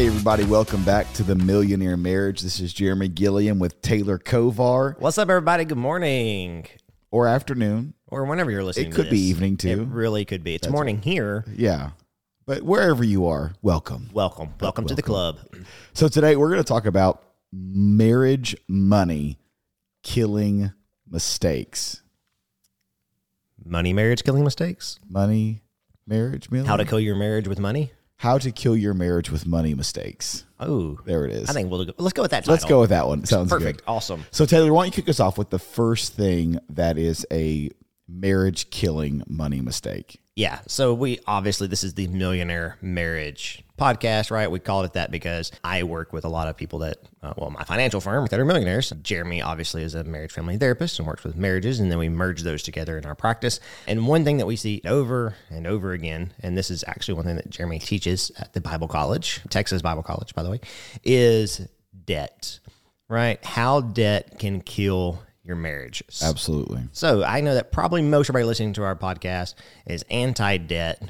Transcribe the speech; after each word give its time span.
Hey, 0.00 0.06
everybody, 0.06 0.44
welcome 0.44 0.82
back 0.82 1.12
to 1.12 1.22
the 1.22 1.34
Millionaire 1.34 1.98
Marriage. 1.98 2.40
This 2.40 2.58
is 2.58 2.72
Jeremy 2.72 3.06
Gilliam 3.06 3.58
with 3.58 3.82
Taylor 3.82 4.18
Kovar, 4.18 4.98
What's 4.98 5.18
up, 5.18 5.28
everybody? 5.28 5.66
Good 5.66 5.76
morning. 5.76 6.66
or 7.10 7.28
afternoon. 7.28 7.92
Or 8.06 8.24
whenever 8.24 8.50
you're 8.50 8.64
listening 8.64 8.92
It 8.92 8.94
could 8.94 9.10
be 9.10 9.28
this. 9.28 9.36
evening, 9.36 9.58
too. 9.58 9.82
It 9.82 9.88
really 9.88 10.24
could 10.24 10.42
be. 10.42 10.54
It's 10.54 10.70
morning 10.70 11.02
here. 11.02 11.44
Yeah. 11.54 11.90
But 12.46 12.62
wherever 12.62 13.04
you 13.04 13.26
are, 13.26 13.52
welcome. 13.60 14.08
Welcome. 14.10 14.54
Welcome 14.58 14.86
to 14.86 14.94
the 14.94 15.02
club. 15.02 15.38
So 15.92 16.08
today 16.08 16.34
we're 16.34 16.48
going 16.48 16.62
to 16.62 16.64
talk 16.64 16.86
about 16.86 17.22
marriage 17.52 18.56
money 18.68 19.38
killing 20.02 20.72
mistakes. 21.10 22.00
Money 23.62 23.92
marriage 23.92 24.24
killing 24.24 24.44
mistakes. 24.44 24.98
Money, 25.10 25.60
marriage, 26.06 26.50
million? 26.50 26.66
How 26.66 26.78
to 26.78 26.86
kill 26.86 27.00
your 27.00 27.16
marriage 27.16 27.46
with 27.46 27.58
money. 27.58 27.92
How 28.20 28.36
to 28.36 28.52
kill 28.52 28.76
your 28.76 28.92
marriage 28.92 29.30
with 29.30 29.46
money 29.46 29.72
mistakes. 29.72 30.44
Oh, 30.60 30.98
There 31.06 31.24
it 31.24 31.30
is. 31.30 31.48
I 31.48 31.54
think 31.54 31.70
we'll 31.70 31.86
go, 31.86 31.94
let's 31.96 32.12
go 32.12 32.20
with 32.20 32.32
that. 32.32 32.40
Title. 32.40 32.52
Let's 32.52 32.66
go 32.66 32.80
with 32.80 32.90
that 32.90 33.06
one. 33.06 33.24
Sounds 33.24 33.48
Perfect. 33.48 33.78
good. 33.78 33.84
Awesome. 33.90 34.26
So 34.30 34.44
Taylor, 34.44 34.70
why 34.74 34.82
don't 34.82 34.94
you 34.94 35.02
kick 35.02 35.08
us 35.08 35.20
off 35.20 35.38
with 35.38 35.48
the 35.48 35.58
first 35.58 36.12
thing 36.12 36.58
that 36.68 36.98
is 36.98 37.24
a 37.32 37.70
marriage 38.10 38.70
killing 38.70 39.22
money 39.28 39.60
mistake? 39.60 40.20
Yeah. 40.36 40.60
So 40.66 40.94
we 40.94 41.20
obviously 41.26 41.66
this 41.66 41.84
is 41.84 41.94
the 41.94 42.08
millionaire 42.08 42.78
marriage 42.80 43.62
podcast, 43.78 44.30
right? 44.30 44.50
We 44.50 44.58
called 44.58 44.86
it 44.86 44.94
that 44.94 45.10
because 45.10 45.52
I 45.64 45.82
work 45.82 46.12
with 46.12 46.24
a 46.24 46.28
lot 46.28 46.48
of 46.48 46.56
people 46.56 46.78
that, 46.80 46.98
uh, 47.22 47.34
well, 47.36 47.50
my 47.50 47.64
financial 47.64 48.00
firm 48.00 48.26
that 48.26 48.40
are 48.40 48.44
millionaires. 48.44 48.90
Jeremy 49.02 49.42
obviously 49.42 49.82
is 49.82 49.94
a 49.94 50.04
marriage 50.04 50.32
family 50.32 50.56
therapist 50.56 50.98
and 50.98 51.06
works 51.06 51.24
with 51.24 51.36
marriages, 51.36 51.80
and 51.80 51.90
then 51.90 51.98
we 51.98 52.08
merge 52.08 52.42
those 52.42 52.62
together 52.62 52.96
in 52.96 53.04
our 53.04 53.14
practice. 53.14 53.60
And 53.86 54.06
one 54.06 54.24
thing 54.24 54.38
that 54.38 54.46
we 54.46 54.56
see 54.56 54.80
over 54.86 55.34
and 55.50 55.66
over 55.66 55.92
again, 55.92 56.32
and 56.40 56.56
this 56.56 56.70
is 56.70 56.84
actually 56.86 57.14
one 57.14 57.24
thing 57.24 57.36
that 57.36 57.50
Jeremy 57.50 57.78
teaches 57.78 58.30
at 58.38 58.52
the 58.52 58.60
Bible 58.60 58.88
College, 58.88 59.40
Texas 59.50 59.82
Bible 59.82 60.02
College, 60.02 60.34
by 60.34 60.42
the 60.42 60.50
way, 60.50 60.60
is 61.02 61.66
debt. 62.06 62.60
Right? 63.08 63.44
How 63.44 63.80
debt 63.80 64.38
can 64.38 64.60
kill 64.60 65.20
your 65.50 65.56
marriage. 65.56 66.02
Absolutely. 66.22 66.82
So 66.92 67.24
I 67.24 67.40
know 67.40 67.54
that 67.54 67.72
probably 67.72 68.02
most 68.02 68.30
everybody 68.30 68.44
listening 68.44 68.72
to 68.74 68.84
our 68.84 68.94
podcast 68.94 69.54
is 69.84 70.04
anti 70.08 70.58
debt, 70.58 71.02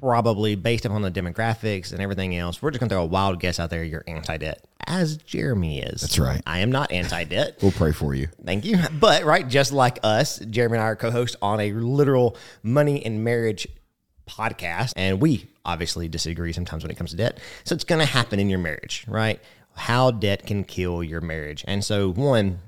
probably 0.00 0.54
based 0.54 0.84
upon 0.84 1.00
the 1.00 1.10
demographics 1.10 1.92
and 1.92 2.02
everything 2.02 2.36
else. 2.36 2.60
We're 2.60 2.70
just 2.70 2.80
going 2.80 2.90
to 2.90 2.94
throw 2.94 3.02
a 3.02 3.06
wild 3.06 3.40
guess 3.40 3.58
out 3.58 3.70
there. 3.70 3.82
You're 3.82 4.04
anti 4.06 4.36
debt, 4.36 4.62
as 4.86 5.16
Jeremy 5.16 5.80
is. 5.80 6.02
That's 6.02 6.18
right. 6.18 6.42
I 6.46 6.58
am 6.58 6.70
not 6.70 6.92
anti 6.92 7.24
debt. 7.24 7.56
We'll 7.62 7.72
pray 7.72 7.92
for 7.92 8.14
you. 8.14 8.28
Thank 8.44 8.66
you. 8.66 8.78
But, 9.00 9.24
right, 9.24 9.48
just 9.48 9.72
like 9.72 9.98
us, 10.02 10.38
Jeremy 10.38 10.76
and 10.76 10.82
I 10.82 10.88
are 10.88 10.96
co 10.96 11.10
hosts 11.10 11.36
on 11.40 11.58
a 11.58 11.72
literal 11.72 12.36
money 12.62 13.04
and 13.04 13.24
marriage 13.24 13.66
podcast. 14.28 14.92
And 14.94 15.22
we 15.22 15.48
obviously 15.64 16.06
disagree 16.08 16.52
sometimes 16.52 16.84
when 16.84 16.90
it 16.90 16.98
comes 16.98 17.12
to 17.12 17.16
debt. 17.16 17.40
So 17.64 17.74
it's 17.74 17.84
going 17.84 18.00
to 18.00 18.06
happen 18.06 18.38
in 18.38 18.50
your 18.50 18.58
marriage, 18.58 19.06
right? 19.08 19.40
How 19.74 20.10
debt 20.10 20.46
can 20.46 20.64
kill 20.64 21.02
your 21.02 21.22
marriage. 21.22 21.64
And 21.66 21.82
so, 21.82 22.12
one, 22.12 22.60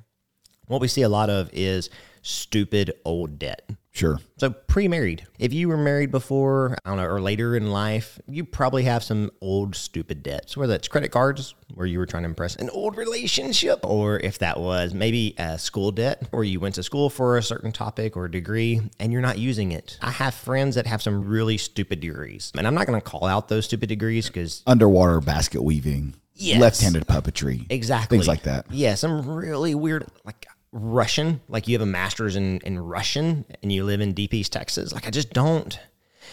what 0.69 0.81
we 0.81 0.89
see 0.89 1.03
a 1.03 1.09
lot 1.09 1.29
of 1.29 1.51
is 1.53 1.91
stupid 2.23 2.93
old 3.05 3.39
debt. 3.39 3.69
Sure. 3.91 4.21
So 4.37 4.51
pre-married, 4.51 5.27
if 5.41 5.53
you 5.53 5.67
were 5.67 5.77
married 5.77 6.13
before, 6.13 6.79
I 6.85 6.91
don't 6.91 6.99
know, 6.99 7.07
or 7.07 7.21
later 7.21 7.57
in 7.57 7.73
life, 7.73 8.21
you 8.29 8.45
probably 8.45 8.85
have 8.85 9.03
some 9.03 9.33
old 9.41 9.75
stupid 9.75 10.23
debts, 10.23 10.57
whether 10.57 10.75
that's 10.75 10.87
credit 10.87 11.11
cards 11.11 11.57
where 11.75 11.87
you 11.87 11.99
were 11.99 12.07
trying 12.07 12.23
to 12.23 12.29
impress 12.29 12.55
an 12.55 12.71
old 12.71 12.97
relationship, 12.97 13.81
or 13.83 14.21
if 14.21 14.39
that 14.39 14.61
was 14.61 14.95
maybe 14.95 15.35
a 15.37 15.59
school 15.59 15.91
debt 15.91 16.29
where 16.31 16.45
you 16.45 16.61
went 16.61 16.77
to 16.77 16.85
school 16.85 17.11
for 17.11 17.39
a 17.39 17.43
certain 17.43 17.73
topic 17.73 18.17
or 18.17 18.29
degree 18.29 18.81
and 19.01 19.13
you're 19.13 19.21
not 19.21 19.39
using 19.39 19.73
it. 19.73 19.99
I 20.01 20.13
have 20.13 20.33
friends 20.33 20.77
that 20.77 20.87
have 20.87 21.03
some 21.03 21.25
really 21.25 21.59
stupid 21.59 21.99
degrees, 21.99 22.53
and 22.57 22.69
I'm 22.69 22.75
not 22.75 22.87
going 22.87 23.01
to 23.01 23.05
call 23.05 23.25
out 23.25 23.49
those 23.49 23.65
stupid 23.65 23.89
degrees 23.89 24.28
because 24.28 24.62
Underwater 24.65 25.21
basket 25.21 25.61
weaving. 25.61 26.15
Yes. 26.41 26.61
Left-handed 26.61 27.09
puppetry. 27.09 27.67
Exactly. 27.69 28.17
Things 28.17 28.28
like 28.28 28.45
that. 28.45 28.67
Yeah, 28.71 28.95
some 28.95 29.28
really 29.28 29.75
weird, 29.75 30.07
like 30.25 30.47
Russian, 30.73 31.41
like 31.49 31.67
you 31.69 31.75
have 31.75 31.83
a 31.83 31.87
master's 31.91 32.37
in, 32.37 32.59
in 32.59 32.79
Russian 32.79 33.45
and 33.62 33.73
you 33.73 33.84
live 33.84 34.01
in 34.01 34.12
Deep 34.12 34.34
East 34.34 34.53
Texas. 34.53 34.93
Like, 34.93 35.06
I 35.06 35.11
just 35.11 35.31
don't, 35.33 35.79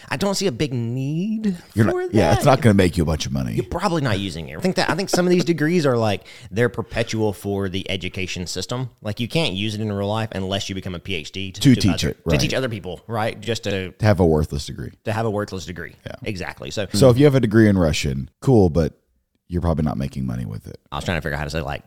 I 0.09 0.17
don't 0.17 0.35
see 0.35 0.45
a 0.47 0.51
big 0.51 0.73
need 0.73 1.57
You're 1.73 1.85
for 1.89 2.01
not, 2.01 2.11
that. 2.11 2.13
yeah, 2.13 2.33
it's 2.35 2.43
not 2.43 2.61
going 2.61 2.73
to 2.73 2.77
make 2.77 2.97
you 2.97 3.03
a 3.03 3.05
bunch 3.05 3.25
of 3.25 3.31
money. 3.31 3.53
You're 3.53 3.63
probably 3.63 4.01
not 4.01 4.19
using 4.19 4.49
it. 4.49 4.57
I 4.57 4.59
think 4.61 4.75
that 4.75 4.89
I 4.89 4.95
think 4.95 5.09
some 5.09 5.25
of 5.25 5.31
these 5.31 5.45
degrees 5.45 5.85
are 5.85 5.97
like 5.97 6.27
they're 6.51 6.67
perpetual 6.67 7.31
for 7.31 7.69
the 7.69 7.89
education 7.89 8.45
system. 8.45 8.89
Like 9.01 9.21
you 9.21 9.29
can't 9.29 9.53
use 9.53 9.73
it 9.73 9.79
in 9.79 9.89
real 9.91 10.09
life 10.09 10.29
unless 10.33 10.67
you 10.67 10.75
become 10.75 10.95
a 10.95 10.99
PhD 10.99 11.53
to, 11.53 11.61
To 11.61 11.73
do 11.73 11.75
teach 11.75 12.03
other- 12.03 12.09
it, 12.09 12.17
right. 12.25 12.37
to 12.37 12.45
teach 12.45 12.53
other 12.53 12.67
people, 12.67 13.01
right? 13.07 13.39
Just 13.39 13.63
to 13.63 13.91
to 13.93 14.05
have 14.05 14.19
a 14.19 14.25
worthless 14.25 14.65
degree. 14.65 14.91
to 15.05 15.13
have 15.13 15.25
a 15.25 15.31
worthless 15.31 15.65
degree. 15.65 15.95
Yeah, 16.05 16.15
exactly. 16.23 16.71
So, 16.71 16.87
So 16.93 17.09
if 17.09 17.17
you 17.17 17.23
have 17.23 17.35
a 17.35 17.39
degree 17.39 17.69
in 17.69 17.77
Russian, 17.77 18.29
cool, 18.41 18.69
but 18.69 18.99
you're 19.47 19.61
probably 19.61 19.85
not 19.85 19.97
making 19.97 20.25
money 20.25 20.45
with 20.45 20.67
it. 20.67 20.77
I 20.91 20.97
was 20.97 21.05
trying 21.05 21.17
to 21.17 21.21
figure 21.21 21.35
out 21.35 21.39
how 21.39 21.45
to 21.45 21.49
say 21.51 21.61
like 21.61 21.83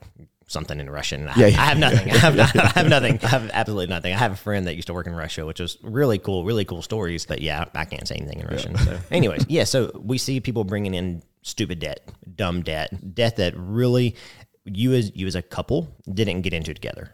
something 0.49 0.81
in 0.81 0.91
Russian. 0.91 1.29
I, 1.29 1.35
Yeah, 1.37 1.47
yeah. 1.47 1.61
I 1.61 1.65
have 1.67 1.79
nothing. 1.79 2.11
I 2.11 2.17
have, 2.17 2.39
I 2.39 2.73
have 2.75 2.89
nothing. 2.89 3.21
I 3.23 3.29
have 3.29 3.51
absolutely 3.55 3.87
nothing. 3.87 4.13
I 4.13 4.19
have 4.19 4.33
a 4.33 4.37
friend 4.37 4.67
that 4.67 4.75
used 4.75 4.89
to 4.89 4.95
work 4.95 5.07
in 5.07 5.15
Russia, 5.15 5.47
which 5.47 5.61
was 5.61 5.79
really 5.83 6.19
cool, 6.19 6.45
really 6.45 6.65
cool 6.65 6.83
stories. 6.83 7.27
But 7.27 7.41
yeah, 7.41 7.67
I 7.75 7.85
can't 7.85 8.09
say 8.09 8.17
anything 8.17 8.41
in 8.41 8.47
Russian. 8.47 8.77
So, 8.79 8.99
anyways, 9.11 9.47
yeah. 9.49 9.65
So 9.65 9.93
we 10.03 10.19
see 10.19 10.41
people 10.41 10.65
bringing 10.65 10.95
in 10.95 11.23
stupid 11.43 11.79
debt, 11.79 12.01
dumb 12.35 12.63
debt, 12.63 13.15
debt 13.15 13.37
that 13.37 13.55
really 13.57 14.17
you 14.65 14.93
as 14.95 15.15
you 15.15 15.27
as 15.27 15.35
a 15.35 15.43
couple 15.43 15.95
didn't 16.13 16.43
get 16.43 16.53
into 16.53 16.75
together. 16.75 17.13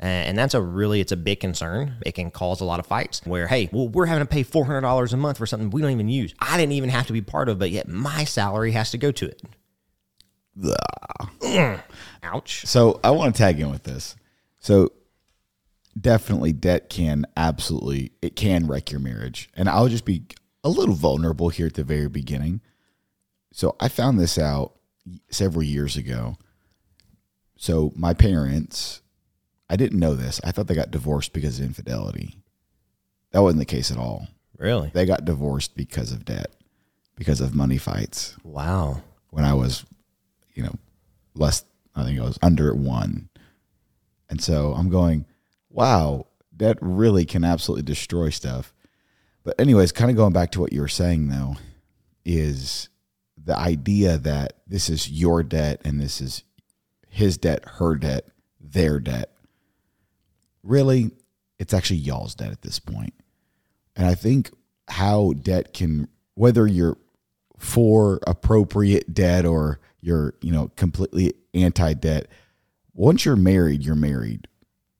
And 0.00 0.36
that's 0.36 0.54
a 0.54 0.60
really, 0.60 1.00
it's 1.00 1.12
a 1.12 1.16
big 1.16 1.40
concern. 1.40 1.96
It 2.04 2.12
can 2.12 2.30
cause 2.30 2.60
a 2.60 2.64
lot 2.64 2.80
of 2.80 2.86
fights 2.86 3.22
where, 3.24 3.46
hey, 3.46 3.70
well, 3.72 3.88
we're 3.88 4.06
having 4.06 4.26
to 4.26 4.28
pay 4.28 4.44
$400 4.44 5.12
a 5.12 5.16
month 5.16 5.38
for 5.38 5.46
something 5.46 5.70
we 5.70 5.80
don't 5.80 5.92
even 5.92 6.08
use. 6.08 6.34
I 6.40 6.58
didn't 6.58 6.72
even 6.72 6.90
have 6.90 7.06
to 7.06 7.12
be 7.12 7.22
part 7.22 7.48
of, 7.48 7.58
but 7.58 7.70
yet 7.70 7.88
my 7.88 8.24
salary 8.24 8.72
has 8.72 8.90
to 8.90 8.98
go 8.98 9.12
to 9.12 9.26
it. 9.26 9.40
Ouch. 12.22 12.66
So 12.66 13.00
I 13.02 13.10
want 13.10 13.34
to 13.34 13.38
tag 13.38 13.60
in 13.60 13.70
with 13.70 13.82
this. 13.84 14.16
So 14.60 14.90
definitely 16.00 16.52
debt 16.52 16.88
can 16.88 17.26
absolutely 17.36 18.12
it 18.22 18.36
can 18.36 18.66
wreck 18.66 18.90
your 18.90 19.00
marriage. 19.00 19.50
And 19.54 19.68
I'll 19.68 19.88
just 19.88 20.04
be 20.04 20.24
a 20.62 20.68
little 20.68 20.94
vulnerable 20.94 21.48
here 21.50 21.66
at 21.66 21.74
the 21.74 21.84
very 21.84 22.08
beginning. 22.08 22.60
So 23.52 23.76
I 23.80 23.88
found 23.88 24.18
this 24.18 24.38
out 24.38 24.72
several 25.30 25.62
years 25.62 25.96
ago. 25.96 26.36
So 27.56 27.92
my 27.94 28.14
parents, 28.14 29.02
I 29.70 29.76
didn't 29.76 30.00
know 30.00 30.14
this. 30.14 30.40
I 30.42 30.50
thought 30.50 30.66
they 30.66 30.74
got 30.74 30.90
divorced 30.90 31.32
because 31.32 31.58
of 31.58 31.66
infidelity. 31.66 32.36
That 33.30 33.42
wasn't 33.42 33.60
the 33.60 33.64
case 33.66 33.90
at 33.90 33.98
all. 33.98 34.28
Really? 34.58 34.90
They 34.94 35.06
got 35.06 35.24
divorced 35.24 35.76
because 35.76 36.12
of 36.12 36.24
debt, 36.24 36.52
because 37.16 37.40
of 37.40 37.54
money 37.54 37.78
fights 37.78 38.36
Wow. 38.44 39.02
when 39.30 39.44
I 39.44 39.54
was, 39.54 39.84
you 40.54 40.62
know, 40.62 40.74
less, 41.34 41.64
I 41.94 42.04
think 42.04 42.18
I 42.18 42.24
was 42.24 42.38
under 42.42 42.74
one. 42.74 43.28
And 44.28 44.42
so 44.42 44.72
I'm 44.72 44.88
going, 44.88 45.26
wow, 45.70 46.26
that 46.56 46.78
really 46.80 47.24
can 47.24 47.44
absolutely 47.44 47.82
destroy 47.82 48.30
stuff. 48.30 48.72
But, 49.42 49.60
anyways, 49.60 49.92
kind 49.92 50.10
of 50.10 50.16
going 50.16 50.32
back 50.32 50.52
to 50.52 50.60
what 50.60 50.72
you 50.72 50.80
were 50.80 50.88
saying, 50.88 51.28
though, 51.28 51.56
is 52.24 52.88
the 53.36 53.56
idea 53.58 54.16
that 54.16 54.54
this 54.66 54.88
is 54.88 55.10
your 55.10 55.42
debt 55.42 55.82
and 55.84 56.00
this 56.00 56.20
is 56.20 56.44
his 57.08 57.36
debt, 57.36 57.62
her 57.76 57.94
debt, 57.96 58.26
their 58.58 58.98
debt. 58.98 59.30
Really, 60.62 61.10
it's 61.58 61.74
actually 61.74 61.98
y'all's 61.98 62.34
debt 62.34 62.52
at 62.52 62.62
this 62.62 62.78
point. 62.78 63.12
And 63.94 64.06
I 64.06 64.14
think 64.14 64.50
how 64.88 65.34
debt 65.34 65.74
can, 65.74 66.08
whether 66.34 66.66
you're 66.66 66.96
for 67.58 68.20
appropriate 68.26 69.12
debt 69.12 69.44
or 69.44 69.78
you're, 70.04 70.34
you 70.42 70.52
know, 70.52 70.70
completely 70.76 71.32
anti 71.54 71.94
debt, 71.94 72.28
once 72.92 73.24
you're 73.24 73.36
married, 73.36 73.82
you're 73.82 73.94
married. 73.94 74.46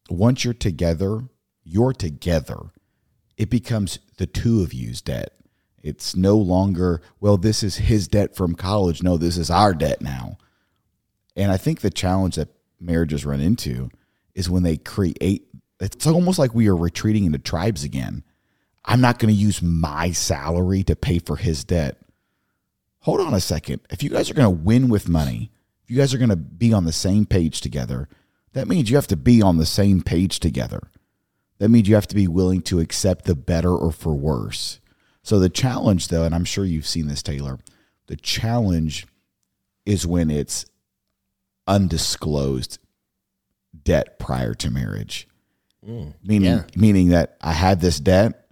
Once 0.09 0.45
you're 0.45 0.55
together, 0.55 1.21
you're 1.63 1.93
together. 1.93 2.59
It 3.37 3.51
becomes 3.51 3.99
the 4.17 4.27
two 4.27 4.63
of 4.63 4.73
you's 4.73 5.03
debt. 5.03 5.33
It's 5.83 6.17
no 6.17 6.37
longer, 6.37 7.03
well, 7.21 7.37
this 7.37 7.63
is 7.63 7.77
his 7.77 8.09
debt 8.09 8.35
from 8.35 8.55
college. 8.55 9.03
No, 9.03 9.19
this 9.19 9.37
is 9.37 9.51
our 9.51 9.75
debt 9.75 10.01
now. 10.01 10.39
And 11.37 11.53
I 11.53 11.59
think 11.59 11.81
the 11.81 11.91
challenge 11.91 12.37
that 12.37 12.49
marriages 12.81 13.27
run 13.27 13.41
into 13.41 13.91
is 14.35 14.49
when 14.49 14.63
they 14.63 14.79
create, 14.79 15.47
it's 15.81 16.07
almost 16.07 16.39
like 16.39 16.55
we 16.55 16.69
are 16.69 16.77
retreating 16.77 17.27
into 17.27 17.39
tribes 17.39 17.85
again. 17.85 18.25
I'm 18.85 19.01
not 19.01 19.19
going 19.19 19.35
to 19.35 19.41
use 19.41 19.61
my 19.61 20.13
salary 20.13 20.83
to 20.85 20.97
pay 20.97 21.19
for 21.19 21.37
his 21.37 21.65
debt. 21.65 21.99
Hold 23.05 23.21
on 23.21 23.35
a 23.35 23.41
second. 23.41 23.81
If 23.91 24.03
you 24.03 24.09
guys 24.09 24.31
are 24.31 24.35
going 24.35 24.47
to 24.47 24.65
win 24.65 24.89
with 24.89 25.11
money, 25.11 25.51
if 25.83 25.91
you 25.91 25.99
guys 25.99 26.15
are 26.15 26.19
going 26.19 26.31
to 26.31 26.37
be 26.37 26.73
on 26.73 26.87
the 26.87 26.93
same 26.93 27.27
page 27.27 27.61
together, 27.61 28.09
that 28.55 28.67
means 28.67 28.89
you 28.89 28.97
have 28.97 29.07
to 29.09 29.17
be 29.17 29.43
on 29.43 29.59
the 29.59 29.67
same 29.67 30.03
page 30.03 30.41
together. 30.41 30.91
That 31.59 31.69
means 31.69 31.87
you 31.87 31.97
have 31.97 32.07
to 32.09 32.15
be 32.15 32.27
willing 32.27 32.63
to 32.63 32.81
accept 32.81 33.27
the 33.27 33.35
better 33.35 33.75
or 33.75 33.93
for 33.93 34.15
worse. 34.15 34.81
So 35.23 35.39
the 35.39 35.51
challenge, 35.51 36.09
though, 36.09 36.25
and 36.25 36.35
I'm 36.35 36.47
sure 36.47 36.65
you've 36.65 36.87
seen 36.87 37.07
this, 37.09 37.23
Taylor, 37.23 37.59
the 38.07 38.17
challenge 38.17 39.07
is 39.85 40.07
when 40.07 40.31
it's 40.31 40.65
undisclosed 41.67 42.79
debt 43.83 44.19
prior 44.19 44.55
to 44.55 44.71
marriage. 44.71 45.29
Mm, 45.87 46.15
meaning 46.23 46.51
yeah. 46.51 46.65
meaning 46.75 47.09
that 47.09 47.37
I 47.43 47.53
had 47.53 47.83
this 47.83 48.01
debt 48.01 48.49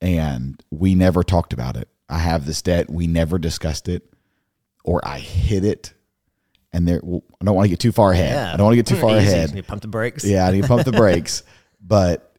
and 0.00 0.60
we 0.72 0.96
never 0.96 1.22
talked 1.22 1.52
about 1.52 1.76
it. 1.76 1.88
I 2.08 2.18
have 2.18 2.46
this 2.46 2.62
debt, 2.62 2.88
we 2.90 3.06
never 3.06 3.38
discussed 3.38 3.88
it. 3.88 4.02
or 4.84 5.00
I 5.06 5.18
hit 5.18 5.64
it 5.64 5.92
and 6.72 6.86
there 6.86 7.00
well, 7.02 7.24
I 7.40 7.44
don't 7.44 7.54
want 7.56 7.64
to 7.66 7.70
get 7.70 7.80
too 7.80 7.90
far 7.92 8.12
ahead. 8.12 8.30
Yeah. 8.34 8.52
I 8.52 8.56
don't 8.56 8.66
want 8.66 8.74
to 8.74 8.82
get 8.82 8.86
too 8.86 8.96
far 9.00 9.16
Easy. 9.18 9.26
ahead. 9.28 9.54
You 9.56 9.62
pump 9.62 9.82
the 9.82 9.88
brakes. 9.88 10.24
Yeah, 10.24 10.46
I 10.46 10.50
need 10.52 10.62
to 10.62 10.68
pump 10.68 10.84
the 10.84 10.92
brakes. 10.92 11.42
But 11.80 12.36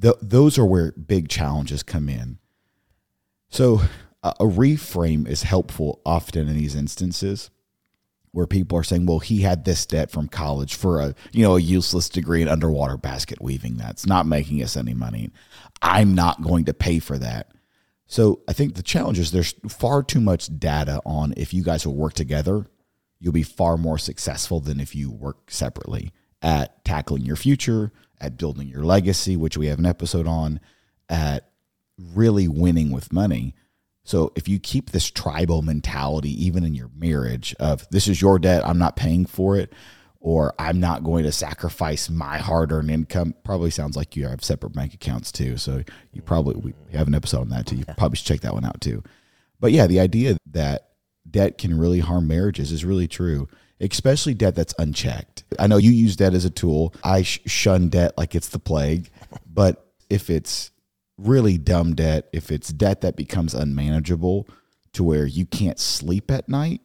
th- 0.00 0.14
those 0.20 0.58
are 0.58 0.64
where 0.64 0.92
big 0.92 1.28
challenges 1.28 1.82
come 1.82 2.08
in. 2.08 2.38
So 3.48 3.82
a, 4.22 4.34
a 4.40 4.44
reframe 4.44 5.28
is 5.28 5.42
helpful 5.44 6.00
often 6.04 6.48
in 6.48 6.56
these 6.56 6.74
instances 6.74 7.50
where 8.32 8.46
people 8.46 8.76
are 8.78 8.82
saying, 8.82 9.06
"Well, 9.06 9.18
he 9.20 9.42
had 9.42 9.64
this 9.64 9.86
debt 9.86 10.10
from 10.10 10.26
college 10.28 10.74
for 10.74 11.00
a 11.00 11.14
you 11.32 11.42
know 11.44 11.56
a 11.56 11.60
useless 11.60 12.08
degree 12.08 12.42
in 12.42 12.48
underwater 12.48 12.96
basket 12.96 13.40
weaving. 13.42 13.76
That's 13.76 14.06
not 14.06 14.26
making 14.26 14.62
us 14.62 14.76
any 14.76 14.94
money. 14.94 15.30
I'm 15.82 16.14
not 16.14 16.42
going 16.42 16.64
to 16.66 16.74
pay 16.74 16.98
for 16.98 17.18
that." 17.18 17.52
So 18.12 18.42
I 18.46 18.52
think 18.52 18.74
the 18.74 18.82
challenge 18.82 19.18
is 19.18 19.30
there's 19.30 19.54
far 19.70 20.02
too 20.02 20.20
much 20.20 20.58
data 20.58 21.00
on 21.06 21.32
if 21.38 21.54
you 21.54 21.62
guys 21.62 21.86
will 21.86 21.94
work 21.94 22.12
together, 22.12 22.66
you'll 23.18 23.32
be 23.32 23.42
far 23.42 23.78
more 23.78 23.96
successful 23.96 24.60
than 24.60 24.80
if 24.80 24.94
you 24.94 25.10
work 25.10 25.50
separately 25.50 26.12
at 26.42 26.84
tackling 26.84 27.24
your 27.24 27.36
future, 27.36 27.90
at 28.20 28.36
building 28.36 28.68
your 28.68 28.84
legacy, 28.84 29.34
which 29.34 29.56
we 29.56 29.68
have 29.68 29.78
an 29.78 29.86
episode 29.86 30.26
on, 30.26 30.60
at 31.08 31.52
really 31.98 32.48
winning 32.48 32.90
with 32.90 33.14
money. 33.14 33.54
So 34.04 34.30
if 34.36 34.46
you 34.46 34.58
keep 34.60 34.90
this 34.90 35.10
tribal 35.10 35.62
mentality, 35.62 36.44
even 36.44 36.64
in 36.64 36.74
your 36.74 36.90
marriage, 36.94 37.56
of 37.58 37.88
this 37.88 38.08
is 38.08 38.20
your 38.20 38.38
debt, 38.38 38.62
I'm 38.62 38.76
not 38.78 38.94
paying 38.94 39.24
for 39.24 39.56
it, 39.56 39.72
or 40.22 40.54
I'm 40.56 40.78
not 40.78 41.02
going 41.02 41.24
to 41.24 41.32
sacrifice 41.32 42.08
my 42.08 42.38
hard 42.38 42.70
earned 42.70 42.92
income, 42.92 43.34
probably 43.42 43.70
sounds 43.70 43.96
like 43.96 44.14
you 44.14 44.28
have 44.28 44.44
separate 44.44 44.72
bank 44.72 44.94
accounts 44.94 45.32
too. 45.32 45.56
So 45.56 45.82
you 46.12 46.22
probably, 46.22 46.54
we 46.54 46.96
have 46.96 47.08
an 47.08 47.14
episode 47.14 47.40
on 47.40 47.48
that 47.48 47.66
too. 47.66 47.76
You 47.76 47.84
probably 47.98 48.16
should 48.16 48.28
check 48.28 48.40
that 48.42 48.54
one 48.54 48.64
out 48.64 48.80
too. 48.80 49.02
But 49.58 49.72
yeah, 49.72 49.88
the 49.88 49.98
idea 49.98 50.38
that 50.52 50.90
debt 51.28 51.58
can 51.58 51.76
really 51.76 51.98
harm 51.98 52.28
marriages 52.28 52.70
is 52.70 52.84
really 52.84 53.08
true, 53.08 53.48
especially 53.80 54.34
debt 54.34 54.54
that's 54.54 54.74
unchecked. 54.78 55.42
I 55.58 55.66
know 55.66 55.76
you 55.76 55.90
use 55.90 56.14
debt 56.14 56.34
as 56.34 56.44
a 56.44 56.50
tool. 56.50 56.94
I 57.02 57.22
sh- 57.22 57.40
shun 57.46 57.88
debt 57.88 58.16
like 58.16 58.34
it's 58.34 58.48
the 58.48 58.60
plague. 58.60 59.10
But 59.54 59.86
if 60.08 60.30
it's 60.30 60.70
really 61.18 61.58
dumb 61.58 61.94
debt, 61.94 62.28
if 62.32 62.50
it's 62.50 62.70
debt 62.70 63.02
that 63.02 63.16
becomes 63.16 63.52
unmanageable 63.52 64.48
to 64.94 65.04
where 65.04 65.26
you 65.26 65.44
can't 65.44 65.78
sleep 65.78 66.30
at 66.30 66.48
night, 66.48 66.80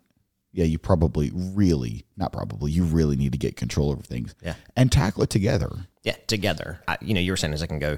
yeah, 0.53 0.65
you 0.65 0.77
probably 0.79 1.31
really, 1.33 2.05
not 2.15 2.31
probably, 2.31 2.71
you 2.71 2.83
really 2.83 3.15
need 3.15 3.31
to 3.33 3.37
get 3.37 3.55
control 3.55 3.91
over 3.91 4.01
things 4.01 4.33
Yeah. 4.43 4.55
and 4.75 4.91
tackle 4.91 5.23
it 5.23 5.29
together. 5.29 5.69
Yeah, 6.03 6.15
together. 6.27 6.79
I, 6.87 6.97
you 7.01 7.13
know, 7.13 7.19
you 7.19 7.31
were 7.31 7.37
saying 7.37 7.53
a 7.53 7.57
second 7.57 7.77
ago, 7.77 7.97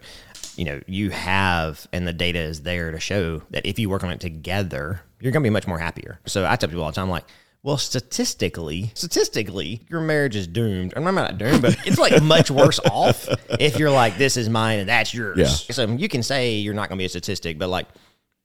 you 0.55 0.65
know, 0.65 0.81
you 0.87 1.09
have, 1.11 1.87
and 1.93 2.07
the 2.07 2.13
data 2.13 2.39
is 2.39 2.63
there 2.63 2.91
to 2.91 2.99
show 2.99 3.43
that 3.51 3.65
if 3.65 3.79
you 3.79 3.89
work 3.89 4.03
on 4.03 4.09
it 4.11 4.19
together, 4.19 5.01
you're 5.21 5.31
going 5.31 5.43
to 5.43 5.49
be 5.49 5.53
much 5.53 5.67
more 5.67 5.77
happier. 5.79 6.19
So 6.25 6.45
I 6.45 6.55
tell 6.55 6.69
people 6.69 6.83
all 6.83 6.89
the 6.91 6.95
time, 6.95 7.09
like, 7.09 7.23
well, 7.61 7.77
statistically, 7.77 8.91
statistically, 8.93 9.81
your 9.89 10.01
marriage 10.01 10.35
is 10.35 10.47
doomed. 10.47 10.93
And 10.95 11.07
I'm 11.07 11.15
not 11.15 11.37
doomed, 11.37 11.61
but 11.61 11.77
it's 11.85 11.97
like 11.97 12.21
much 12.23 12.49
worse 12.49 12.79
off 12.79 13.27
if 13.59 13.77
you're 13.77 13.91
like, 13.91 14.17
this 14.17 14.37
is 14.37 14.49
mine 14.49 14.79
and 14.79 14.89
that's 14.89 15.13
yours. 15.13 15.37
Yeah. 15.37 15.73
So 15.73 15.85
you 15.85 16.09
can 16.09 16.23
say 16.23 16.55
you're 16.55 16.73
not 16.73 16.89
going 16.89 16.97
to 16.97 17.01
be 17.01 17.05
a 17.05 17.09
statistic, 17.09 17.57
but 17.59 17.69
like 17.69 17.87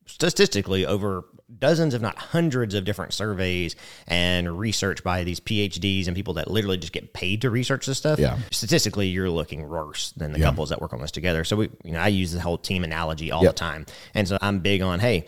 statistically, 0.06 0.86
over 0.86 1.24
dozens, 1.58 1.94
if 1.94 2.02
not 2.02 2.16
hundreds, 2.18 2.74
of 2.74 2.84
different 2.84 3.12
surveys 3.12 3.76
and 4.06 4.58
research 4.58 5.02
by 5.04 5.24
these 5.24 5.40
PhDs 5.40 6.06
and 6.06 6.16
people 6.16 6.34
that 6.34 6.50
literally 6.50 6.76
just 6.78 6.92
get 6.92 7.12
paid 7.12 7.42
to 7.42 7.50
research 7.50 7.86
this 7.86 7.98
stuff. 7.98 8.18
Yeah. 8.18 8.38
Statistically, 8.50 9.08
you're 9.08 9.30
looking 9.30 9.68
worse 9.68 10.12
than 10.12 10.32
the 10.32 10.38
Yeah. 10.40 10.46
couples 10.46 10.70
that 10.70 10.80
work 10.80 10.92
on 10.92 11.00
this 11.00 11.10
together. 11.10 11.44
So 11.44 11.56
we, 11.56 11.70
you 11.84 11.92
know, 11.92 12.00
I 12.00 12.08
use 12.08 12.32
the 12.32 12.40
whole 12.40 12.58
team 12.58 12.82
analogy 12.84 13.30
all 13.30 13.42
Yep. 13.44 13.54
the 13.54 13.58
time, 13.58 13.86
and 14.14 14.26
so 14.26 14.38
I'm 14.40 14.60
big 14.60 14.82
on, 14.82 15.00
hey, 15.00 15.26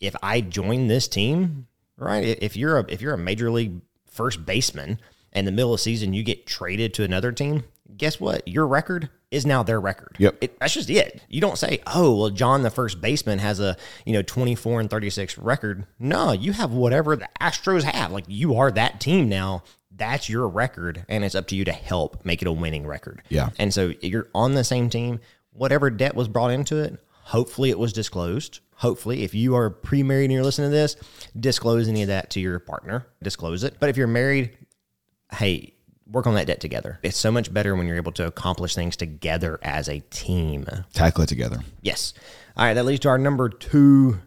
if 0.00 0.14
I 0.22 0.40
join 0.40 0.88
this 0.88 1.08
team, 1.08 1.66
right? 1.96 2.24
If 2.40 2.56
you're 2.56 2.78
a 2.78 2.84
if 2.88 3.00
you're 3.00 3.14
a 3.14 3.18
major 3.18 3.50
league 3.50 3.80
first 4.10 4.44
baseman 4.44 4.98
and 5.32 5.46
the 5.46 5.52
middle 5.52 5.72
of 5.72 5.78
the 5.78 5.82
season 5.82 6.12
you 6.12 6.22
get 6.22 6.46
traded 6.46 6.92
to 6.94 7.04
another 7.04 7.32
team, 7.32 7.64
guess 7.96 8.20
what? 8.20 8.46
Your 8.46 8.66
record 8.66 9.10
is 9.30 9.46
now 9.46 9.62
their 9.62 9.80
record. 9.80 10.16
Yep. 10.18 10.38
It, 10.40 10.60
that's 10.60 10.74
just 10.74 10.90
it. 10.90 11.22
You 11.28 11.40
don't 11.40 11.58
say, 11.58 11.80
"Oh, 11.86 12.16
well, 12.16 12.30
John, 12.30 12.62
the 12.62 12.70
first 12.70 13.00
baseman, 13.00 13.38
has 13.38 13.60
a 13.60 13.76
you 14.04 14.12
know 14.12 14.22
24 14.22 14.80
and 14.80 14.90
36 14.90 15.38
record." 15.38 15.86
No, 15.98 16.32
you 16.32 16.52
have 16.52 16.70
whatever 16.72 17.16
the 17.16 17.28
Astros 17.40 17.82
have. 17.82 18.12
Like 18.12 18.24
you 18.28 18.56
are 18.56 18.70
that 18.70 19.00
team 19.00 19.28
now. 19.28 19.64
That's 19.94 20.28
your 20.28 20.48
record, 20.48 21.04
and 21.08 21.24
it's 21.24 21.34
up 21.34 21.46
to 21.48 21.56
you 21.56 21.64
to 21.64 21.72
help 21.72 22.24
make 22.24 22.42
it 22.42 22.48
a 22.48 22.52
winning 22.52 22.86
record. 22.86 23.22
Yeah. 23.28 23.50
And 23.58 23.72
so 23.72 23.92
you're 24.00 24.28
on 24.34 24.54
the 24.54 24.64
same 24.64 24.88
team. 24.88 25.20
Whatever 25.52 25.90
debt 25.90 26.14
was 26.14 26.28
brought 26.28 26.50
into 26.50 26.78
it, 26.78 26.98
hopefully 27.24 27.70
it 27.70 27.78
was 27.78 27.92
disclosed. 27.92 28.60
Hopefully, 28.76 29.22
if 29.22 29.34
you 29.34 29.54
are 29.54 29.70
pre-married 29.70 30.24
and 30.24 30.32
you're 30.32 30.42
listening 30.42 30.70
to 30.70 30.76
this, 30.76 30.96
disclose 31.38 31.88
any 31.88 32.02
of 32.02 32.08
that 32.08 32.30
to 32.30 32.40
your 32.40 32.58
partner. 32.58 33.06
Disclose 33.22 33.64
it. 33.64 33.76
But 33.78 33.90
if 33.90 33.96
you're 33.96 34.06
married, 34.08 34.56
hey, 35.32 35.74
work 36.12 36.26
on 36.26 36.34
that 36.34 36.46
debt 36.46 36.60
together. 36.60 36.98
It's 37.02 37.16
so 37.16 37.32
much 37.32 37.52
better 37.52 37.74
when 37.74 37.86
you're 37.86 37.96
able 37.96 38.12
to 38.12 38.26
accomplish 38.26 38.74
things 38.74 38.96
together 38.96 39.58
as 39.62 39.88
a 39.88 40.00
team. 40.10 40.66
Tackle 40.92 41.24
it 41.24 41.28
together. 41.28 41.58
Yes. 41.80 42.14
All 42.56 42.64
right, 42.64 42.74
that 42.74 42.84
leads 42.84 43.00
to 43.00 43.08
our 43.08 43.18
number 43.18 43.48
two 43.48 44.20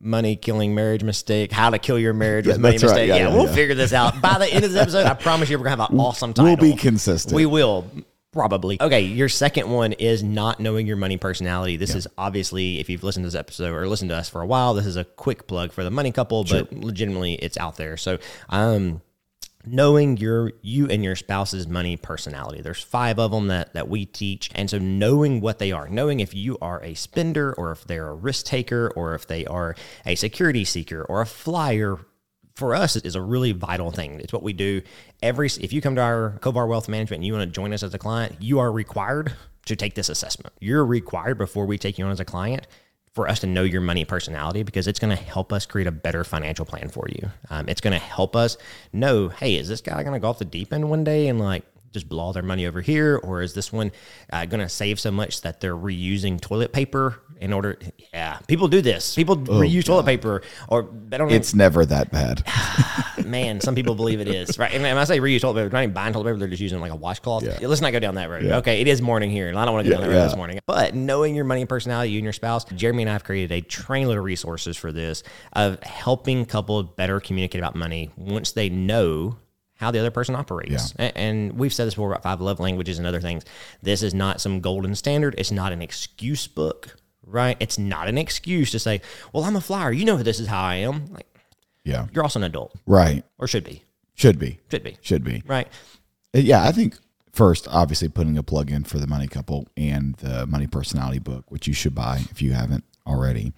money 0.00 0.36
killing 0.36 0.74
marriage 0.74 1.02
mistake. 1.02 1.50
How 1.52 1.70
to 1.70 1.78
kill 1.78 1.98
your 1.98 2.14
marriage 2.14 2.46
with 2.46 2.58
money 2.58 2.76
right. 2.76 2.82
mistake. 2.82 3.08
Yeah, 3.08 3.16
Yeah, 3.16 3.28
yeah, 3.28 3.34
we'll 3.34 3.46
yeah. 3.46 3.54
figure 3.54 3.74
this 3.74 3.92
out. 3.92 4.20
By 4.22 4.38
the 4.38 4.46
end 4.46 4.64
of 4.64 4.72
this 4.72 4.80
episode, 4.80 5.06
I 5.06 5.14
promise 5.14 5.50
you 5.50 5.58
we're 5.58 5.64
gonna 5.64 5.82
have 5.82 5.90
an 5.90 5.98
awesome 5.98 6.32
time. 6.32 6.44
We'll 6.44 6.56
be 6.56 6.74
consistent. 6.74 7.34
We 7.34 7.46
will. 7.46 7.90
Probably. 8.30 8.80
Okay, 8.80 9.00
your 9.00 9.30
second 9.30 9.70
one 9.70 9.94
is 9.94 10.22
not 10.22 10.60
knowing 10.60 10.86
your 10.86 10.98
money 10.98 11.16
personality. 11.16 11.76
This 11.76 11.94
is 11.94 12.06
obviously, 12.18 12.78
if 12.78 12.90
you've 12.90 13.02
listened 13.02 13.24
to 13.24 13.28
this 13.28 13.34
episode 13.34 13.72
or 13.72 13.88
listened 13.88 14.10
to 14.10 14.16
us 14.16 14.28
for 14.28 14.42
a 14.42 14.46
while, 14.46 14.74
this 14.74 14.84
is 14.84 14.96
a 14.96 15.04
quick 15.04 15.46
plug 15.46 15.72
for 15.72 15.82
the 15.82 15.90
money 15.90 16.12
couple, 16.12 16.44
but 16.44 16.70
legitimately 16.72 17.34
it's 17.34 17.56
out 17.56 17.76
there. 17.76 17.96
So, 17.96 18.18
um, 18.50 19.00
knowing 19.70 20.16
your 20.16 20.52
you 20.62 20.88
and 20.88 21.04
your 21.04 21.16
spouse's 21.16 21.66
money 21.66 21.96
personality. 21.96 22.62
There's 22.62 22.82
five 22.82 23.18
of 23.18 23.30
them 23.30 23.48
that 23.48 23.74
that 23.74 23.88
we 23.88 24.06
teach 24.06 24.50
and 24.54 24.68
so 24.68 24.78
knowing 24.78 25.40
what 25.40 25.58
they 25.58 25.72
are 25.72 25.88
knowing 25.88 26.20
if 26.20 26.34
you 26.34 26.58
are 26.60 26.82
a 26.82 26.94
spender 26.94 27.52
or 27.54 27.72
if 27.72 27.84
they're 27.84 28.08
a 28.08 28.14
risk 28.14 28.46
taker 28.46 28.92
or 28.96 29.14
if 29.14 29.26
they 29.26 29.44
are 29.46 29.74
a 30.06 30.14
security 30.14 30.64
seeker 30.64 31.02
or 31.02 31.20
a 31.20 31.26
flyer 31.26 31.98
for 32.54 32.74
us 32.74 32.96
is 32.96 33.14
a 33.14 33.22
really 33.22 33.52
vital 33.52 33.90
thing. 33.90 34.20
It's 34.20 34.32
what 34.32 34.42
we 34.42 34.52
do 34.52 34.82
every 35.22 35.46
if 35.46 35.72
you 35.72 35.80
come 35.80 35.94
to 35.96 36.02
our 36.02 36.38
Kovar 36.40 36.68
wealth 36.68 36.88
management 36.88 37.18
and 37.18 37.26
you 37.26 37.32
want 37.32 37.48
to 37.48 37.52
join 37.52 37.72
us 37.72 37.82
as 37.82 37.94
a 37.94 37.98
client 37.98 38.36
you 38.40 38.58
are 38.58 38.72
required 38.72 39.32
to 39.66 39.76
take 39.76 39.94
this 39.94 40.08
assessment. 40.08 40.54
You're 40.60 40.84
required 40.84 41.38
before 41.38 41.66
we 41.66 41.78
take 41.78 41.98
you 41.98 42.04
on 42.04 42.10
as 42.10 42.20
a 42.20 42.24
client 42.24 42.66
for 43.18 43.28
us 43.28 43.40
to 43.40 43.48
know 43.48 43.64
your 43.64 43.80
money 43.80 44.04
personality 44.04 44.62
because 44.62 44.86
it's 44.86 45.00
going 45.00 45.10
to 45.10 45.20
help 45.20 45.52
us 45.52 45.66
create 45.66 45.88
a 45.88 45.90
better 45.90 46.22
financial 46.22 46.64
plan 46.64 46.88
for 46.88 47.08
you. 47.08 47.28
Um, 47.50 47.68
it's 47.68 47.80
going 47.80 47.94
to 47.94 47.98
help 47.98 48.36
us 48.36 48.56
know, 48.92 49.28
hey, 49.28 49.56
is 49.56 49.66
this 49.66 49.80
guy 49.80 50.04
going 50.04 50.12
to 50.12 50.20
go 50.20 50.28
off 50.28 50.38
the 50.38 50.44
deep 50.44 50.72
end 50.72 50.88
one 50.88 51.02
day 51.02 51.26
and 51.26 51.40
like 51.40 51.64
just 51.92 52.08
blow 52.08 52.22
all 52.22 52.32
their 52.32 52.44
money 52.44 52.64
over 52.64 52.80
here, 52.80 53.16
or 53.16 53.42
is 53.42 53.54
this 53.54 53.72
one 53.72 53.90
uh, 54.32 54.44
going 54.44 54.60
to 54.60 54.68
save 54.68 55.00
so 55.00 55.10
much 55.10 55.40
that 55.40 55.60
they're 55.60 55.74
reusing 55.74 56.40
toilet 56.40 56.72
paper 56.72 57.20
in 57.40 57.52
order? 57.52 57.76
Yeah, 58.14 58.38
people 58.46 58.68
do 58.68 58.80
this. 58.80 59.16
People 59.16 59.36
reuse 59.36 59.84
toilet 59.84 60.06
paper, 60.06 60.42
or 60.68 60.88
they 61.08 61.18
don't. 61.18 61.32
It's 61.32 61.54
never 61.54 61.84
that 61.86 62.12
bad. 62.12 62.44
man, 63.28 63.60
some 63.60 63.74
people 63.74 63.94
believe 63.94 64.20
it 64.20 64.28
is 64.28 64.58
right. 64.58 64.72
And 64.72 64.82
when 64.82 64.96
I 64.98 65.04
say 65.04 65.20
reuse 65.20 65.40
toilet 65.40 65.54
paper, 65.54 65.68
they're 65.68 65.78
not 65.78 65.82
even 65.84 65.94
buying 65.94 66.12
toilet 66.12 66.24
paper; 66.26 66.38
they're 66.38 66.48
just 66.48 66.62
using 66.62 66.80
like 66.80 66.92
a 66.92 66.96
washcloth. 66.96 67.44
Yeah. 67.44 67.58
Let's 67.66 67.80
not 67.80 67.92
go 67.92 67.98
down 68.00 68.14
that 68.16 68.28
road. 68.30 68.44
Okay, 68.44 68.80
it 68.80 68.88
is 68.88 69.00
morning 69.00 69.30
here, 69.30 69.48
and 69.48 69.58
I 69.58 69.64
don't 69.64 69.74
want 69.74 69.86
to 69.86 69.90
go 69.90 69.96
down 69.98 70.02
that 70.08 70.12
road 70.14 70.20
yeah. 70.20 70.26
this 70.26 70.36
morning. 70.36 70.58
But 70.66 70.94
knowing 70.94 71.34
your 71.34 71.44
money 71.44 71.60
and 71.60 71.68
personality, 71.68 72.10
you 72.12 72.18
and 72.18 72.24
your 72.24 72.32
spouse, 72.32 72.64
Jeremy 72.64 73.04
and 73.04 73.10
I 73.10 73.12
have 73.12 73.24
created 73.24 73.52
a 73.52 73.60
trainload 73.66 74.16
of 74.18 74.24
resources 74.24 74.76
for 74.76 74.92
this 74.92 75.22
of 75.52 75.82
helping 75.82 76.44
couples 76.46 76.86
better 76.96 77.20
communicate 77.20 77.60
about 77.60 77.74
money 77.74 78.10
once 78.16 78.52
they 78.52 78.68
know 78.68 79.36
how 79.74 79.92
the 79.92 79.98
other 80.00 80.10
person 80.10 80.34
operates. 80.34 80.92
A- 80.98 81.16
And 81.16 81.52
we've 81.56 81.72
said 81.72 81.86
this 81.86 81.94
before 81.94 82.10
about 82.10 82.24
five 82.24 82.40
love 82.40 82.58
languages 82.58 82.98
and 82.98 83.06
other 83.06 83.20
things. 83.20 83.44
This 83.80 84.02
is 84.02 84.12
not 84.12 84.40
some 84.40 84.60
golden 84.60 84.96
standard. 84.96 85.36
It's 85.38 85.52
not 85.52 85.72
an 85.72 85.80
excuse 85.82 86.48
book, 86.48 86.96
right? 87.24 87.56
It's 87.60 87.78
not 87.78 88.08
an 88.08 88.18
excuse 88.18 88.72
to 88.72 88.80
say, 88.80 89.00
"Well, 89.32 89.44
I'm 89.44 89.54
a 89.54 89.60
flyer. 89.60 89.92
You 89.92 90.04
know 90.04 90.16
this 90.16 90.40
is 90.40 90.48
how 90.48 90.60
I 90.60 90.76
am." 90.76 91.12
Like 91.12 91.27
Yeah. 91.88 92.06
you're 92.12 92.22
also 92.22 92.38
an 92.38 92.44
adult, 92.44 92.74
Right. 92.86 93.24
or 93.38 93.46
should 93.46 93.64
be, 93.64 93.82
Should 94.14 94.38
be. 94.38 94.60
should 94.70 94.82
be, 94.82 94.96
Should 95.00 95.24
be. 95.24 95.42
right? 95.46 95.66
Uh, 96.34 96.38
Yeah, 96.40 96.62
I 96.62 96.72
think 96.72 96.96
first, 97.32 97.66
obviously, 97.70 98.08
putting 98.08 98.36
a 98.36 98.42
plug 98.42 98.70
in 98.70 98.84
for 98.84 98.98
the 98.98 99.06
Money 99.06 99.26
Couple 99.28 99.66
and 99.76 100.14
the 100.16 100.46
Money 100.46 100.66
Personality 100.66 101.18
book, 101.18 101.50
which 101.50 101.66
you 101.66 101.72
should 101.74 101.94
buy 101.94 102.18
if 102.30 102.42
you 102.42 102.52
haven't 102.52 102.84
already. 103.06 103.52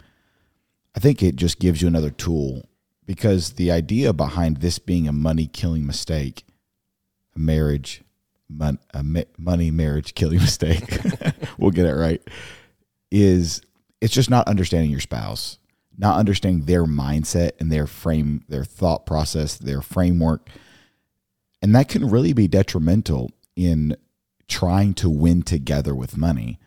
I 0.94 1.00
think 1.00 1.22
it 1.22 1.37
just 1.37 1.58
gives 1.58 1.80
you 1.82 1.88
another 1.88 2.10
tool 2.10 2.66
because 3.06 3.52
the 3.54 3.70
idea 3.70 4.12
behind 4.12 4.58
this 4.58 4.78
being 4.78 5.08
a 5.08 5.12
money 5.12 5.46
killing 5.46 5.87
mistake, 5.87 6.44
a 7.34 7.38
marriage, 7.38 8.02
mon- 8.49 8.78
a 8.92 9.02
ma- 9.02 9.22
money 9.38 9.70
marriage 9.70 10.14
killing 10.14 10.38
mistake, 10.49 10.99
we'll 11.58 11.70
get 11.70 11.87
it 11.87 11.94
right, 11.94 12.20
is 13.10 13.62
it's 14.00 14.12
just 14.14 14.30
not 14.30 14.46
understanding 14.49 14.90
your 14.90 15.00
spouse, 15.00 15.58
not 16.00 16.19
understanding 16.19 16.64
their 16.64 16.85
mindset 16.85 17.52
and 17.61 17.71
their 17.71 17.87
frame, 17.87 18.42
their 18.49 18.64
thought 18.64 19.07
process, 19.07 19.57
their 19.57 19.83
framework 19.83 20.49
and 21.62 21.75
that 21.75 21.88
can 21.88 22.09
really 22.09 22.33
be 22.33 22.49
detrimental 22.49 23.30
in 23.57 23.97
trying 24.49 24.95
to 24.95 25.09
win 25.09 25.42
together 25.42 25.95
with 25.95 26.16
money. 26.16 26.59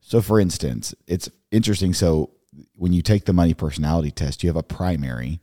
So, 0.00 0.20
for 0.20 0.38
instance, 0.38 0.94
it's 1.06 1.28
interesting. 1.50 1.94
So, 1.94 2.30
when 2.74 2.92
you 2.92 3.02
take 3.02 3.24
the 3.24 3.32
money 3.32 3.54
personality 3.54 4.10
test, 4.10 4.42
you 4.42 4.48
have 4.48 4.56
a 4.56 4.62
primary, 4.62 5.40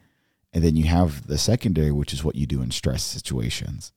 And 0.55 0.63
then 0.63 0.75
you 0.75 0.85
have 0.85 1.25
the 1.25 1.39
secondary, 1.39 1.91
which 1.91 2.13
is 2.13 2.23
what 2.23 2.35
you 2.35 2.45
do 2.45 2.61
in 2.61 2.69
stress 2.69 3.01
situations. 3.03 3.91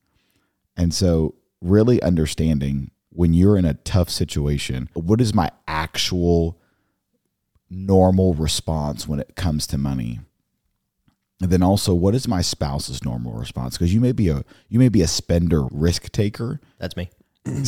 And 0.75 0.93
so, 0.95 1.35
really 1.61 2.03
understanding 2.03 2.91
when 3.11 3.35
you're 3.35 3.59
in 3.59 3.65
a 3.65 3.75
tough 3.75 4.11
situation, 4.11 4.89
what 4.95 5.21
is 5.21 5.35
my 5.35 5.51
actual 5.69 6.59
normal 7.71 8.35
response 8.35 9.09
when 9.09 9.21
it 9.21 9.37
comes 9.37 9.67
to 9.69 9.79
money? 9.79 10.21
And 11.41 11.51
then 11.51 11.63
also, 11.63 11.95
what 11.95 12.15
is 12.15 12.27
my 12.27 12.41
spouse's 12.41 13.05
normal 13.05 13.35
response? 13.35 13.77
Because 13.77 13.93
you 13.93 14.01
may 14.01 14.13
be 14.13 14.29
a 14.29 14.45
you 14.69 14.79
may 14.79 14.89
be 14.89 15.03
a 15.03 15.07
spender 15.07 15.65
risk 15.71 16.11
taker. 16.11 16.61
That's 16.79 16.97
me. 16.97 17.11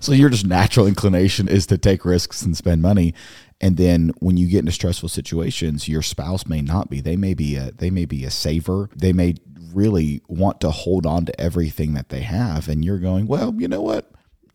so 0.00 0.12
your 0.12 0.30
just 0.30 0.46
natural 0.46 0.86
inclination 0.86 1.48
is 1.48 1.66
to 1.66 1.76
take 1.76 2.04
risks 2.04 2.42
and 2.42 2.56
spend 2.56 2.80
money. 2.80 3.14
And 3.60 3.76
then 3.76 4.12
when 4.20 4.36
you 4.36 4.48
get 4.48 4.60
into 4.60 4.72
stressful 4.72 5.08
situations, 5.08 5.88
your 5.88 6.02
spouse 6.02 6.46
may 6.46 6.60
not 6.60 6.88
be. 6.88 7.00
They 7.00 7.16
may 7.16 7.34
be 7.34 7.56
a 7.56 7.72
they 7.72 7.90
may 7.90 8.04
be 8.04 8.24
a 8.24 8.30
saver. 8.30 8.88
They 8.94 9.12
may 9.12 9.34
really 9.72 10.22
want 10.28 10.60
to 10.60 10.70
hold 10.70 11.04
on 11.04 11.26
to 11.26 11.40
everything 11.40 11.94
that 11.94 12.08
they 12.08 12.20
have. 12.20 12.68
And 12.68 12.84
you're 12.84 12.98
going, 12.98 13.26
well, 13.26 13.54
you 13.58 13.68
know 13.68 13.82
what? 13.82 14.10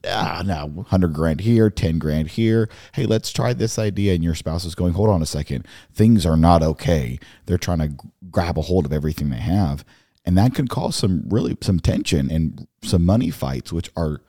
Ah, 0.08 0.44
no, 0.46 0.86
hundred 0.88 1.14
grand 1.14 1.42
here, 1.42 1.70
ten 1.70 2.00
grand 2.00 2.30
here. 2.30 2.70
Hey, 2.94 3.06
let's 3.06 3.32
try 3.32 3.54
this 3.54 3.78
idea. 3.78 4.14
And 4.14 4.24
your 4.24 4.36
spouse 4.36 4.66
is 4.66 4.76
going, 4.76 4.94
hold 4.94 5.10
on 5.10 5.22
a 5.22 5.26
second, 5.26 5.68
things 5.94 6.26
are 6.26 6.38
not 6.38 6.64
okay. 6.64 7.20
They're 7.46 7.58
trying 7.58 7.80
to 7.80 7.94
grab 8.32 8.58
a 8.58 8.62
hold 8.62 8.86
of 8.86 8.94
everything 8.94 9.30
they 9.30 9.38
have, 9.38 9.84
and 10.26 10.38
that 10.38 10.56
can 10.56 10.68
cause 10.68 10.96
some 10.96 11.24
really 11.28 11.58
some 11.62 11.80
tension 11.80 12.32
and 12.32 12.68
some 12.84 13.06
money 13.06 13.30
fights, 13.30 13.74
which 13.74 13.90
are 13.96 14.22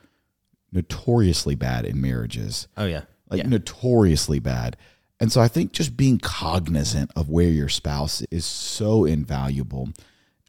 notoriously 0.72 1.54
bad 1.54 1.84
in 1.84 2.00
marriages. 2.00 2.68
Oh 2.76 2.86
yeah, 2.86 3.02
like 3.28 3.38
yeah. 3.38 3.48
notoriously 3.48 4.38
bad. 4.38 4.76
And 5.20 5.30
so 5.30 5.40
I 5.42 5.48
think 5.48 5.72
just 5.72 5.98
being 5.98 6.18
cognizant 6.18 7.10
of 7.14 7.28
where 7.28 7.50
your 7.50 7.68
spouse 7.68 8.22
is 8.30 8.46
so 8.46 9.04
invaluable. 9.04 9.90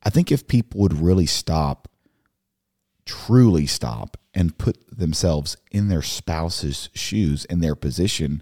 I 0.04 0.10
think 0.10 0.32
if 0.32 0.48
people 0.48 0.80
would 0.80 0.94
really 0.94 1.25
stop, 1.25 1.90
truly 3.06 3.66
stop, 3.66 4.18
and 4.34 4.58
put 4.58 4.78
themselves 4.98 5.58
in 5.72 5.90
their 5.90 6.02
spouse's 6.02 6.90
shoes, 6.94 7.46
in 7.46 7.60
their 7.60 7.76
position, 7.76 8.42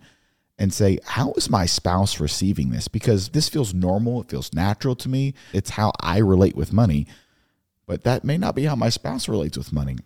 and 0.57 0.73
say, 0.73 0.99
How 1.03 1.31
is 1.33 1.49
my 1.49 1.65
spouse 1.65 2.19
receiving 2.19 2.69
this? 2.69 2.87
Because 2.87 3.29
this 3.29 3.49
feels 3.49 3.73
normal. 3.73 4.21
It 4.21 4.29
feels 4.29 4.53
natural 4.53 4.95
to 4.97 5.09
me. 5.09 5.33
It's 5.53 5.71
how 5.71 5.91
I 5.99 6.17
relate 6.19 6.55
with 6.55 6.73
money. 6.73 7.07
But 7.87 8.03
that 8.03 8.23
may 8.23 8.37
not 8.37 8.55
be 8.55 8.65
how 8.65 8.75
my 8.75 8.89
spouse 8.89 9.27
relates 9.27 9.57
with 9.57 9.73
money. 9.73 9.97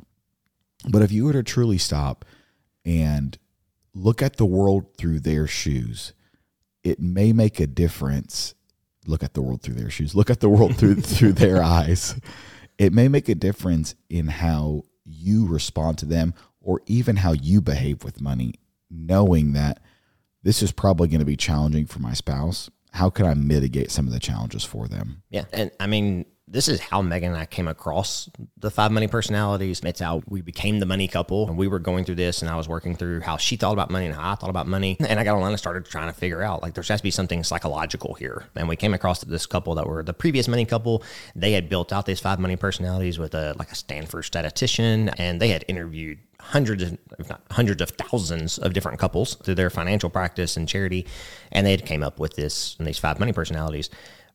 But 0.90 1.02
if 1.02 1.12
you 1.12 1.26
were 1.26 1.34
to 1.34 1.44
truly 1.44 1.78
stop 1.78 2.24
and 2.86 3.38
look 3.94 4.22
at 4.22 4.38
the 4.38 4.46
world 4.46 4.96
through 4.98 5.20
their 5.20 5.48
shoes, 5.48 6.14
it 6.84 7.00
may 7.00 7.34
make 7.34 7.60
a 7.60 7.68
difference. 7.68 8.54
Look 9.06 9.24
at 9.24 9.34
the 9.34 9.42
world 9.42 9.62
through 9.62 9.76
their 9.76 9.90
shoes. 9.90 10.16
Look 10.16 10.30
at 10.30 10.40
the 10.40 10.50
world 10.50 10.78
through 10.78 11.02
through 11.02 11.34
their 11.34 11.62
eyes. 11.64 12.16
It 12.78 12.94
may 12.94 13.08
make 13.08 13.28
a 13.28 13.36
difference 13.36 13.96
in 14.10 14.28
how 14.28 14.84
you 15.06 15.48
respond 15.48 15.98
to 16.00 16.06
them 16.06 16.34
or 16.62 16.82
even 16.86 17.18
how 17.18 17.34
you 17.34 17.62
behave 17.62 18.04
with 18.04 18.22
money, 18.22 18.56
knowing 18.90 19.54
that 19.54 19.82
this 20.44 20.62
is 20.62 20.72
probably 20.72 21.08
going 21.08 21.20
to 21.20 21.26
be 21.26 21.38
challenging 21.38 21.86
for 21.86 22.00
my 22.00 22.14
spouse. 22.14 22.70
How 22.92 23.10
can 23.10 23.26
I 23.26 23.34
mitigate 23.34 23.92
some 23.92 24.08
of 24.08 24.14
the 24.14 24.20
challenges 24.20 24.64
for 24.64 24.88
them? 24.88 25.24
Yeah. 25.30 25.46
And 25.52 25.72
I 25.80 25.88
mean, 25.88 26.26
this 26.48 26.68
is 26.68 26.80
how 26.80 27.02
Megan 27.02 27.32
and 27.32 27.40
I 27.40 27.46
came 27.46 27.68
across 27.68 28.30
the 28.58 28.70
five 28.70 28.92
money 28.92 29.08
personalities. 29.08 29.80
It's 29.84 30.02
how 30.02 30.22
we 30.28 30.42
became 30.42 30.80
the 30.80 30.86
money 30.86 31.08
couple. 31.08 31.48
And 31.48 31.58
we 31.58 31.68
were 31.68 31.80
going 31.80 32.04
through 32.04 32.16
this, 32.16 32.42
and 32.42 32.52
I 32.52 32.56
was 32.58 32.68
working 32.68 32.96
through 32.96 33.22
how 33.22 33.38
she 33.38 33.56
thought 33.56 33.72
about 33.72 33.90
money 33.90 34.08
and 34.08 34.16
how 34.16 34.34
I 34.34 34.36
thought 34.36 34.50
about 34.50 34.68
money. 34.68 34.98
And 35.00 35.20
I 35.20 35.24
got 35.24 35.36
online 35.36 35.52
and 35.52 35.60
started 35.60 35.86
trying 35.86 36.12
to 36.12 36.18
figure 36.18 36.42
out 36.42 36.62
like 36.62 36.74
there 36.74 36.84
has 36.84 37.00
to 37.00 37.04
be 37.04 37.12
something 37.12 37.44
psychological 37.44 38.14
here. 38.16 38.46
And 38.56 38.68
we 38.68 38.76
came 38.76 38.94
across 38.94 39.24
this 39.24 39.46
couple 39.46 39.76
that 39.76 39.88
were 39.88 40.04
the 40.04 40.14
previous 40.14 40.48
money 40.48 40.66
couple. 40.66 41.04
They 41.36 41.54
had 41.54 41.70
built 41.70 41.94
out 41.94 42.06
these 42.06 42.20
five 42.20 42.40
money 42.40 42.58
personalities 42.58 43.18
with 43.18 43.34
a 43.34 43.56
like 43.58 43.72
a 43.72 43.76
Stanford 43.76 44.26
statistician, 44.26 45.10
and 45.18 45.42
they 45.42 45.50
had 45.50 45.64
interviewed 45.68 46.20
hundreds, 46.40 46.84
of, 46.84 46.98
if 47.20 47.30
not 47.30 47.42
hundreds 47.52 47.82
of 47.82 47.90
thousands 47.92 48.58
of 48.58 48.74
different 48.74 49.00
couples 49.00 49.36
through 49.36 49.56
their 49.56 49.70
financial 49.70 50.10
practice 50.10 50.58
and 50.58 50.68
charity, 50.68 51.08
and 51.54 51.66
they 51.66 51.72
had 51.72 51.86
came 51.86 52.04
up 52.04 52.20
with 52.20 52.36
this 52.36 52.76
and 52.78 52.88
these 52.88 53.00
five 53.00 53.18
money 53.18 53.32
personalities. 53.32 53.90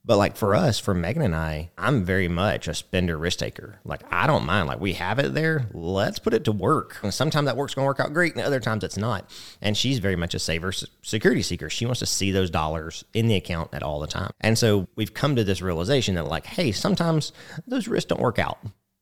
But 0.09 0.17
like 0.17 0.39
for 0.39 0.55
us, 0.55 0.79
for 0.79 0.95
Megan 0.95 1.21
and 1.21 1.37
I, 1.37 1.71
I'm 1.77 2.03
very 2.03 2.29
much 2.29 2.67
a 2.67 2.73
spender 2.73 3.19
risk 3.19 3.41
taker. 3.41 3.79
Like 3.85 4.01
I 4.11 4.27
don't 4.27 4.47
mind. 4.47 4.67
Like 4.67 4.81
we 4.81 4.95
have 4.95 5.19
it 5.19 5.35
there. 5.35 5.67
Let's 5.75 6.19
put 6.19 6.33
it 6.33 6.45
to 6.45 6.53
work. 6.53 6.97
And 7.03 7.13
sometimes 7.13 7.45
that 7.45 7.59
work's 7.59 7.75
gonna 7.75 7.85
work 7.85 8.01
out 8.01 8.15
great, 8.15 8.35
and 8.35 8.43
other 8.43 8.59
times 8.59 8.85
it's 8.85 8.97
not. 8.97 9.31
And 9.61 9.77
she's 9.77 9.99
very 9.99 10.17
much 10.17 10.33
a 10.33 10.39
saver, 10.39 10.73
security 10.73 11.43
seeker. 11.43 11.69
She 11.69 11.85
wants 11.85 12.01
to 12.01 12.07
see 12.07 12.33
those 12.33 12.49
dollars 12.49 13.05
in 13.13 13.29
the 13.29 13.35
account 13.35 13.75
at 13.75 13.83
all 13.83 14.01
the 14.01 14.07
time. 14.07 14.31
And 14.41 14.57
so 14.57 14.89
we've 14.97 15.13
come 15.13 15.37
to 15.37 15.45
this 15.45 15.61
realization 15.61 16.15
that 16.15 16.27
like, 16.27 16.47
hey, 16.47 16.73
sometimes 16.73 17.33
those 17.67 17.87
risks 17.87 18.09
don't 18.09 18.23
work 18.23 18.39
out. 18.39 18.59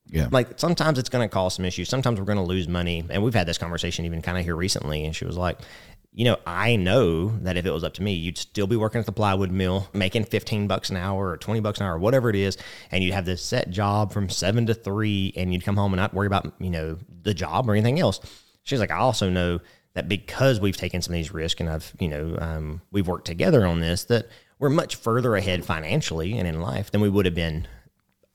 Yeah. 0.09 0.29
Like 0.31 0.59
sometimes 0.59 0.99
it's 0.99 1.09
going 1.09 1.29
to 1.29 1.33
cause 1.33 1.55
some 1.55 1.65
issues. 1.65 1.89
Sometimes 1.89 2.19
we're 2.19 2.27
going 2.27 2.39
to 2.39 2.45
lose 2.45 2.69
money. 2.69 3.05
And 3.11 3.23
we've 3.23 3.35
had 3.35 3.47
this 3.47 3.59
conversation 3.59 4.05
even 4.05 4.23
kind 4.23 4.39
of 4.39 4.45
here 4.45 4.57
recently. 4.57 5.05
And 5.05 5.15
she 5.15 5.25
was 5.25 5.37
like, 5.37 5.59
you 6.16 6.25
know, 6.25 6.38
I 6.46 6.76
know 6.76 7.28
that 7.42 7.58
if 7.58 7.66
it 7.66 7.70
was 7.70 7.85
up 7.85 7.92
to 7.94 8.02
me, 8.02 8.14
you'd 8.14 8.38
still 8.38 8.66
be 8.66 8.75
working 8.75 8.99
at 8.99 9.04
the 9.04 9.12
plywood 9.12 9.50
mill, 9.50 9.87
making 9.92 10.25
15 10.25 10.66
bucks 10.66 10.88
an 10.88 10.96
hour 10.96 11.28
or 11.28 11.37
20 11.37 11.61
bucks 11.61 11.78
an 11.78 11.85
hour, 11.85 11.96
or 11.96 11.99
whatever 11.99 12.30
it 12.30 12.37
is. 12.37 12.56
And 12.90 13.04
you'd 13.04 13.12
have 13.12 13.26
this 13.26 13.44
set 13.44 13.68
job 13.68 14.14
from 14.14 14.30
seven 14.30 14.64
to 14.64 14.73
three, 14.73 15.35
and 15.37 15.52
you'd 15.52 15.62
come 15.62 15.76
home 15.76 15.92
and 15.92 16.00
not 16.00 16.14
worry 16.14 16.26
about, 16.26 16.54
you 16.58 16.70
know, 16.70 16.96
the 17.23 17.35
job 17.35 17.68
or 17.68 17.75
anything 17.75 18.00
else. 18.00 18.20
She's 18.62 18.80
like, 18.80 18.90
I 18.90 18.96
also 18.96 19.28
know 19.28 19.61
that 19.92 20.08
because 20.08 20.58
we've 20.58 20.76
taken 20.76 21.02
some 21.02 21.12
of 21.12 21.18
these 21.18 21.35
risks 21.35 21.61
and 21.61 21.68
I've, 21.68 21.94
you 22.00 22.08
know, 22.08 22.38
um, 22.40 22.80
we've 22.90 23.06
worked 23.06 23.26
together 23.26 23.66
on 23.66 23.80
this, 23.80 24.04
that 24.04 24.26
we're 24.58 24.70
much 24.70 24.96
further 24.96 25.37
ahead 25.37 25.66
financially 25.66 26.38
and 26.38 26.49
in 26.49 26.62
life 26.62 26.90
than 26.90 27.02
we 27.02 27.11
would 27.11 27.26
have 27.26 27.35
been 27.35 27.68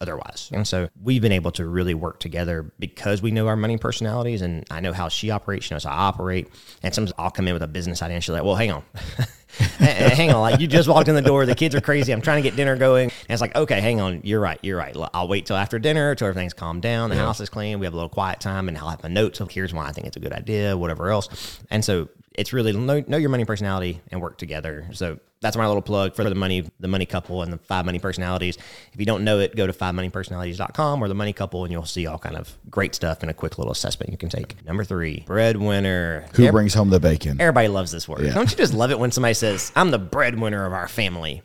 otherwise. 0.02 0.50
And 0.52 0.68
so 0.68 0.90
we've 1.02 1.22
been 1.22 1.32
able 1.32 1.52
to 1.52 1.66
really 1.66 1.94
work 1.94 2.20
together 2.20 2.72
because 2.80 3.22
we 3.22 3.32
know 3.32 3.48
our 3.48 3.56
money 3.56 3.78
personalities 3.78 4.42
and 4.42 4.66
I 4.72 4.80
know 4.80 4.94
how 4.94 5.08
she 5.08 5.30
operates, 5.30 5.68
she 5.68 5.76
knows 5.76 5.84
how 5.84 5.92
I 5.92 5.98
operate. 6.08 6.50
And 6.82 6.94
sometimes 6.94 7.14
I'll 7.18 7.32
come 7.32 7.48
in 7.48 7.54
with 7.54 7.62
a 7.62 7.68
business 7.68 8.02
idea 8.02 8.16
and 8.16 8.24
she's 8.24 8.34
like, 8.34 8.44
well, 8.44 8.56
hang 8.56 8.72
on. 8.72 8.84
hang 9.78 10.32
on. 10.32 10.42
Like 10.42 10.60
you 10.60 10.68
just 10.68 10.90
walked 10.90 11.08
in 11.08 11.16
the 11.16 11.22
door. 11.22 11.46
The 11.46 11.56
kids 11.56 11.76
are 11.76 11.82
crazy. 11.82 12.12
I'm 12.12 12.22
trying 12.22 12.42
to 12.42 12.50
get 12.50 12.58
dinner 12.58 12.76
going. 12.76 13.12
And 13.12 13.30
it's 13.30 13.42
like, 13.42 13.56
okay, 13.56 13.80
hang 13.80 14.02
on. 14.02 14.22
You're 14.24 14.40
right. 14.40 14.60
You're 14.64 14.78
right. 14.78 14.96
I'll 15.14 15.28
wait 15.28 15.46
till 15.46 15.56
after 15.56 15.78
dinner 15.78 16.16
till 16.16 16.28
everything's 16.28 16.54
calmed 16.54 16.82
down. 16.82 17.12
The 17.12 17.16
yeah. 17.16 17.26
house 17.26 17.40
is 17.40 17.50
clean. 17.50 17.80
We 17.80 17.86
have 17.86 17.94
a 17.94 17.98
little 17.98 18.10
quiet 18.10 18.40
time 18.40 18.68
and 18.68 18.78
I'll 18.78 18.90
have 18.90 19.04
my 19.04 19.10
notes 19.10 19.40
of 19.40 19.52
here's 19.52 19.74
why 19.74 19.86
I 19.86 19.92
think 19.92 20.08
it's 20.08 20.18
a 20.18 20.22
good 20.22 20.34
idea, 20.34 20.76
whatever 20.76 21.10
else. 21.10 21.60
And 21.70 21.86
so 21.86 22.10
it's 22.34 22.54
really 22.54 22.74
know, 22.74 23.04
know 23.08 23.18
your 23.18 23.30
money 23.30 23.46
personality 23.46 24.02
and 24.12 24.20
work 24.20 24.38
together. 24.38 24.88
So 24.94 25.20
that's 25.42 25.58
my 25.58 25.68
little 25.68 25.82
plug 25.82 26.16
for 26.16 26.24
the 26.24 26.36
money, 26.36 26.70
the 26.80 26.88
money 26.88 27.06
couple 27.06 27.42
and 27.42 27.52
the 27.52 27.58
five 27.58 27.86
money 27.86 28.00
personalities. 28.00 28.58
If 28.94 29.00
you 29.00 29.06
don't 29.06 29.24
know 29.24 29.40
it, 29.40 29.56
go 29.56 29.66
to 29.68 29.74
fivemoneypersonalities.com 29.74 31.04
or 31.04 31.08
the 31.08 31.16
money 31.16 31.34
couple 31.34 31.64
and 31.64 31.72
you'll 31.72 31.86
see 31.86 32.06
all 32.06 32.20
kind 32.20 32.38
of 32.38 32.56
great 32.70 32.94
stuff 32.94 33.22
and 33.22 33.30
a 33.30 33.34
quick 33.34 33.58
little 33.58 33.72
assessment 33.72 34.12
you 34.12 34.18
can 34.18 34.30
take. 34.30 34.64
Number 34.66 34.84
three, 34.84 35.24
breadwinner. 35.26 36.28
Who 36.36 36.44
Every, 36.44 36.52
brings 36.52 36.76
home 36.76 36.92
the 36.92 37.00
bacon? 37.00 37.42
Everybody 37.42 37.68
loves 37.68 37.92
this 37.92 38.08
word. 38.08 38.22
Yeah. 38.22 38.34
Don't 38.34 38.52
you 38.52 38.58
just 38.58 38.74
love 38.74 38.92
it 38.92 39.00
when 39.00 39.12
somebody 39.12 39.34
says, 39.34 39.72
I'm 39.76 39.92
the 39.92 40.00
breadwinner 40.00 40.66
of 40.66 40.74
our 40.74 40.88
family? 40.88 41.42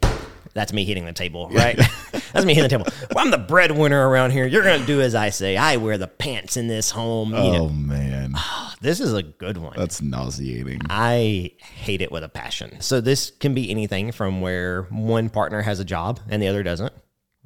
That's 0.56 0.72
me 0.72 0.86
hitting 0.86 1.04
the 1.04 1.12
table, 1.12 1.50
right? 1.50 1.76
That's 2.32 2.46
me 2.46 2.54
hitting 2.54 2.62
the 2.62 2.78
table. 2.78 2.86
Well, 3.14 3.22
I'm 3.22 3.30
the 3.30 3.36
breadwinner 3.36 4.08
around 4.08 4.30
here. 4.30 4.46
You're 4.46 4.62
going 4.62 4.80
to 4.80 4.86
do 4.86 5.02
as 5.02 5.14
I 5.14 5.28
say. 5.28 5.58
I 5.58 5.76
wear 5.76 5.98
the 5.98 6.06
pants 6.06 6.56
in 6.56 6.66
this 6.66 6.90
home. 6.90 7.32
You 7.32 7.36
oh, 7.36 7.52
know. 7.52 7.68
man. 7.68 8.32
Ah, 8.34 8.74
this 8.80 8.98
is 8.98 9.12
a 9.12 9.22
good 9.22 9.58
one. 9.58 9.74
That's 9.76 10.00
nauseating. 10.00 10.80
I 10.88 11.52
hate 11.58 12.00
it 12.00 12.10
with 12.10 12.24
a 12.24 12.30
passion. 12.30 12.80
So, 12.80 13.02
this 13.02 13.32
can 13.32 13.52
be 13.52 13.70
anything 13.70 14.12
from 14.12 14.40
where 14.40 14.84
one 14.84 15.28
partner 15.28 15.60
has 15.60 15.78
a 15.78 15.84
job 15.84 16.20
and 16.28 16.42
the 16.42 16.48
other 16.48 16.62
doesn't 16.62 16.92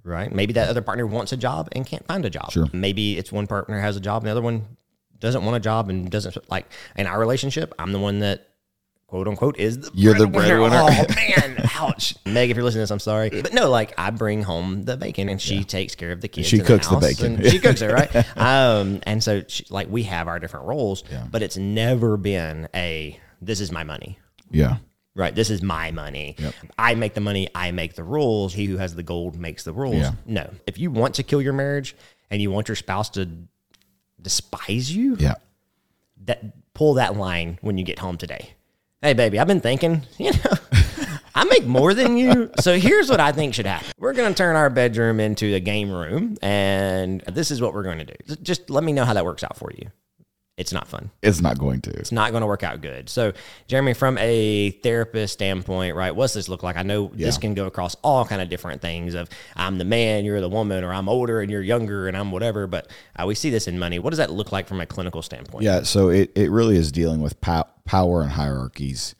right? 0.02 0.32
Maybe 0.32 0.54
that 0.54 0.70
other 0.70 0.80
partner 0.80 1.06
wants 1.06 1.32
a 1.32 1.36
job 1.36 1.68
and 1.72 1.84
can't 1.84 2.06
find 2.06 2.24
a 2.24 2.30
job. 2.30 2.52
Sure. 2.52 2.66
Maybe 2.72 3.18
it's 3.18 3.30
one 3.30 3.46
partner 3.46 3.78
has 3.80 3.98
a 3.98 4.00
job 4.00 4.22
and 4.22 4.28
the 4.28 4.30
other 4.30 4.40
one 4.40 4.78
doesn't 5.18 5.44
want 5.44 5.56
a 5.56 5.60
job 5.60 5.90
and 5.90 6.10
doesn't 6.10 6.50
like 6.50 6.66
in 6.96 7.06
our 7.06 7.18
relationship, 7.18 7.74
I'm 7.78 7.92
the 7.92 7.98
one 7.98 8.20
that 8.20 8.49
quote 9.10 9.26
unquote 9.26 9.58
is 9.58 9.80
the 9.80 9.90
you're 9.92 10.14
the 10.14 10.26
breadwinner. 10.28 10.76
Oh 10.76 11.06
man, 11.16 11.68
ouch, 11.74 12.14
Meg. 12.24 12.50
If 12.50 12.56
you're 12.56 12.64
listening 12.64 12.78
to 12.78 12.82
this, 12.84 12.90
I'm 12.92 13.00
sorry, 13.00 13.28
but 13.28 13.52
no, 13.52 13.68
like 13.68 13.92
I 13.98 14.10
bring 14.10 14.42
home 14.42 14.84
the 14.84 14.96
bacon 14.96 15.28
and 15.28 15.42
she 15.42 15.56
yeah. 15.56 15.62
takes 15.64 15.96
care 15.96 16.12
of 16.12 16.20
the 16.20 16.28
kids. 16.28 16.46
She 16.46 16.60
cooks 16.60 16.86
the, 16.88 16.94
the 16.94 17.00
bacon. 17.00 17.50
she 17.50 17.58
cooks 17.58 17.82
it 17.82 17.90
right. 17.90 18.36
um, 18.38 19.00
and 19.02 19.22
so 19.22 19.42
she, 19.48 19.66
like 19.68 19.88
we 19.90 20.04
have 20.04 20.28
our 20.28 20.38
different 20.38 20.66
roles, 20.66 21.02
yeah. 21.10 21.26
but 21.28 21.42
it's 21.42 21.56
never 21.56 22.16
been 22.16 22.68
a 22.72 23.18
this 23.42 23.60
is 23.60 23.72
my 23.72 23.82
money. 23.82 24.18
Yeah. 24.50 24.76
Right. 25.16 25.34
This 25.34 25.50
is 25.50 25.60
my 25.60 25.90
money. 25.90 26.36
Yep. 26.38 26.54
I 26.78 26.94
make 26.94 27.14
the 27.14 27.20
money. 27.20 27.48
I 27.52 27.72
make 27.72 27.94
the 27.94 28.04
rules. 28.04 28.54
He 28.54 28.66
who 28.66 28.76
has 28.76 28.94
the 28.94 29.02
gold 29.02 29.38
makes 29.38 29.64
the 29.64 29.72
rules. 29.72 29.96
Yeah. 29.96 30.12
No. 30.24 30.50
If 30.68 30.78
you 30.78 30.92
want 30.92 31.16
to 31.16 31.24
kill 31.24 31.42
your 31.42 31.52
marriage 31.52 31.96
and 32.30 32.40
you 32.40 32.52
want 32.52 32.68
your 32.68 32.76
spouse 32.76 33.10
to 33.10 33.28
despise 34.22 34.94
you, 34.94 35.16
yeah. 35.18 35.34
That 36.26 36.74
pull 36.74 36.94
that 36.94 37.16
line 37.16 37.58
when 37.60 37.76
you 37.76 37.82
get 37.82 37.98
home 37.98 38.18
today 38.18 38.54
hey, 39.02 39.14
baby, 39.14 39.38
I've 39.38 39.46
been 39.46 39.60
thinking, 39.60 40.02
you 40.18 40.32
know, 40.32 40.54
I 41.34 41.44
make 41.44 41.66
more 41.66 41.94
than 41.94 42.16
you. 42.16 42.50
So 42.60 42.78
here's 42.78 43.08
what 43.08 43.20
I 43.20 43.32
think 43.32 43.54
should 43.54 43.66
happen. 43.66 43.88
We're 43.98 44.12
going 44.12 44.32
to 44.32 44.36
turn 44.36 44.56
our 44.56 44.70
bedroom 44.70 45.20
into 45.20 45.54
a 45.54 45.60
game 45.60 45.90
room, 45.90 46.36
and 46.42 47.20
this 47.22 47.50
is 47.50 47.60
what 47.60 47.74
we're 47.74 47.82
going 47.82 47.98
to 47.98 48.04
do. 48.04 48.36
Just 48.42 48.70
let 48.70 48.84
me 48.84 48.92
know 48.92 49.04
how 49.04 49.14
that 49.14 49.24
works 49.24 49.44
out 49.44 49.56
for 49.56 49.70
you. 49.76 49.90
It's 50.60 50.74
not 50.74 50.86
fun. 50.86 51.10
It's 51.22 51.40
not 51.40 51.58
going 51.58 51.80
to. 51.80 51.90
It's 51.90 52.12
not 52.12 52.32
going 52.32 52.42
to 52.42 52.46
work 52.46 52.62
out 52.62 52.82
good. 52.82 53.08
So, 53.08 53.32
Jeremy, 53.66 53.94
from 53.94 54.18
a 54.18 54.72
therapist 54.82 55.32
standpoint, 55.32 55.96
right? 55.96 56.14
What's 56.14 56.34
this 56.34 56.50
look 56.50 56.62
like? 56.62 56.76
I 56.76 56.82
know 56.82 57.10
this 57.14 57.38
can 57.38 57.54
go 57.54 57.64
across 57.64 57.96
all 58.02 58.26
kind 58.26 58.42
of 58.42 58.50
different 58.50 58.82
things. 58.82 59.14
Of 59.14 59.30
I'm 59.56 59.78
the 59.78 59.86
man, 59.86 60.26
you're 60.26 60.42
the 60.42 60.50
woman, 60.50 60.84
or 60.84 60.92
I'm 60.92 61.08
older 61.08 61.40
and 61.40 61.50
you're 61.50 61.62
younger 61.62 62.08
and 62.08 62.16
I'm 62.16 62.30
whatever. 62.30 62.66
But 62.66 62.90
uh, 63.16 63.24
we 63.26 63.34
see 63.34 63.48
this 63.48 63.68
in 63.68 63.78
money. 63.78 63.98
What 63.98 64.10
does 64.10 64.18
that 64.18 64.30
look 64.30 64.52
like 64.52 64.68
from 64.68 64.82
a 64.82 64.86
clinical 64.86 65.22
standpoint? 65.22 65.64
Yeah, 65.64 65.82
so 65.82 66.10
it, 66.10 66.30
it 66.36 66.50
really 66.50 66.76
is 66.76 66.92
dealing 66.92 67.22
with 67.22 67.40
pow- 67.40 67.68
power 67.86 68.20
and 68.20 68.32
hierarchies. 68.32 69.14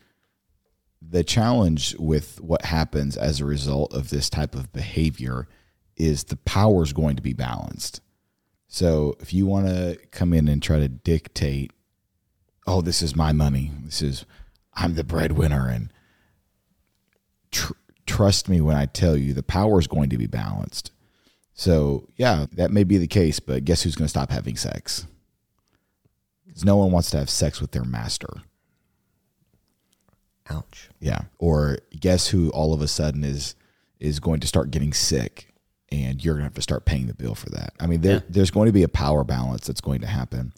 The 1.00 1.24
challenge 1.24 1.96
with 1.98 2.38
what 2.42 2.66
happens 2.66 3.16
as 3.16 3.40
a 3.40 3.46
result 3.46 3.94
of 3.94 4.10
this 4.10 4.28
type 4.28 4.54
of 4.54 4.74
behavior 4.74 5.48
is 5.96 6.24
the 6.24 6.36
power 6.36 6.82
is 6.82 6.92
going 6.92 7.16
to 7.16 7.22
be 7.22 7.32
balanced. 7.32 8.02
So 8.72 9.16
if 9.18 9.34
you 9.34 9.46
want 9.46 9.66
to 9.66 9.98
come 10.12 10.32
in 10.32 10.46
and 10.46 10.62
try 10.62 10.78
to 10.78 10.88
dictate, 10.88 11.72
oh, 12.68 12.80
this 12.80 13.02
is 13.02 13.16
my 13.16 13.32
money, 13.32 13.72
this 13.84 14.00
is, 14.00 14.24
I'm 14.74 14.94
the 14.94 15.02
breadwinner, 15.02 15.68
and 15.68 15.92
tr- 17.50 17.72
trust 18.06 18.48
me 18.48 18.60
when 18.60 18.76
I 18.76 18.86
tell 18.86 19.16
you, 19.16 19.34
the 19.34 19.42
power 19.42 19.80
is 19.80 19.88
going 19.88 20.08
to 20.10 20.18
be 20.18 20.28
balanced. 20.28 20.92
So 21.52 22.06
yeah, 22.16 22.46
that 22.52 22.70
may 22.70 22.84
be 22.84 22.96
the 22.96 23.08
case, 23.08 23.40
but 23.40 23.64
guess 23.64 23.82
who's 23.82 23.96
going 23.96 24.06
to 24.06 24.08
stop 24.08 24.30
having 24.30 24.56
sex? 24.56 25.04
Because 26.46 26.64
no 26.64 26.76
one 26.76 26.92
wants 26.92 27.10
to 27.10 27.18
have 27.18 27.28
sex 27.28 27.60
with 27.60 27.72
their 27.72 27.84
master. 27.84 28.30
Ouch. 30.48 30.90
Yeah. 31.00 31.22
Or 31.38 31.78
guess 31.98 32.28
who 32.28 32.50
all 32.50 32.72
of 32.72 32.80
a 32.80 32.88
sudden 32.88 33.24
is 33.24 33.56
is 33.98 34.20
going 34.20 34.40
to 34.40 34.46
start 34.46 34.70
getting 34.70 34.92
sick 34.92 35.49
and 35.92 36.24
you're 36.24 36.34
going 36.34 36.42
to 36.42 36.46
have 36.46 36.54
to 36.54 36.62
start 36.62 36.84
paying 36.84 37.06
the 37.06 37.14
bill 37.14 37.34
for 37.34 37.50
that. 37.50 37.72
I 37.80 37.86
mean, 37.86 38.00
there, 38.00 38.16
Yeah. 38.16 38.20
there's 38.28 38.50
going 38.50 38.66
to 38.66 38.72
be 38.72 38.82
a 38.82 38.88
power 38.88 39.24
balance 39.24 39.66
that's 39.66 39.80
going 39.80 40.00
to 40.02 40.06
happen. 40.06 40.52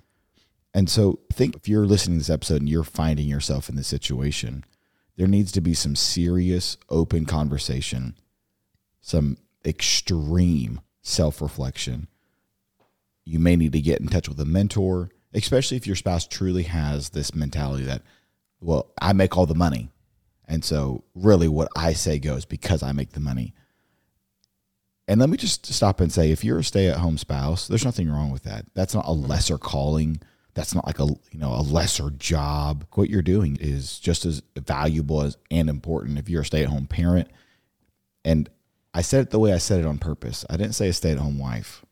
And 0.74 0.88
so 0.88 1.18
think 1.32 1.56
if 1.56 1.68
you're 1.68 1.86
listening 1.86 2.16
to 2.18 2.20
this 2.20 2.30
episode 2.30 2.60
and 2.60 2.68
you're 2.68 2.84
finding 2.84 3.26
yourself 3.28 3.68
in 3.68 3.76
this 3.76 3.86
situation, 3.88 4.64
there 5.16 5.26
needs 5.26 5.52
to 5.52 5.60
be 5.60 5.74
some 5.74 5.94
serious 5.96 6.76
open 6.88 7.26
conversation, 7.26 8.14
some 9.00 9.36
extreme 9.64 10.80
self-reflection. 11.02 12.08
You 13.24 13.38
may 13.38 13.56
need 13.56 13.72
to 13.72 13.80
get 13.80 14.00
in 14.00 14.08
touch 14.08 14.28
with 14.28 14.40
a 14.40 14.44
mentor, 14.44 15.10
especially 15.34 15.76
if 15.76 15.86
your 15.86 15.96
spouse 15.96 16.26
truly 16.26 16.64
has 16.64 17.10
this 17.10 17.34
mentality 17.34 17.84
that 17.84 18.02
well, 18.60 18.92
I 19.00 19.12
make 19.12 19.36
all 19.36 19.46
the 19.46 19.54
money. 19.56 19.90
And 20.46 20.64
so 20.64 21.02
really 21.16 21.48
what 21.48 21.68
I 21.76 21.94
say 21.94 22.18
goes 22.20 22.44
because 22.44 22.82
I 22.82 22.92
make 22.92 23.10
the 23.10 23.20
money. 23.20 23.54
And 25.12 25.20
let 25.20 25.28
me 25.28 25.36
just 25.36 25.66
stop 25.66 26.00
and 26.00 26.10
say 26.10 26.30
if 26.30 26.42
you're 26.42 26.60
a 26.60 26.64
stay-at-home 26.64 27.18
spouse, 27.18 27.68
there's 27.68 27.84
nothing 27.84 28.10
wrong 28.10 28.30
with 28.30 28.44
that. 28.44 28.64
That's 28.72 28.94
not 28.94 29.04
a 29.04 29.08
mm-hmm. 29.08 29.26
lesser 29.26 29.58
calling. 29.58 30.22
That's 30.54 30.74
not 30.74 30.86
like 30.86 31.00
a 31.00 31.04
you 31.04 31.38
know 31.38 31.52
a 31.52 31.60
lesser 31.60 32.08
job. 32.08 32.86
What 32.94 33.10
you're 33.10 33.20
doing 33.20 33.58
is 33.60 33.98
just 33.98 34.24
as 34.24 34.42
valuable 34.56 35.20
as 35.20 35.36
and 35.50 35.68
important 35.68 36.18
if 36.18 36.30
you're 36.30 36.40
a 36.40 36.46
stay-at-home 36.46 36.86
parent. 36.86 37.28
And 38.24 38.48
I 38.94 39.02
said 39.02 39.20
it 39.20 39.30
the 39.30 39.38
way 39.38 39.52
I 39.52 39.58
said 39.58 39.80
it 39.80 39.86
on 39.86 39.98
purpose. 39.98 40.46
I 40.48 40.56
didn't 40.56 40.76
say 40.76 40.88
a 40.88 40.94
stay-at-home 40.94 41.38
wife 41.38 41.84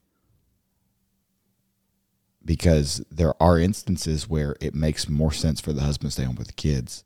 because 2.42 3.04
there 3.10 3.34
are 3.38 3.58
instances 3.58 4.30
where 4.30 4.56
it 4.62 4.74
makes 4.74 5.10
more 5.10 5.32
sense 5.32 5.60
for 5.60 5.74
the 5.74 5.82
husband 5.82 6.10
to 6.10 6.12
stay 6.14 6.24
home 6.24 6.36
with 6.36 6.46
the 6.46 6.54
kids. 6.54 7.04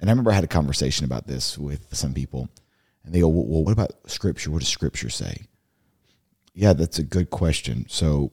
And 0.00 0.08
I 0.08 0.12
remember 0.12 0.30
I 0.30 0.34
had 0.34 0.44
a 0.44 0.46
conversation 0.46 1.04
about 1.04 1.26
this 1.26 1.58
with 1.58 1.92
some 1.92 2.14
people, 2.14 2.48
and 3.04 3.14
they 3.14 3.20
go, 3.20 3.28
"Well, 3.28 3.64
what 3.64 3.72
about 3.72 3.92
Scripture? 4.10 4.50
What 4.50 4.60
does 4.60 4.68
Scripture 4.68 5.10
say?" 5.10 5.46
Yeah, 6.54 6.72
that's 6.72 6.98
a 6.98 7.04
good 7.04 7.30
question. 7.30 7.86
So 7.88 8.32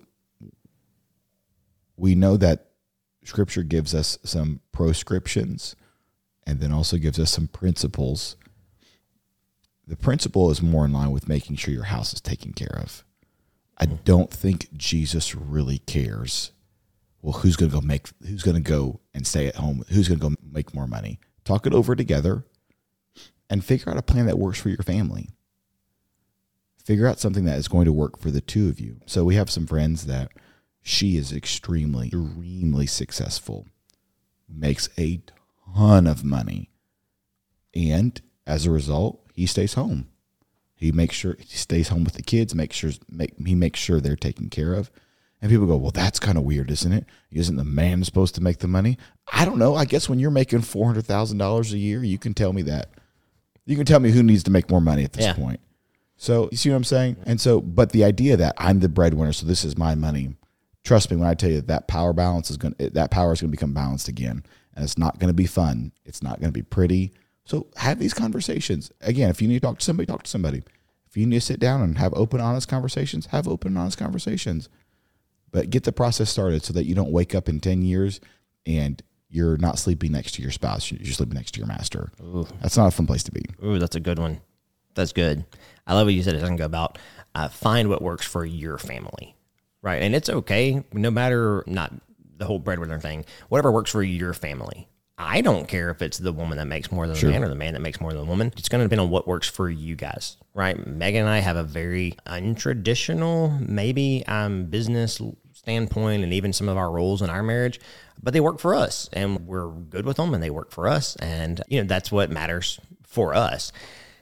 we 1.95 2.15
know 2.15 2.37
that 2.37 2.67
Scripture 3.23 3.63
gives 3.63 3.93
us 3.93 4.17
some 4.23 4.61
proscriptions, 4.71 5.75
and 6.45 6.59
then 6.59 6.71
also 6.71 6.97
gives 6.97 7.19
us 7.19 7.31
some 7.31 7.47
principles. 7.47 8.35
The 9.85 9.97
principle 9.97 10.51
is 10.51 10.61
more 10.61 10.85
in 10.85 10.93
line 10.93 11.11
with 11.11 11.27
making 11.27 11.55
sure 11.55 11.73
your 11.73 11.83
house 11.83 12.13
is 12.13 12.21
taken 12.21 12.53
care 12.53 12.77
of. 12.77 13.03
I 13.77 13.85
don't 13.85 14.31
think 14.31 14.69
Jesus 14.75 15.35
really 15.35 15.79
cares. 15.79 16.51
Well, 17.21 17.39
who's 17.39 17.55
going 17.55 17.71
to 17.71 17.77
go 17.79 17.85
make? 17.85 18.09
Who's 18.21 18.43
going 18.43 18.61
to 18.61 18.61
go 18.61 18.99
and 19.13 19.25
stay 19.25 19.47
at 19.47 19.55
home? 19.55 19.83
Who's 19.89 20.07
going 20.07 20.19
to 20.19 20.29
go 20.29 20.35
make 20.43 20.73
more 20.73 20.87
money? 20.87 21.19
Talk 21.43 21.65
it 21.65 21.73
over 21.73 21.95
together, 21.95 22.45
and 23.49 23.63
figure 23.63 23.91
out 23.91 23.97
a 23.97 24.01
plan 24.03 24.25
that 24.27 24.39
works 24.39 24.59
for 24.59 24.69
your 24.69 24.83
family. 24.83 25.29
Figure 26.83 27.07
out 27.07 27.19
something 27.19 27.45
that 27.45 27.57
is 27.57 27.67
going 27.67 27.85
to 27.85 27.93
work 27.93 28.19
for 28.19 28.31
the 28.31 28.41
two 28.41 28.67
of 28.69 28.79
you. 28.79 28.99
So 29.05 29.23
we 29.23 29.35
have 29.35 29.49
some 29.49 29.67
friends 29.67 30.05
that 30.05 30.31
she 30.81 31.17
is 31.17 31.31
extremely, 31.31 32.07
extremely 32.07 32.87
successful, 32.87 33.67
makes 34.47 34.89
a 34.97 35.21
ton 35.75 36.07
of 36.07 36.23
money, 36.23 36.71
and 37.75 38.19
as 38.47 38.65
a 38.65 38.71
result, 38.71 39.21
he 39.33 39.45
stays 39.45 39.75
home. 39.75 40.09
He 40.75 40.91
makes 40.91 41.15
sure 41.15 41.35
he 41.37 41.45
stays 41.57 41.89
home 41.89 42.03
with 42.03 42.13
the 42.13 42.23
kids. 42.23 42.55
Makes 42.55 42.77
sure 42.77 42.91
make 43.09 43.33
he 43.45 43.53
makes 43.53 43.79
sure 43.79 43.99
they're 43.99 44.15
taken 44.15 44.49
care 44.49 44.73
of. 44.73 44.89
And 45.41 45.51
people 45.51 45.67
go, 45.67 45.77
well, 45.77 45.91
that's 45.91 46.19
kind 46.19 46.37
of 46.37 46.43
weird, 46.43 46.71
isn't 46.71 46.91
it? 46.91 47.05
Isn't 47.31 47.55
the 47.55 47.63
man 47.63 48.03
supposed 48.03 48.35
to 48.35 48.41
make 48.41 48.59
the 48.59 48.67
money? 48.67 48.97
I 49.31 49.45
don't 49.45 49.59
know. 49.59 49.75
I 49.75 49.85
guess 49.85 50.09
when 50.09 50.19
you're 50.19 50.31
making 50.31 50.61
four 50.61 50.85
hundred 50.85 51.05
thousand 51.05 51.37
dollars 51.37 51.73
a 51.73 51.77
year, 51.77 52.03
you 52.03 52.17
can 52.17 52.33
tell 52.33 52.53
me 52.53 52.61
that. 52.63 52.89
You 53.65 53.75
can 53.75 53.85
tell 53.85 53.99
me 53.99 54.11
who 54.11 54.23
needs 54.23 54.43
to 54.43 54.51
make 54.51 54.69
more 54.69 54.81
money 54.81 55.03
at 55.03 55.13
this 55.13 55.25
Yeah. 55.25 55.33
point. 55.33 55.59
So 56.17 56.49
you 56.51 56.57
see 56.57 56.69
what 56.69 56.75
I'm 56.75 56.83
saying? 56.83 57.17
And 57.25 57.39
so, 57.39 57.61
but 57.61 57.91
the 57.91 58.03
idea 58.03 58.35
that 58.37 58.53
I'm 58.57 58.79
the 58.79 58.89
breadwinner, 58.89 59.31
so 59.31 59.45
this 59.45 59.63
is 59.63 59.77
my 59.77 59.95
money. 59.95 60.35
Trust 60.83 61.11
me 61.11 61.17
when 61.17 61.27
I 61.27 61.33
tell 61.33 61.49
you 61.49 61.61
that 61.61 61.87
power 61.87 62.13
balance 62.13 62.49
is 62.49 62.57
going 62.57 62.73
to 62.75 62.89
that 62.91 63.11
power 63.11 63.31
is 63.33 63.41
going 63.41 63.49
to 63.51 63.55
become 63.55 63.73
balanced 63.73 64.07
again, 64.07 64.43
and 64.75 64.83
it's 64.83 64.97
not 64.97 65.19
going 65.19 65.29
to 65.29 65.33
be 65.33 65.45
fun. 65.45 65.91
It's 66.05 66.21
not 66.23 66.39
going 66.39 66.49
to 66.51 66.57
be 66.57 66.63
pretty. 66.63 67.13
So 67.45 67.67
have 67.77 67.99
these 67.99 68.13
conversations 68.13 68.91
again. 69.01 69.29
If 69.29 69.41
you 69.41 69.47
need 69.47 69.61
to 69.61 69.67
talk 69.67 69.79
to 69.79 69.85
somebody, 69.85 70.07
talk 70.07 70.23
to 70.23 70.29
somebody. 70.29 70.61
If 71.07 71.17
you 71.17 71.25
need 71.25 71.37
to 71.37 71.41
sit 71.45 71.59
down 71.59 71.81
and 71.81 71.97
have 71.97 72.13
open, 72.13 72.39
honest 72.39 72.67
conversations, 72.67 73.27
have 73.27 73.47
open, 73.47 73.75
honest 73.77 73.97
conversations. 73.97 74.69
But 75.51 75.69
get 75.69 75.83
the 75.83 75.91
process 75.91 76.29
started 76.29 76.63
so 76.63 76.73
that 76.73 76.85
you 76.85 76.95
don't 76.95 77.11
wake 77.11 77.33
up 77.33 77.49
in 77.49 77.59
ten 77.59 77.81
years 77.81 78.19
and 78.65 79.01
you're 79.29 79.57
not 79.57 79.79
sleeping 79.79 80.11
next 80.11 80.33
to 80.33 80.41
your 80.41 80.51
spouse. 80.51 80.91
You're 80.91 81.13
sleeping 81.13 81.35
next 81.35 81.51
to 81.51 81.59
your 81.59 81.67
master. 81.67 82.11
That's 82.61 82.77
not 82.77 82.87
a 82.87 82.91
fun 82.91 83.07
place 83.07 83.23
to 83.23 83.31
be. 83.31 83.43
Ooh, 83.63 83.79
that's 83.79 83.95
a 83.95 83.99
good 83.99 84.19
one. 84.19 84.41
That's 84.95 85.13
good. 85.13 85.45
I 85.85 85.93
love 85.93 86.07
what 86.07 86.13
you 86.13 86.23
said 86.23 86.35
a 86.35 86.39
second 86.39 86.55
ago 86.55 86.65
about 86.65 86.97
uh, 87.35 87.47
find 87.49 87.89
what 87.89 88.01
works 88.01 88.25
for 88.25 88.43
your 88.43 88.77
family, 88.77 89.35
right? 89.81 90.01
And 90.01 90.15
it's 90.15 90.29
okay, 90.29 90.83
no 90.93 91.11
matter 91.11 91.63
not 91.67 91.93
the 92.37 92.45
whole 92.45 92.59
breadwinner 92.59 92.99
thing, 92.99 93.25
whatever 93.49 93.71
works 93.71 93.91
for 93.91 94.03
your 94.03 94.33
family. 94.33 94.87
I 95.21 95.41
don't 95.41 95.67
care 95.67 95.89
if 95.89 96.01
it's 96.01 96.17
the 96.17 96.31
woman 96.31 96.57
that 96.59 96.65
makes 96.67 96.93
more 96.93 97.05
than 97.05 97.15
the 97.15 97.19
man 97.33 97.43
or 97.43 97.49
the 97.49 97.55
man 97.55 97.73
that 97.73 97.81
makes 97.81 97.99
more 97.99 98.11
than 98.11 98.21
the 98.21 98.25
woman. 98.25 98.53
It's 98.55 98.69
going 98.69 98.79
to 98.79 98.85
depend 98.85 99.01
on 99.01 99.09
what 99.09 99.27
works 99.27 99.49
for 99.49 99.69
you 99.69 99.97
guys, 99.97 100.37
right? 100.53 100.87
Megan 100.87 101.21
and 101.21 101.29
I 101.29 101.39
have 101.39 101.57
a 101.57 101.63
very 101.63 102.15
untraditional, 102.25 103.67
maybe 103.67 104.23
um, 104.27 104.67
business 104.67 105.21
standpoint, 105.51 106.23
and 106.23 106.31
even 106.31 106.53
some 106.53 106.69
of 106.69 106.77
our 106.77 106.89
roles 106.89 107.21
in 107.21 107.29
our 107.29 107.43
marriage, 107.43 107.81
but 108.21 108.33
they 108.33 108.39
work 108.39 108.59
for 108.59 108.75
us, 108.75 109.09
and 109.13 109.47
we're 109.47 109.69
good 109.69 110.05
with 110.05 110.17
them, 110.17 110.33
and 110.33 110.43
they 110.43 110.49
work 110.49 110.71
for 110.71 110.87
us, 110.87 111.15
and 111.17 111.61
you 111.67 111.81
know 111.81 111.87
that's 111.87 112.11
what 112.11 112.29
matters 112.29 112.79
for 113.03 113.33
us. 113.33 113.71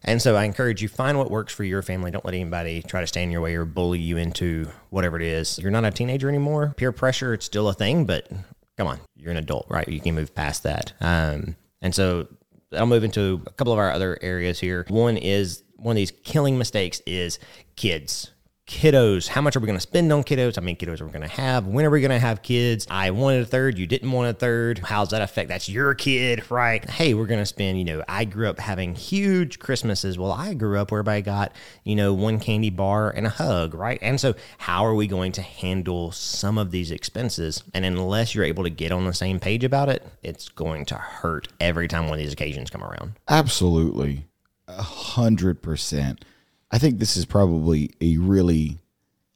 And 0.04 0.22
so 0.22 0.36
I 0.36 0.46
encourage 0.46 0.82
you 0.82 0.88
find 0.88 1.18
what 1.18 1.32
works 1.32 1.54
for 1.54 1.64
your 1.64 1.82
family. 1.82 2.12
Don't 2.12 2.24
let 2.24 2.34
anybody 2.34 2.82
try 2.82 3.02
to 3.02 3.08
stand 3.08 3.26
in 3.26 3.32
your 3.32 3.42
way 3.42 3.56
or 3.56 3.66
bully 3.66 4.00
you 4.00 4.18
into 4.18 4.70
whatever 4.90 5.18
it 5.18 5.24
is. 5.24 5.60
You're 5.60 5.72
not 5.72 5.84
a 5.84 5.92
teenager 5.92 6.30
anymore. 6.30 6.74
Peer 6.78 6.92
pressure, 6.92 7.34
it's 7.34 7.46
still 7.46 7.68
a 7.68 7.74
thing, 7.74 8.06
but 8.06 8.30
come 8.78 8.88
on, 8.88 9.00
you're 9.16 9.32
an 9.32 9.38
adult, 9.38 9.66
right? 9.70 9.88
You 9.88 10.00
can 10.00 10.16
move 10.16 10.34
past 10.34 10.64
that. 10.64 10.94
Um, 11.02 11.58
and 11.82 11.94
so 11.94 12.28
I'll 12.74 12.86
move 12.86 13.04
into 13.04 13.42
a 13.48 13.52
couple 13.52 13.74
of 13.74 13.80
our 13.80 13.92
other 13.92 14.18
areas 14.22 14.60
here. 14.60 14.86
One 14.88 15.18
is 15.18 15.64
one 15.76 15.94
of 15.94 15.98
these 15.98 16.12
killing 16.12 16.58
mistakes 16.58 17.02
is 17.06 17.40
kids. 17.76 18.32
Kiddos, 18.68 19.30
how 19.30 19.40
much 19.40 19.56
are 19.56 19.62
we 19.62 19.66
going 19.66 19.78
to 19.78 19.82
spend 19.82 20.12
on 20.12 20.26
kiddos? 20.26 20.58
How 20.58 20.62
many 20.62 20.76
kiddos 20.76 21.00
are 21.00 21.06
we 21.06 21.12
going 21.14 21.22
to 21.22 21.36
have? 21.36 21.68
When 21.68 21.86
are 21.86 21.90
we 21.90 22.02
going 22.02 22.12
to 22.12 22.20
have 22.20 22.42
kids? 22.42 22.86
I 22.90 23.12
wanted 23.12 23.44
a 23.44 23.46
third, 23.46 23.80
you 23.80 23.88
didn't 23.88 24.12
want 24.12 24.30
a 24.30 24.34
third. 24.34 24.80
How's 24.80 25.12
that 25.12 25.22
affect? 25.22 25.48
That's 25.48 25.70
your 25.70 25.94
kid, 25.94 26.52
right? 26.52 26.88
Hey, 26.90 27.14
we're 27.14 27.28
going 27.28 27.40
to 27.40 27.46
spend, 27.46 27.80
you 27.80 27.86
know, 27.86 28.04
I 28.10 28.26
grew 28.26 28.50
up 28.50 28.60
having 28.60 28.94
huge 28.94 29.60
Christmases. 29.60 30.20
Well, 30.20 30.34
I 30.34 30.54
grew 30.54 30.78
up 30.78 30.92
where 30.92 31.00
everybody 31.00 31.22
got, 31.22 31.54
you 31.86 31.96
know, 31.96 32.14
one 32.14 32.42
candy 32.42 32.70
bar 32.70 33.10
and 33.10 33.26
a 33.26 33.30
hug, 33.30 33.74
right? 33.74 34.00
And 34.02 34.20
so, 34.20 34.36
how 34.58 34.86
are 34.86 34.96
we 34.96 35.08
going 35.08 35.32
to 35.32 35.42
handle 35.42 36.12
some 36.12 36.58
of 36.58 36.72
these 36.72 36.92
expenses? 36.92 37.64
And 37.74 37.86
unless 37.86 38.36
you're 38.36 38.44
able 38.44 38.66
to 38.66 38.70
get 38.70 38.92
on 38.92 39.06
the 39.06 39.14
same 39.14 39.40
page 39.40 39.64
about 39.64 39.88
it, 39.88 40.06
it's 40.24 40.50
going 40.50 40.84
to 40.88 40.96
hurt 40.96 41.48
every 41.62 41.88
time 41.88 42.10
one 42.10 42.20
of 42.20 42.20
these 42.20 42.34
occasions 42.34 42.70
come 42.70 42.84
around. 42.84 43.14
Absolutely. 43.30 44.28
A 44.68 44.82
hundred 44.82 45.62
percent. 45.62 46.26
I 46.72 46.80
think 46.80 47.00
this 47.00 47.16
is 47.18 47.26
probably 47.26 47.92
a 48.02 48.18
really 48.18 48.80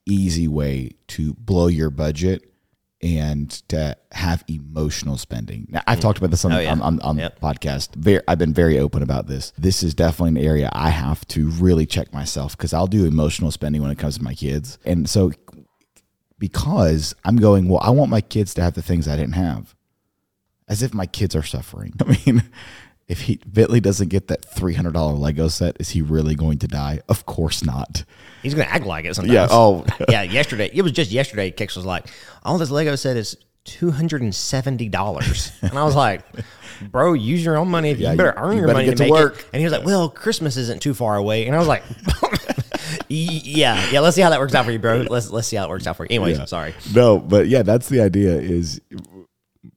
easy 0.06 0.48
way 0.48 0.92
to 1.08 1.34
blow 1.34 1.68
your 1.68 1.90
budget 1.90 2.48
and 3.00 3.50
to 3.68 3.96
have 4.12 4.44
emotional 4.48 5.16
spending. 5.18 5.66
Now, 5.70 5.82
I've 5.86 5.98
hmm. 5.98 6.02
talked 6.02 6.18
about 6.18 6.30
this 6.30 6.44
on, 6.44 6.52
Oh, 6.52 6.60
yeah. 6.60 6.70
on, 6.70 6.80
on, 6.82 7.00
on 7.00 7.18
Yep. 7.18 7.40
the 7.40 7.46
podcast. 7.46 7.94
Very, 7.96 8.20
I've 8.28 8.38
been 8.38 8.54
very 8.54 8.78
open 8.78 9.02
about 9.02 9.26
this. 9.26 9.52
This 9.58 9.82
is 9.82 9.92
definitely 9.94 10.40
an 10.40 10.46
area 10.46 10.70
I 10.72 10.90
have 10.90 11.26
to 11.28 11.48
really 11.50 11.84
check 11.86 12.12
myself 12.12 12.56
because 12.56 12.72
I'll 12.72 12.86
do 12.86 13.04
emotional 13.04 13.50
spending 13.50 13.82
when 13.82 13.90
it 13.90 13.98
comes 13.98 14.18
to 14.18 14.24
my 14.24 14.34
kids. 14.34 14.78
And 14.84 15.08
so 15.08 15.32
because 16.38 17.14
I'm 17.24 17.36
going, 17.36 17.68
well, 17.68 17.80
I 17.82 17.90
want 17.90 18.10
my 18.10 18.20
kids 18.20 18.54
to 18.54 18.62
have 18.62 18.74
the 18.74 18.82
things 18.82 19.06
I 19.06 19.16
didn't 19.16 19.34
have. 19.34 19.76
As 20.68 20.82
if 20.82 20.94
my 20.94 21.06
kids 21.06 21.36
are 21.36 21.42
suffering. 21.42 21.94
I 22.06 22.18
mean, 22.26 22.42
if 23.08 23.22
he 23.22 23.40
Bentley 23.46 23.80
doesn't 23.80 24.08
get 24.08 24.28
that 24.28 24.44
three 24.44 24.74
hundred 24.74 24.94
dollar 24.94 25.14
Lego 25.14 25.48
set, 25.48 25.76
is 25.80 25.90
he 25.90 26.02
really 26.02 26.34
going 26.34 26.58
to 26.58 26.68
die? 26.68 27.00
Of 27.08 27.26
course 27.26 27.64
not. 27.64 28.04
He's 28.42 28.54
gonna 28.54 28.68
act 28.68 28.86
like 28.86 29.04
it 29.04 29.14
sometimes. 29.14 29.34
Yeah. 29.34 29.46
Oh, 29.50 29.84
yeah. 30.08 30.22
Yesterday, 30.22 30.70
it 30.72 30.82
was 30.82 30.92
just 30.92 31.10
yesterday. 31.10 31.50
Kix 31.50 31.76
was 31.76 31.84
like, 31.84 32.06
"All 32.44 32.58
this 32.58 32.70
Lego 32.70 32.94
set 32.96 33.16
is 33.16 33.36
two 33.64 33.90
hundred 33.90 34.22
and 34.22 34.34
seventy 34.34 34.88
dollars," 34.88 35.52
and 35.62 35.78
I 35.78 35.84
was 35.84 35.94
like, 35.94 36.22
"Bro, 36.90 37.12
use 37.14 37.44
your 37.44 37.56
own 37.56 37.68
money. 37.68 37.90
If 37.90 37.98
Yeah, 37.98 38.12
you 38.12 38.16
better 38.18 38.34
you- 38.36 38.42
earn 38.42 38.52
you 38.52 38.58
your 38.60 38.66
better 38.68 38.78
money 38.78 38.88
get 38.88 38.96
to 38.98 39.10
work." 39.10 39.38
it." 39.40 39.46
And 39.52 39.60
he 39.60 39.64
was 39.64 39.72
like, 39.72 39.84
"Well, 39.84 40.08
Christmas 40.08 40.56
isn't 40.56 40.80
too 40.82 40.94
far 40.94 41.16
away," 41.16 41.46
and 41.46 41.54
I 41.54 41.58
was 41.58 41.68
like. 41.68 41.82
Yeah, 43.08 43.90
yeah. 43.90 44.00
Let's 44.00 44.16
see 44.16 44.22
how 44.22 44.30
that 44.30 44.40
works 44.40 44.54
out 44.54 44.64
for 44.64 44.70
you, 44.72 44.78
bro. 44.78 45.04
Let's 45.08 45.30
let's 45.30 45.46
see 45.46 45.56
how 45.56 45.64
it 45.64 45.68
works 45.68 45.86
out 45.86 45.96
for 45.96 46.04
you. 46.04 46.08
Anyways, 46.10 46.38
Yeah. 46.38 46.44
sorry. 46.46 46.74
no, 46.94 47.18
but 47.18 47.46
yeah, 47.46 47.62
that's 47.62 47.88
the 47.88 48.00
idea. 48.00 48.34
Is 48.36 48.80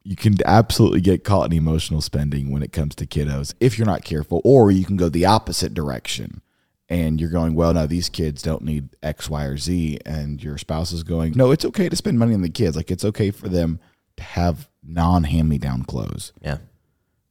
you 0.02 0.16
can 0.16 0.34
absolutely 0.44 1.00
get 1.00 1.24
caught 1.24 1.50
in 1.50 1.56
emotional 1.56 2.00
spending 2.00 2.50
when 2.50 2.62
it 2.62 2.72
comes 2.72 2.94
to 2.96 3.06
kiddos 3.06 3.54
if 3.60 3.78
you're 3.78 3.86
not 3.86 4.04
careful, 4.04 4.40
or 4.44 4.70
you 4.70 4.84
can 4.84 4.96
go 4.96 5.08
the 5.08 5.24
opposite 5.26 5.74
direction. 5.74 6.42
And 6.88 7.20
you're 7.20 7.30
going, 7.30 7.56
well, 7.56 7.74
no, 7.74 7.88
these 7.88 8.08
kids 8.08 8.42
don't 8.42 8.62
need 8.62 8.90
X, 9.02 9.28
Y, 9.28 9.44
or 9.44 9.56
Z. 9.56 9.98
And 10.06 10.40
your 10.40 10.56
spouse 10.56 10.92
is 10.92 11.02
going, 11.02 11.32
no, 11.34 11.50
it's 11.50 11.64
okay 11.64 11.88
to 11.88 11.96
spend 11.96 12.16
money 12.16 12.32
on 12.32 12.42
the 12.42 12.48
kids. 12.48 12.76
Like, 12.76 12.92
it's 12.92 13.04
okay 13.04 13.32
for 13.32 13.48
them 13.48 13.80
to 14.18 14.22
have 14.22 14.68
non 14.84 15.24
hand 15.24 15.48
me 15.48 15.58
down 15.58 15.82
clothes. 15.82 16.32
Yeah, 16.40 16.58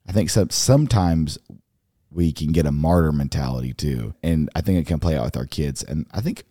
I 0.06 0.12
think 0.12 0.30
some, 0.30 0.50
sometimes 0.50 1.38
we 2.12 2.32
can 2.32 2.52
get 2.52 2.66
a 2.66 2.72
martyr 2.72 3.12
mentality 3.12 3.74
too. 3.74 4.14
And 4.24 4.50
I 4.56 4.62
think 4.62 4.80
it 4.80 4.88
can 4.88 5.00
play 5.00 5.18
out 5.18 5.26
with 5.26 5.38
our 5.38 5.46
kids. 5.46 5.84
And 5.84 6.06
I 6.12 6.22
think 6.22 6.44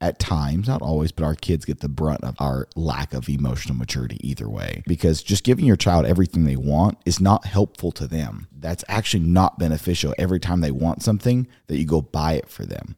at 0.00 0.18
times, 0.18 0.66
not 0.66 0.80
always, 0.80 1.12
but 1.12 1.24
our 1.24 1.34
kids 1.34 1.66
get 1.66 1.80
the 1.80 1.88
brunt 1.88 2.24
of 2.24 2.34
our 2.38 2.66
lack 2.74 3.12
of 3.12 3.28
emotional 3.28 3.74
maturity 3.74 4.16
either 4.26 4.48
way. 4.48 4.82
Because 4.86 5.22
just 5.22 5.44
giving 5.44 5.66
your 5.66 5.76
child 5.76 6.06
everything 6.06 6.44
they 6.44 6.56
want 6.56 6.98
is 7.04 7.20
not 7.20 7.44
helpful 7.44 7.92
to 7.92 8.06
them. 8.06 8.48
That's 8.50 8.84
actually 8.88 9.24
not 9.24 9.58
beneficial 9.58 10.14
every 10.16 10.40
time 10.40 10.60
they 10.60 10.70
want 10.70 11.02
something 11.02 11.46
that 11.66 11.78
you 11.78 11.84
go 11.84 12.00
buy 12.00 12.34
it 12.34 12.48
for 12.48 12.64
them. 12.64 12.96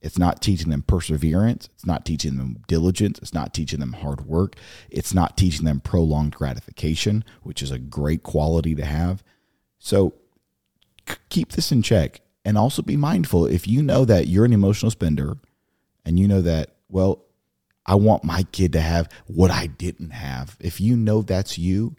It's 0.00 0.18
not 0.18 0.40
teaching 0.40 0.70
them 0.70 0.82
perseverance. 0.82 1.68
It's 1.74 1.84
not 1.84 2.06
teaching 2.06 2.36
them 2.36 2.62
diligence. 2.66 3.18
It's 3.18 3.34
not 3.34 3.52
teaching 3.52 3.80
them 3.80 3.94
hard 3.94 4.26
work. 4.26 4.56
It's 4.90 5.12
not 5.12 5.36
teaching 5.36 5.66
them 5.66 5.80
prolonged 5.80 6.34
gratification, 6.34 7.24
which 7.42 7.62
is 7.62 7.70
a 7.70 7.78
great 7.78 8.22
quality 8.22 8.74
to 8.76 8.84
have. 8.84 9.22
So 9.78 10.14
keep 11.28 11.52
this 11.52 11.72
in 11.72 11.82
check 11.82 12.20
and 12.44 12.56
also 12.56 12.80
be 12.80 12.96
mindful 12.96 13.44
if 13.46 13.66
you 13.66 13.82
know 13.82 14.04
that 14.04 14.28
you're 14.28 14.44
an 14.44 14.52
emotional 14.52 14.90
spender 14.90 15.36
and 16.08 16.18
you 16.18 16.26
know 16.26 16.40
that, 16.40 16.70
well, 16.88 17.26
I 17.84 17.94
want 17.94 18.24
my 18.24 18.44
kid 18.44 18.72
to 18.72 18.80
have 18.80 19.10
what 19.26 19.50
I 19.50 19.66
didn't 19.66 20.12
have. 20.12 20.56
If 20.58 20.80
you 20.80 20.96
know 20.96 21.20
that's 21.20 21.58
you, 21.58 21.96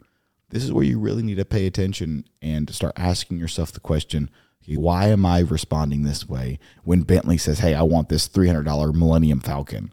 this 0.48 0.64
is 0.64 0.72
where 0.72 0.84
you 0.84 0.98
really 0.98 1.22
need 1.22 1.36
to 1.36 1.44
pay 1.44 1.64
attention 1.64 2.24
and 2.42 2.68
start 2.74 2.94
asking 2.96 3.38
yourself 3.38 3.70
the 3.70 3.78
question 3.78 4.28
why 4.66 5.06
am 5.06 5.26
I 5.26 5.40
responding 5.40 6.02
this 6.02 6.28
way 6.28 6.58
when 6.84 7.02
Bentley 7.02 7.38
says, 7.38 7.60
hey, 7.60 7.74
I 7.74 7.82
want 7.82 8.08
this 8.08 8.28
$300 8.28 8.94
Millennium 8.94 9.40
Falcon? 9.40 9.92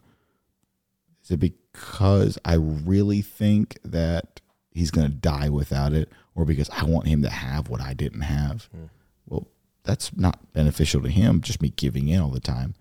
Is 1.24 1.30
it 1.30 1.38
because 1.38 2.38
I 2.44 2.54
really 2.54 3.22
think 3.22 3.78
that 3.84 4.40
he's 4.70 4.92
going 4.92 5.08
to 5.08 5.12
die 5.12 5.48
without 5.48 5.92
it 5.92 6.12
or 6.34 6.44
because 6.44 6.70
I 6.70 6.84
want 6.84 7.08
him 7.08 7.22
to 7.22 7.30
have 7.30 7.68
what 7.68 7.80
I 7.80 7.94
didn't 7.94 8.22
have? 8.22 8.68
Hmm. 8.72 8.84
Well, 9.26 9.48
that's 9.84 10.16
not 10.16 10.52
beneficial 10.52 11.02
to 11.02 11.08
him, 11.08 11.40
just 11.40 11.62
me 11.62 11.70
giving 11.70 12.08
in 12.08 12.20
all 12.20 12.30
the 12.30 12.40
time. 12.40 12.74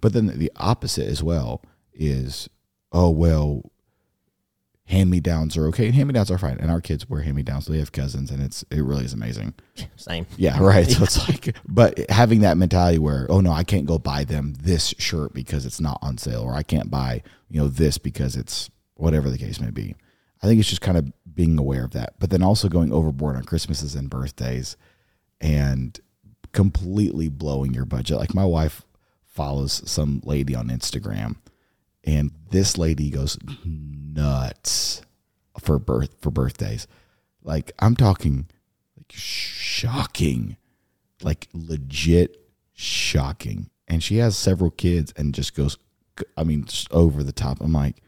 But 0.00 0.12
then 0.12 0.26
the 0.38 0.52
opposite 0.56 1.08
as 1.08 1.22
well 1.22 1.62
is, 1.92 2.48
oh, 2.92 3.10
well, 3.10 3.70
hand 4.86 5.10
me 5.10 5.20
downs 5.20 5.56
are 5.56 5.66
okay. 5.66 5.86
and 5.86 5.94
Hand 5.94 6.08
me 6.08 6.14
downs 6.14 6.30
are 6.30 6.38
fine. 6.38 6.56
And 6.58 6.70
our 6.70 6.80
kids 6.80 7.08
wear 7.08 7.22
hand 7.22 7.36
me 7.36 7.42
downs. 7.42 7.66
So 7.66 7.72
they 7.72 7.78
have 7.78 7.92
cousins 7.92 8.30
and 8.30 8.42
it's, 8.42 8.64
it 8.70 8.82
really 8.82 9.04
is 9.04 9.12
amazing. 9.12 9.54
same. 9.96 10.26
Yeah, 10.36 10.62
right. 10.62 10.88
So 10.88 11.04
it's 11.04 11.28
like, 11.28 11.54
but 11.66 12.08
having 12.10 12.40
that 12.40 12.56
mentality 12.56 12.98
where, 12.98 13.26
oh 13.28 13.40
no, 13.40 13.52
I 13.52 13.64
can't 13.64 13.86
go 13.86 13.98
buy 13.98 14.24
them 14.24 14.54
this 14.62 14.94
shirt 14.98 15.34
because 15.34 15.66
it's 15.66 15.80
not 15.80 15.98
on 16.00 16.16
sale, 16.16 16.42
or 16.42 16.54
I 16.54 16.62
can't 16.62 16.90
buy, 16.90 17.22
you 17.50 17.60
know, 17.60 17.68
this 17.68 17.98
because 17.98 18.34
it's 18.34 18.70
whatever 18.94 19.30
the 19.30 19.38
case 19.38 19.60
may 19.60 19.70
be. 19.70 19.94
I 20.42 20.46
think 20.46 20.60
it's 20.60 20.68
just 20.68 20.80
kind 20.80 20.96
of 20.96 21.12
being 21.34 21.58
aware 21.58 21.84
of 21.84 21.90
that, 21.92 22.14
but 22.18 22.30
then 22.30 22.42
also 22.42 22.68
going 22.68 22.92
overboard 22.92 23.36
on 23.36 23.44
Christmases 23.44 23.94
and 23.94 24.08
birthdays 24.08 24.76
and 25.40 25.98
completely 26.52 27.28
blowing 27.28 27.74
your 27.74 27.84
budget. 27.84 28.18
Like 28.18 28.34
my 28.34 28.44
wife 28.44 28.84
follows 29.38 29.82
some 29.88 30.20
lady 30.24 30.54
on 30.56 30.68
Instagram, 30.68 31.36
and 32.04 32.32
this 32.50 32.76
lady 32.76 33.08
goes 33.10 33.38
nuts 33.64 35.02
for 35.60 35.78
birth 35.78 36.14
for 36.20 36.30
birthdays. 36.30 36.86
Like 37.42 37.72
I'm 37.78 37.94
talking 37.96 38.48
like 38.96 39.12
shocking, 39.12 40.56
like 41.22 41.48
legit 41.52 42.36
shocking. 42.74 43.70
And 43.86 44.02
she 44.02 44.16
has 44.18 44.36
several 44.36 44.70
kids 44.70 45.12
and 45.16 45.34
just 45.34 45.54
goes, 45.54 45.78
I 46.36 46.44
mean, 46.44 46.64
just 46.64 46.92
over 46.92 47.22
the 47.22 47.32
top. 47.32 47.60
I'm 47.60 47.72
like, 47.72 48.02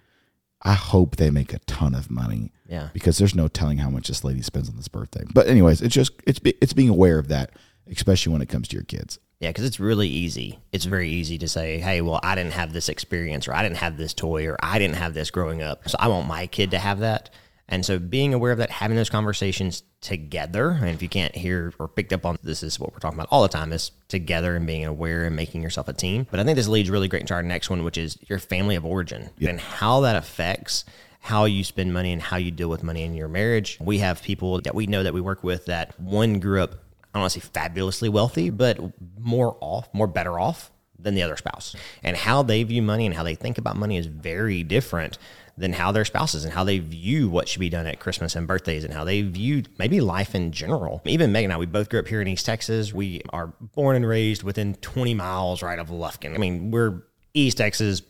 I 0.63 0.75
hope 0.75 1.17
they 1.17 1.31
make 1.31 1.55
a 1.55 1.59
ton 1.61 1.95
of 1.95 2.11
money 2.11 2.53
Yeah. 2.69 2.91
because 2.93 3.17
there's 3.17 3.35
no 3.35 3.49
telling 3.49 3.79
how 3.79 3.89
much 3.89 4.09
this 4.09 4.25
lady 4.25 4.43
spends 4.43 4.69
on 4.69 4.77
this 4.77 4.89
birthday. 4.89 5.25
But 5.33 5.47
anyways, 5.47 5.81
it's 5.81 5.95
just 5.95 6.13
it's 6.27 6.41
it's 6.45 6.73
being 6.75 6.89
aware 6.91 7.19
of 7.19 7.29
that, 7.29 7.53
especially 7.91 8.33
when 8.33 8.43
it 8.43 8.49
comes 8.51 8.69
to 8.69 8.77
your 8.77 8.85
kids. 8.85 9.19
Yeah, 9.41 9.49
because 9.49 9.65
it's 9.65 9.81
really 9.81 10.09
easy. 10.09 10.59
It's 10.71 10.85
very 10.85 11.09
easy 11.09 11.39
to 11.39 11.49
say, 11.49 11.79
hey, 11.79 12.03
well, 12.03 12.21
I 12.23 12.35
didn't 12.35 12.53
have 12.53 12.75
this 12.75 12.91
experience, 12.91 13.49
or 13.49 13.55
I 13.55 13.63
didn't 13.63 13.79
have 13.79 13.97
this 13.97 14.13
toy, 14.13 14.47
or 14.47 14.59
I 14.63 14.79
didn't 14.79 14.97
have 14.97 15.15
this 15.15 15.31
growing 15.31 15.63
up. 15.63 15.89
So 15.89 15.97
I 15.99 16.09
want 16.09 16.29
my 16.29 16.47
kid 16.47 16.73
to 16.73 16.79
have 16.79 17.01
that. 17.01 17.31
And 17.67 17.87
so 17.87 17.99
being 17.99 18.35
aware 18.35 18.53
of 18.53 18.59
that, 18.59 18.69
having 18.69 18.97
those 18.97 19.09
conversations 19.09 19.83
together, 20.03 20.71
and 20.71 20.91
if 20.91 21.01
you 21.01 21.09
can't 21.09 21.35
hear 21.35 21.73
or 21.79 21.89
picked 21.89 22.13
up 22.13 22.27
on 22.27 22.37
this, 22.43 22.63
is 22.63 22.79
what 22.79 22.93
we're 22.93 22.99
talking 22.99 23.19
about 23.19 23.29
all 23.31 23.43
the 23.43 23.49
time 23.49 23.73
is 23.73 23.93
together 24.09 24.57
and 24.57 24.67
being 24.67 24.85
aware 24.85 25.25
and 25.25 25.37
making 25.37 25.63
yourself 25.63 25.89
a 25.89 25.95
team. 25.95 26.27
But 26.31 26.41
I 26.41 26.45
think 26.45 26.57
this 26.57 26.69
leads 26.69 26.91
really 26.91 27.09
great 27.09 27.23
into 27.23 27.35
our 27.35 27.43
next 27.43 27.71
one, 27.71 27.83
which 27.83 27.97
is 27.97 28.19
your 28.29 28.41
family 28.41 28.77
of 28.77 28.85
origin 28.85 29.31
and 29.41 29.61
how 29.61 30.01
that 30.01 30.17
affects 30.17 30.85
how 31.21 31.45
you 31.45 31.65
spend 31.65 31.95
money 31.95 32.13
and 32.13 32.21
how 32.21 32.37
you 32.37 32.51
deal 32.51 32.69
with 32.69 32.83
money 32.83 33.05
in 33.05 33.15
your 33.15 33.29
marriage. 33.29 33.79
We 33.81 33.99
have 33.99 34.23
people 34.23 34.61
that 34.63 34.75
we 34.75 34.87
know 34.87 35.03
that 35.03 35.15
we 35.15 35.21
work 35.21 35.45
with 35.45 35.67
that 35.67 35.99
one 35.99 36.41
grew 36.41 36.63
up 36.63 36.75
I 37.13 37.19
don't 37.19 37.23
want 37.23 37.33
to 37.33 37.41
say 37.41 37.49
fabulously 37.53 38.09
wealthy, 38.09 38.51
but 38.51 38.79
more 39.19 39.57
off, 39.61 39.89
more 39.93 40.07
better 40.07 40.39
off 40.39 40.71
than 40.99 41.15
the 41.15 41.23
other 41.23 41.37
spouse. 41.37 41.75
And 42.03 42.17
how 42.17 42.43
they 42.43 42.63
view 42.63 42.83
money 42.83 43.07
and 43.07 43.15
how 43.15 43.23
they 43.23 43.35
think 43.35 43.59
about 43.59 43.77
money 43.77 43.97
is 43.97 44.07
very 44.07 44.63
different 44.63 45.19
than 45.57 45.73
how 45.73 45.93
their 45.93 46.05
spouses 46.05 46.45
and 46.45 46.53
how 46.53 46.65
they 46.65 46.79
view 46.79 47.29
what 47.29 47.49
should 47.49 47.61
be 47.61 47.69
done 47.69 47.87
at 47.87 48.01
Christmas 48.01 48.35
and 48.35 48.47
birthdays 48.47 48.85
and 48.85 48.95
how 48.95 49.05
they 49.05 49.23
view 49.23 49.63
maybe 49.79 50.01
life 50.01 50.35
in 50.35 50.53
general. 50.53 51.03
Even 51.05 51.33
Meg 51.33 51.45
and 51.45 51.53
I, 51.53 51.59
we 51.59 51.67
both 51.67 51.91
grew 51.91 52.01
up 52.01 52.09
here 52.09 52.23
in 52.23 52.29
East 52.29 52.47
Texas. 52.47 52.95
We 52.95 53.23
are 53.31 53.49
born 53.75 53.97
and 53.97 54.07
raised 54.07 54.43
within 54.43 54.75
20 54.77 55.15
miles 55.15 55.63
right 55.63 55.79
of 55.79 55.89
Lufkin. 55.89 56.35
I 56.35 56.39
mean, 56.39 56.71
we're 56.71 57.03
East 57.35 57.59
Texas 57.59 58.03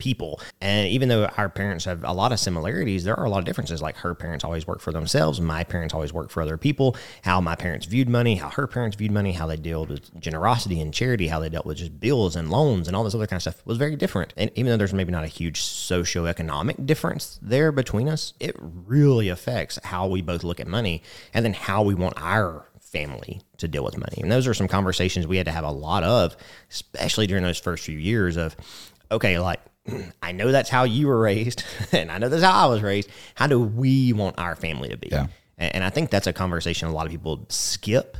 people. 0.00 0.40
And 0.60 0.88
even 0.88 1.08
though 1.08 1.26
our 1.36 1.48
parents 1.48 1.84
have 1.84 2.02
a 2.02 2.12
lot 2.12 2.32
of 2.32 2.40
similarities, 2.40 3.04
there 3.04 3.18
are 3.18 3.24
a 3.24 3.30
lot 3.30 3.38
of 3.38 3.44
differences. 3.44 3.80
Like 3.80 3.96
her 3.98 4.14
parents 4.14 4.44
always 4.44 4.66
work 4.66 4.80
for 4.80 4.92
themselves, 4.92 5.40
my 5.40 5.62
parents 5.62 5.94
always 5.94 6.12
work 6.12 6.30
for 6.30 6.42
other 6.42 6.56
people. 6.56 6.96
How 7.22 7.40
my 7.40 7.54
parents 7.54 7.86
viewed 7.86 8.08
money, 8.08 8.36
how 8.36 8.48
her 8.50 8.66
parents 8.66 8.96
viewed 8.96 9.12
money, 9.12 9.32
how 9.32 9.46
they 9.46 9.56
dealt 9.56 9.88
with 9.88 10.20
generosity 10.20 10.80
and 10.80 10.92
charity, 10.92 11.28
how 11.28 11.38
they 11.38 11.48
dealt 11.48 11.66
with 11.66 11.76
just 11.76 12.00
bills 12.00 12.34
and 12.34 12.50
loans 12.50 12.88
and 12.88 12.96
all 12.96 13.04
this 13.04 13.14
other 13.14 13.26
kind 13.26 13.38
of 13.38 13.42
stuff 13.42 13.64
was 13.64 13.78
very 13.78 13.96
different. 13.96 14.34
And 14.36 14.50
even 14.54 14.70
though 14.70 14.76
there's 14.76 14.94
maybe 14.94 15.12
not 15.12 15.24
a 15.24 15.28
huge 15.28 15.60
socioeconomic 15.60 16.86
difference 16.86 17.38
there 17.42 17.70
between 17.70 18.08
us, 18.08 18.34
it 18.40 18.56
really 18.58 19.28
affects 19.28 19.78
how 19.84 20.06
we 20.06 20.22
both 20.22 20.42
look 20.42 20.60
at 20.60 20.66
money 20.66 21.02
and 21.34 21.44
then 21.44 21.54
how 21.54 21.82
we 21.82 21.94
want 21.94 22.14
our 22.16 22.66
family 22.90 23.40
to 23.58 23.68
deal 23.68 23.84
with 23.84 23.96
money. 23.96 24.18
And 24.20 24.30
those 24.30 24.46
are 24.46 24.54
some 24.54 24.68
conversations 24.68 25.26
we 25.26 25.36
had 25.36 25.46
to 25.46 25.52
have 25.52 25.64
a 25.64 25.70
lot 25.70 26.02
of, 26.02 26.36
especially 26.70 27.26
during 27.26 27.44
those 27.44 27.58
first 27.58 27.84
few 27.84 27.98
years 27.98 28.36
of, 28.36 28.56
okay, 29.12 29.38
like 29.38 29.60
I 30.22 30.32
know 30.32 30.52
that's 30.52 30.70
how 30.70 30.84
you 30.84 31.06
were 31.06 31.20
raised, 31.20 31.64
and 31.92 32.10
I 32.10 32.18
know 32.18 32.28
that's 32.28 32.42
how 32.42 32.66
I 32.68 32.70
was 32.70 32.82
raised. 32.82 33.08
How 33.34 33.46
do 33.46 33.60
we 33.60 34.12
want 34.12 34.38
our 34.38 34.56
family 34.56 34.88
to 34.90 34.96
be? 34.96 35.08
Yeah. 35.10 35.26
And, 35.58 35.76
and 35.76 35.84
I 35.84 35.90
think 35.90 36.10
that's 36.10 36.26
a 36.26 36.32
conversation 36.32 36.88
a 36.88 36.92
lot 36.92 37.06
of 37.06 37.12
people 37.12 37.46
skip, 37.48 38.16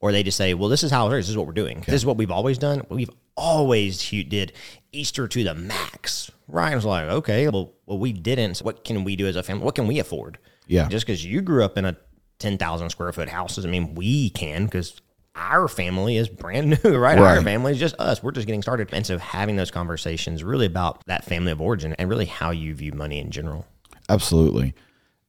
or 0.00 0.12
they 0.12 0.22
just 0.22 0.36
say, 0.36 0.54
"Well, 0.54 0.68
this 0.68 0.82
is 0.82 0.90
how 0.90 1.10
it 1.10 1.18
is. 1.18 1.26
This 1.26 1.30
is 1.30 1.36
what 1.36 1.46
we're 1.46 1.52
doing. 1.52 1.82
This 1.86 1.96
is 1.96 2.06
what 2.06 2.16
we've 2.16 2.30
always 2.30 2.58
done. 2.58 2.82
We've 2.88 3.10
always 3.36 4.08
did 4.08 4.52
Easter 4.92 5.28
to 5.28 5.44
the 5.44 5.54
max." 5.54 6.30
Ryan's 6.48 6.84
like, 6.84 7.08
"Okay, 7.08 7.48
well, 7.48 7.74
well, 7.86 7.98
we 7.98 8.12
didn't. 8.12 8.56
So 8.56 8.64
what 8.64 8.84
can 8.84 9.04
we 9.04 9.16
do 9.16 9.26
as 9.26 9.36
a 9.36 9.42
family? 9.42 9.64
What 9.64 9.74
can 9.74 9.86
we 9.86 9.98
afford? 9.98 10.38
Yeah. 10.66 10.88
Just 10.88 11.06
because 11.06 11.24
you 11.24 11.40
grew 11.40 11.64
up 11.64 11.78
in 11.78 11.84
a 11.84 11.96
ten 12.38 12.58
thousand 12.58 12.90
square 12.90 13.12
foot 13.12 13.28
house 13.28 13.56
doesn't 13.56 13.70
mean 13.70 13.94
we 13.94 14.30
can 14.30 14.64
because." 14.64 15.00
Our 15.36 15.68
family 15.68 16.16
is 16.16 16.28
brand 16.28 16.80
new, 16.84 16.96
right? 16.96 17.18
Our 17.18 17.42
family 17.42 17.72
is 17.72 17.78
just 17.78 17.94
us. 17.98 18.22
We're 18.22 18.32
just 18.32 18.46
getting 18.46 18.62
started. 18.62 18.88
And 18.92 19.06
so 19.06 19.18
having 19.18 19.56
those 19.56 19.70
conversations 19.70 20.42
really 20.42 20.66
about 20.66 21.04
that 21.06 21.24
family 21.24 21.52
of 21.52 21.60
origin 21.60 21.94
and 21.94 22.08
really 22.08 22.24
how 22.24 22.50
you 22.50 22.74
view 22.74 22.92
money 22.92 23.18
in 23.18 23.30
general. 23.30 23.66
Absolutely. 24.08 24.74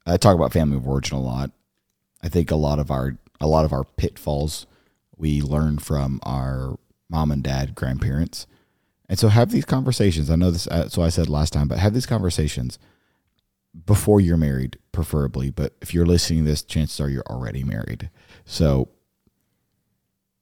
I 0.05 0.17
talk 0.17 0.35
about 0.35 0.53
family 0.53 0.77
of 0.77 0.87
origin 0.87 1.17
a 1.17 1.21
lot. 1.21 1.51
I 2.23 2.29
think 2.29 2.51
a 2.51 2.55
lot 2.55 2.79
of 2.79 2.89
our 2.89 3.17
a 3.39 3.47
lot 3.47 3.65
of 3.65 3.73
our 3.73 3.83
pitfalls 3.83 4.65
we 5.17 5.41
learn 5.41 5.77
from 5.79 6.19
our 6.23 6.77
mom 7.09 7.31
and 7.31 7.43
dad, 7.43 7.75
grandparents. 7.75 8.47
And 9.09 9.17
so 9.17 9.29
have 9.29 9.51
these 9.51 9.65
conversations. 9.65 10.29
I 10.29 10.35
know 10.35 10.51
this, 10.51 10.67
uh, 10.67 10.89
so 10.89 11.01
I 11.01 11.09
said 11.09 11.29
last 11.29 11.53
time, 11.53 11.67
but 11.67 11.79
have 11.79 11.93
these 11.93 12.05
conversations 12.05 12.77
before 13.85 14.19
you're 14.19 14.37
married, 14.37 14.77
preferably. 14.91 15.49
But 15.49 15.75
if 15.81 15.93
you're 15.93 16.05
listening 16.05 16.43
to 16.43 16.51
this, 16.51 16.63
chances 16.63 16.99
are 16.99 17.09
you're 17.09 17.23
already 17.23 17.63
married. 17.63 18.09
So 18.45 18.89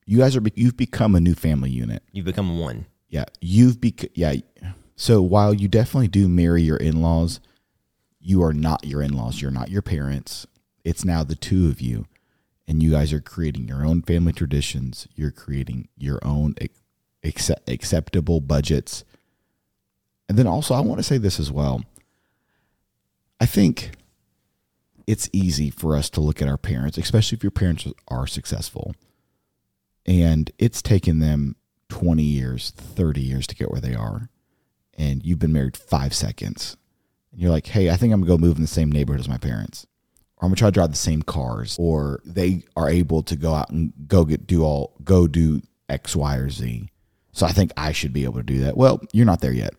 you 0.06 0.20
guys 0.20 0.36
are 0.36 0.42
you've 0.56 0.78
become 0.78 1.16
a 1.16 1.20
new 1.20 1.36
family 1.36 1.70
unit. 1.70 2.04
You've 2.12 2.26
become 2.26 2.60
one. 2.60 2.86
Yeah. 3.10 3.26
You've 3.42 3.82
bec- 3.82 4.12
yeah. 4.14 4.36
So 4.96 5.22
while 5.22 5.54
you 5.54 5.68
definitely 5.68 6.08
do 6.08 6.28
marry 6.28 6.62
your 6.62 6.78
in 6.78 7.02
laws, 7.02 7.40
you 8.20 8.44
are 8.44 8.54
not 8.54 8.86
your 8.86 9.02
in 9.02 9.14
laws. 9.14 9.42
You're 9.42 9.52
not 9.52 9.70
your 9.70 9.82
parents. 9.82 10.48
It's 10.84 11.06
now 11.06 11.24
the 11.24 11.36
two 11.36 11.68
of 11.68 11.82
you. 11.82 12.06
And 12.68 12.82
you 12.82 12.92
guys 12.92 13.14
are 13.14 13.22
creating 13.22 13.68
your 13.68 13.86
own 13.86 14.02
family 14.02 14.34
traditions. 14.34 15.08
You're 15.16 15.32
creating 15.32 15.88
your 15.98 16.20
own 16.24 16.56
accept- 17.24 17.70
acceptable 17.70 18.42
budgets. 18.42 19.04
And 20.28 20.38
then 20.38 20.48
also, 20.48 20.74
I 20.74 20.80
want 20.80 21.00
to 21.00 21.04
say 21.04 21.18
this 21.18 21.40
as 21.40 21.52
well. 21.52 21.84
I 23.40 23.46
think 23.46 23.92
it's 25.06 25.30
easy 25.32 25.70
for 25.70 25.96
us 25.96 26.10
to 26.12 26.22
look 26.22 26.42
at 26.42 26.48
our 26.48 26.58
parents, 26.58 26.98
especially 26.98 27.36
if 27.36 27.44
your 27.44 27.52
parents 27.52 27.88
are 28.08 28.26
successful, 28.26 28.96
and 30.06 30.52
it's 30.58 30.82
taken 30.82 31.20
them 31.20 31.56
20 31.90 32.24
years, 32.24 32.72
30 32.72 33.22
years 33.22 33.48
to 33.48 33.56
get 33.56 33.72
where 33.72 33.82
they 33.82 33.96
are, 33.96 34.30
and 34.98 35.26
you've 35.26 35.40
been 35.40 35.54
married 35.54 35.78
five 35.78 36.14
seconds. 36.14 36.78
And 37.32 37.42
you're 37.42 37.52
like, 37.52 37.68
hey, 37.68 37.90
I 37.90 37.98
think 37.98 38.14
I'm 38.14 38.22
going 38.22 38.38
to 38.38 38.38
go 38.38 38.48
move 38.48 38.58
in 38.58 38.62
the 38.62 38.68
same 38.68 38.92
neighborhood 38.92 39.20
as 39.20 39.30
my 39.30 39.38
parents. 39.38 39.86
Or 40.38 40.46
I'm 40.46 40.50
going 40.50 40.56
to 40.56 40.60
try 40.60 40.68
to 40.70 40.74
drive 40.74 40.92
the 40.92 40.98
same 40.98 41.22
cars. 41.22 41.76
Or 41.80 42.22
they 42.26 42.64
are 42.76 42.90
able 42.90 43.24
to 43.24 43.36
go 43.36 43.54
out 43.54 43.70
and 43.70 43.94
go 44.08 44.26
get, 44.26 44.48
do 44.48 44.64
all, 44.64 44.96
go 45.04 45.28
do 45.28 45.62
X, 45.90 46.16
Y, 46.16 46.36
or 46.38 46.50
Z. 46.50 46.90
So 47.32 47.46
I 47.46 47.52
think 47.52 47.72
I 47.76 47.92
should 47.92 48.14
be 48.14 48.24
able 48.24 48.38
to 48.38 48.44
do 48.44 48.60
that. 48.60 48.78
Well, 48.78 49.02
you're 49.12 49.26
not 49.26 49.42
there 49.42 49.52
yet. 49.52 49.74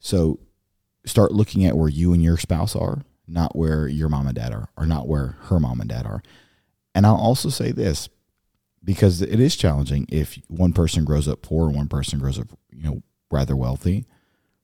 So 0.00 0.40
start 1.04 1.32
looking 1.32 1.64
at 1.64 1.76
where 1.76 1.88
you 1.88 2.12
and 2.12 2.22
your 2.22 2.36
spouse 2.36 2.74
are, 2.74 3.02
not 3.28 3.54
where 3.54 3.86
your 3.86 4.08
mom 4.08 4.26
and 4.26 4.34
dad 4.34 4.52
are, 4.52 4.68
or 4.76 4.86
not 4.86 5.06
where 5.06 5.36
her 5.42 5.60
mom 5.60 5.80
and 5.80 5.88
dad 5.88 6.06
are. 6.06 6.22
And 6.94 7.06
I'll 7.06 7.14
also 7.14 7.48
say 7.48 7.70
this 7.70 8.08
because 8.82 9.22
it 9.22 9.40
is 9.40 9.56
challenging 9.56 10.06
if 10.10 10.38
one 10.48 10.72
person 10.72 11.04
grows 11.04 11.28
up 11.28 11.42
poor 11.42 11.66
and 11.66 11.76
one 11.76 11.88
person 11.88 12.18
grows 12.18 12.38
up, 12.38 12.48
you 12.70 12.82
know, 12.82 13.02
rather 13.30 13.56
wealthy. 13.56 14.06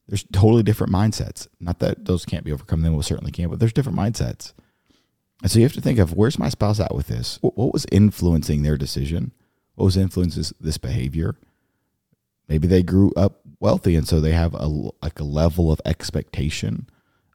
There's 0.08 0.24
totally 0.32 0.62
different 0.62 0.92
mindsets. 0.92 1.48
Not 1.60 1.80
that 1.80 2.04
those 2.04 2.24
can't 2.24 2.44
be 2.44 2.52
overcome, 2.52 2.82
they 2.82 2.88
most 2.88 3.08
certainly 3.08 3.32
can, 3.32 3.50
but 3.50 3.58
there's 3.58 3.72
different 3.72 3.98
mindsets. 3.98 4.52
And 5.42 5.50
so 5.50 5.58
you 5.58 5.64
have 5.64 5.74
to 5.74 5.80
think 5.80 5.98
of 5.98 6.14
where's 6.14 6.38
my 6.38 6.48
spouse 6.48 6.80
at 6.80 6.94
with 6.94 7.08
this? 7.08 7.38
What 7.42 7.72
was 7.72 7.86
influencing 7.92 8.62
their 8.62 8.76
decision? 8.76 9.32
What 9.74 9.84
was 9.84 9.96
influencing 9.96 10.56
this 10.60 10.78
behavior? 10.78 11.36
maybe 12.48 12.66
they 12.66 12.82
grew 12.82 13.12
up 13.16 13.40
wealthy 13.60 13.96
and 13.96 14.06
so 14.06 14.20
they 14.20 14.32
have 14.32 14.54
a 14.54 14.66
like 15.02 15.18
a 15.18 15.24
level 15.24 15.72
of 15.72 15.80
expectation 15.84 16.88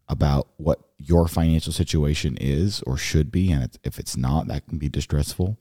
about 0.08 0.48
what 0.58 0.80
your 0.98 1.28
financial 1.28 1.74
situation 1.74 2.38
is 2.39 2.82
or 2.84 2.98
should 2.98 3.32
be 3.32 3.52
and 3.52 3.78
if 3.84 3.98
it's 3.98 4.17
not 4.17 4.48
that 4.48 4.67
can 4.67 4.78
be 4.78 4.89
distressful 4.89 5.58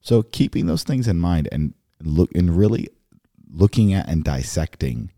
so 0.00 0.22
keeping 0.22 0.66
those 0.66 0.84
things 0.84 1.08
in 1.08 1.18
mind 1.18 1.48
and 1.52 1.74
look 2.02 2.30
and 2.34 2.56
really 2.56 2.88
looking 3.50 3.92
at 3.92 4.08
and 4.08 4.24
dissecting 4.24 5.10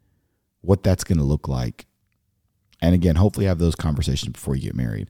what 0.63 0.83
that's 0.83 1.05
going 1.05 1.19
to 1.19 1.25
look 1.25 1.49
like 1.49 1.87
and 2.81 2.95
again 2.95 3.17
hopefully 3.17 3.47
have 3.47 3.59
those 3.59 3.75
conversations 3.75 4.33
before 4.33 4.55
you 4.55 4.63
get 4.63 4.75
married 4.75 5.09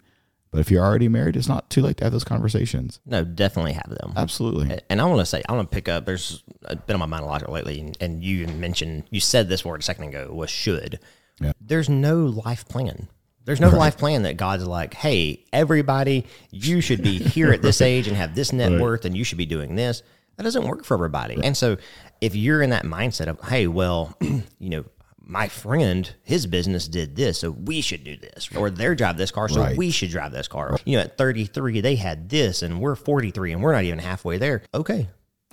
but 0.51 0.59
if 0.59 0.71
you're 0.71 0.85
already 0.85 1.09
married, 1.09 1.37
it's 1.37 1.49
not 1.49 1.71
too 1.71 1.81
late 1.81 1.97
to 1.99 2.05
have 2.05 2.13
those 2.13 2.25
conversations. 2.25 3.01
No, 3.07 3.23
definitely 3.23 3.73
have 3.73 3.89
them. 3.89 4.13
Absolutely. 4.17 4.81
And 4.89 5.01
I 5.01 5.05
want 5.05 5.21
to 5.21 5.27
say, 5.27 5.43
I 5.49 5.53
want 5.53 5.71
to 5.71 5.75
pick 5.75 5.89
up. 5.89 6.07
There's 6.07 6.43
uh, 6.65 6.75
been 6.75 6.95
on 6.95 7.01
my 7.01 7.07
mind 7.07 7.25
a 7.25 7.29
lot 7.29 7.49
lately, 7.49 7.93
and 8.01 8.23
you 8.23 8.49
mentioned 8.49 9.05
you 9.11 9.21
said 9.21 9.49
this 9.49 9.65
word 9.65 9.81
a 9.81 9.83
second 9.85 10.05
ago 10.09 10.29
was 10.33 10.51
should. 10.51 10.99
Yeah. 11.41 11.53
There's 11.61 11.89
no 11.89 12.25
life 12.25 12.67
plan. 12.67 13.09
There's 13.45 13.61
no 13.61 13.69
right. 13.69 13.79
life 13.79 13.99
plan 13.99 14.23
that 14.23 14.37
God's 14.37 14.67
like, 14.67 14.95
hey, 14.95 15.45
everybody, 15.53 16.27
you 16.51 16.81
should 16.81 17.03
be 17.03 17.19
here 17.19 17.53
at 17.53 17.63
this 17.63 17.81
age 17.81 18.07
and 18.07 18.17
have 18.17 18.35
this 18.35 18.53
net 18.53 18.73
right. 18.73 18.81
worth, 18.81 19.05
and 19.05 19.17
you 19.17 19.25
should 19.25 19.39
be 19.39 19.47
doing 19.47 19.75
this. 19.75 20.03
That 20.37 20.45
doesn't 20.45 20.67
work 20.67 20.85
for 20.85 20.95
everybody. 20.95 21.37
Right. 21.37 21.45
And 21.45 21.57
so, 21.57 21.77
if 22.21 22.35
you're 22.35 22.63
in 22.63 22.71
that 22.71 22.85
mindset 22.85 23.27
of, 23.27 23.41
hey, 23.49 23.67
well, 23.67 24.17
you 24.21 24.45
know, 24.59 24.85
my 25.31 25.49
friend, 25.49 26.13
his 26.23 26.47
business 26.47 26.89
did 26.89 27.15
this, 27.15 27.39
so 27.39 27.53
we 27.53 27.81
should 27.81 28.05
do 28.05 28.17
this. 28.17 28.49
Or 28.55 28.69
their 28.69 28.95
drive 28.95 29.17
this 29.17 29.31
car, 29.31 29.49
so 29.49 29.61
right. 29.61 29.77
we 29.77 29.91
should 29.91 30.11
drive 30.11 30.33
this 30.33 30.49
car. 30.49 30.77
You 30.85 30.97
know, 30.97 31.05
at 31.05 31.17
33, 31.17 31.81
they 31.81 31.95
had 31.95 32.29
this, 32.29 32.63
and 32.63 32.81
we're 32.81 32.97
43, 32.97 33.53
and 33.53 33.63
we're 33.63 33.73
not 33.73 33.85
even 33.85 34.01
halfway 34.01 34.39
there. 34.39 34.63
Okay. 34.75 35.09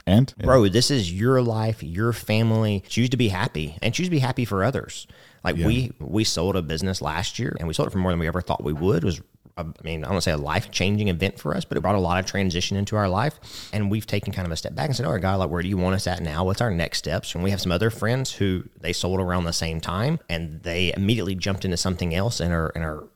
And 0.08 0.34
bro, 0.38 0.68
this 0.70 0.90
is 0.90 1.12
your 1.14 1.42
life, 1.42 1.84
your 1.84 2.14
family. 2.14 2.84
Choose 2.88 3.10
to 3.10 3.18
be 3.18 3.28
happy 3.28 3.78
and 3.82 3.94
choose 3.94 4.08
to 4.08 4.12
be 4.12 4.20
happy 4.20 4.46
for 4.46 4.64
others. 4.64 5.06
Like 5.44 5.58
yeah. 5.58 5.68
we 5.68 5.92
we 6.00 6.24
sold 6.24 6.56
a 6.56 6.62
business 6.62 7.02
last 7.02 7.38
year 7.38 7.56
and 7.60 7.68
we 7.68 7.74
sold 7.74 7.88
it 7.88 7.92
for 7.92 7.98
more 8.00 8.12
than 8.12 8.20
we 8.20 8.28
ever 8.28 8.42
thought 8.42 8.64
we 8.64 8.74
would. 8.74 9.04
It 9.04 9.06
was 9.06 9.22
I 9.58 9.64
mean, 9.84 10.04
I 10.04 10.08
don't 10.08 10.12
want 10.12 10.24
to 10.24 10.30
say 10.30 10.32
a 10.32 10.38
life 10.38 10.70
changing 10.72 11.08
event 11.08 11.40
for 11.40 11.56
us, 11.56 11.66
but 11.66 11.78
it 11.78 11.82
brought 11.82 11.96
a 11.96 12.00
lot 12.00 12.20
of 12.20 12.26
transition 12.26 12.78
into 12.78 12.96
our 12.96 13.10
life. 13.10 13.70
And 13.74 13.90
we've 13.90 14.06
taken 14.06 14.32
kind 14.32 14.46
of 14.46 14.52
a 14.52 14.56
step 14.56 14.76
back 14.76 14.86
and 14.86 14.96
said, 14.96 15.06
All 15.06 15.14
right, 15.14 15.22
God, 15.22 15.40
like, 15.40 15.50
where 15.50 15.64
do 15.64 15.68
you 15.68 15.78
want 15.78 15.96
us 15.96 16.06
at 16.06 16.22
now? 16.22 16.46
What's 16.46 16.62
our 16.62 16.72
next 16.72 17.00
steps? 17.00 17.34
And 17.34 17.44
we 17.44 17.50
have 17.52 17.60
some 17.60 17.72
other 17.72 17.90
friends 17.90 18.32
who 18.32 18.64
they 18.80 18.94
sold 18.94 19.20
around 19.20 19.46
the 19.46 19.54
same 19.54 19.82
time 19.82 20.20
and 20.30 20.62
they 20.62 20.94
immediately 20.96 21.36
jumped 21.36 21.66
into 21.66 21.78
something 21.78 22.14
else 22.14 22.40
and 22.40 22.54
are, 22.54 22.72
and 22.76 22.84
are 22.84 23.08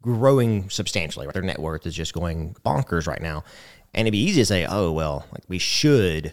growing 0.00 0.70
substantially. 0.70 1.26
Their 1.32 1.42
net 1.42 1.58
worth 1.58 1.86
is 1.86 1.94
just 1.94 2.14
going 2.14 2.54
bonkers 2.64 3.06
right 3.06 3.20
now. 3.20 3.44
And 3.96 4.06
it'd 4.06 4.12
be 4.12 4.22
easy 4.22 4.42
to 4.42 4.46
say, 4.46 4.66
Oh, 4.66 4.92
well, 4.92 5.26
like 5.32 5.42
we 5.48 5.58
should 5.58 6.32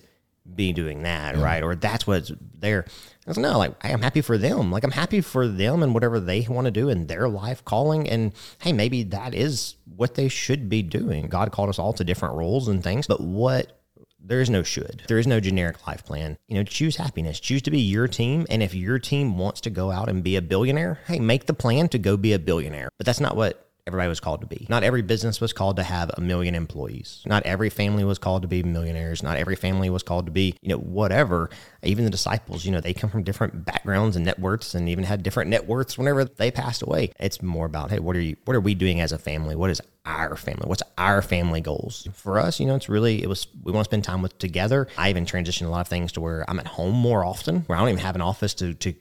be 0.55 0.73
doing 0.73 1.03
that, 1.03 1.35
yeah. 1.35 1.43
right? 1.43 1.63
Or 1.63 1.75
that's 1.75 2.05
what's 2.05 2.31
there. 2.59 2.85
I 3.25 3.29
was 3.29 3.37
no, 3.37 3.57
like 3.57 3.73
I'm 3.81 4.01
happy 4.01 4.21
for 4.21 4.37
them. 4.37 4.71
Like 4.71 4.83
I'm 4.83 4.91
happy 4.91 5.21
for 5.21 5.47
them 5.47 5.81
and 5.81 5.93
whatever 5.93 6.19
they 6.19 6.45
want 6.49 6.65
to 6.65 6.71
do 6.71 6.89
in 6.89 7.07
their 7.07 7.29
life 7.29 7.63
calling. 7.63 8.09
And 8.09 8.33
hey, 8.59 8.73
maybe 8.73 9.03
that 9.03 9.33
is 9.33 9.75
what 9.95 10.15
they 10.15 10.27
should 10.27 10.67
be 10.67 10.81
doing. 10.81 11.27
God 11.27 11.51
called 11.51 11.69
us 11.69 11.79
all 11.79 11.93
to 11.93 12.03
different 12.03 12.35
roles 12.35 12.67
and 12.67 12.83
things, 12.83 13.07
but 13.07 13.21
what 13.21 13.79
there 14.25 14.41
is 14.41 14.49
no 14.49 14.63
should. 14.63 15.03
There 15.07 15.19
is 15.19 15.27
no 15.27 15.39
generic 15.39 15.85
life 15.85 16.05
plan. 16.05 16.37
You 16.47 16.55
know, 16.55 16.63
choose 16.63 16.95
happiness. 16.95 17.39
Choose 17.39 17.61
to 17.63 17.71
be 17.71 17.79
your 17.79 18.07
team. 18.07 18.45
And 18.49 18.63
if 18.63 18.73
your 18.73 18.97
team 18.97 19.37
wants 19.37 19.61
to 19.61 19.69
go 19.69 19.91
out 19.91 20.09
and 20.09 20.23
be 20.23 20.37
a 20.37 20.41
billionaire, 20.41 20.99
hey, 21.07 21.19
make 21.19 21.45
the 21.45 21.53
plan 21.53 21.89
to 21.89 21.99
go 21.99 22.15
be 22.15 22.33
a 22.33 22.39
billionaire. 22.39 22.89
But 22.97 23.05
that's 23.05 23.19
not 23.19 23.35
what 23.35 23.62
everybody 23.85 24.07
was 24.07 24.19
called 24.19 24.41
to 24.41 24.47
be. 24.47 24.65
Not 24.69 24.83
every 24.83 25.01
business 25.01 25.41
was 25.41 25.51
called 25.51 25.75
to 25.75 25.83
have 25.83 26.09
a 26.15 26.21
million 26.21 26.55
employees. 26.55 27.21
Not 27.25 27.43
every 27.45 27.69
family 27.69 28.03
was 28.03 28.17
called 28.17 28.43
to 28.43 28.47
be 28.47 28.63
millionaires. 28.63 29.21
Not 29.21 29.37
every 29.37 29.55
family 29.55 29.89
was 29.89 30.03
called 30.03 30.25
to 30.25 30.31
be, 30.31 30.55
you 30.61 30.69
know, 30.69 30.77
whatever. 30.77 31.49
Even 31.83 32.05
the 32.05 32.09
disciples, 32.09 32.65
you 32.65 32.71
know, 32.71 32.79
they 32.79 32.93
come 32.93 33.09
from 33.09 33.23
different 33.23 33.65
backgrounds 33.65 34.15
and 34.15 34.25
net 34.25 34.39
worths 34.39 34.73
and 34.73 34.87
even 34.87 35.03
had 35.03 35.21
different 35.21 35.49
net 35.49 35.67
worths 35.67 35.97
whenever 35.97 36.23
they 36.23 36.49
passed 36.49 36.81
away. 36.81 37.11
It's 37.19 37.41
more 37.41 37.65
about, 37.65 37.91
hey, 37.91 37.99
what 37.99 38.15
are 38.15 38.21
you 38.21 38.37
what 38.45 38.55
are 38.55 38.61
we 38.61 38.73
doing 38.73 39.01
as 39.01 39.11
a 39.11 39.17
family? 39.17 39.55
What 39.55 39.69
is 39.69 39.81
our 40.05 40.35
family? 40.37 40.67
What's 40.67 40.83
our 40.97 41.21
family 41.21 41.61
goals? 41.61 42.07
For 42.13 42.39
us, 42.39 42.59
you 42.59 42.65
know, 42.65 42.75
it's 42.75 42.89
really 42.89 43.21
it 43.21 43.27
was 43.27 43.47
we 43.63 43.73
want 43.73 43.83
to 43.83 43.89
spend 43.89 44.05
time 44.05 44.21
with 44.21 44.37
together. 44.37 44.87
I 44.97 45.09
even 45.09 45.25
transitioned 45.25 45.67
a 45.67 45.69
lot 45.69 45.81
of 45.81 45.87
things 45.87 46.13
to 46.13 46.21
where 46.21 46.49
I'm 46.49 46.59
at 46.59 46.67
home 46.67 46.95
more 46.95 47.25
often, 47.25 47.61
where 47.61 47.77
I 47.77 47.81
don't 47.81 47.89
even 47.89 48.01
have 48.03 48.15
an 48.15 48.21
office 48.21 48.53
to 48.55 48.73
to 48.75 48.93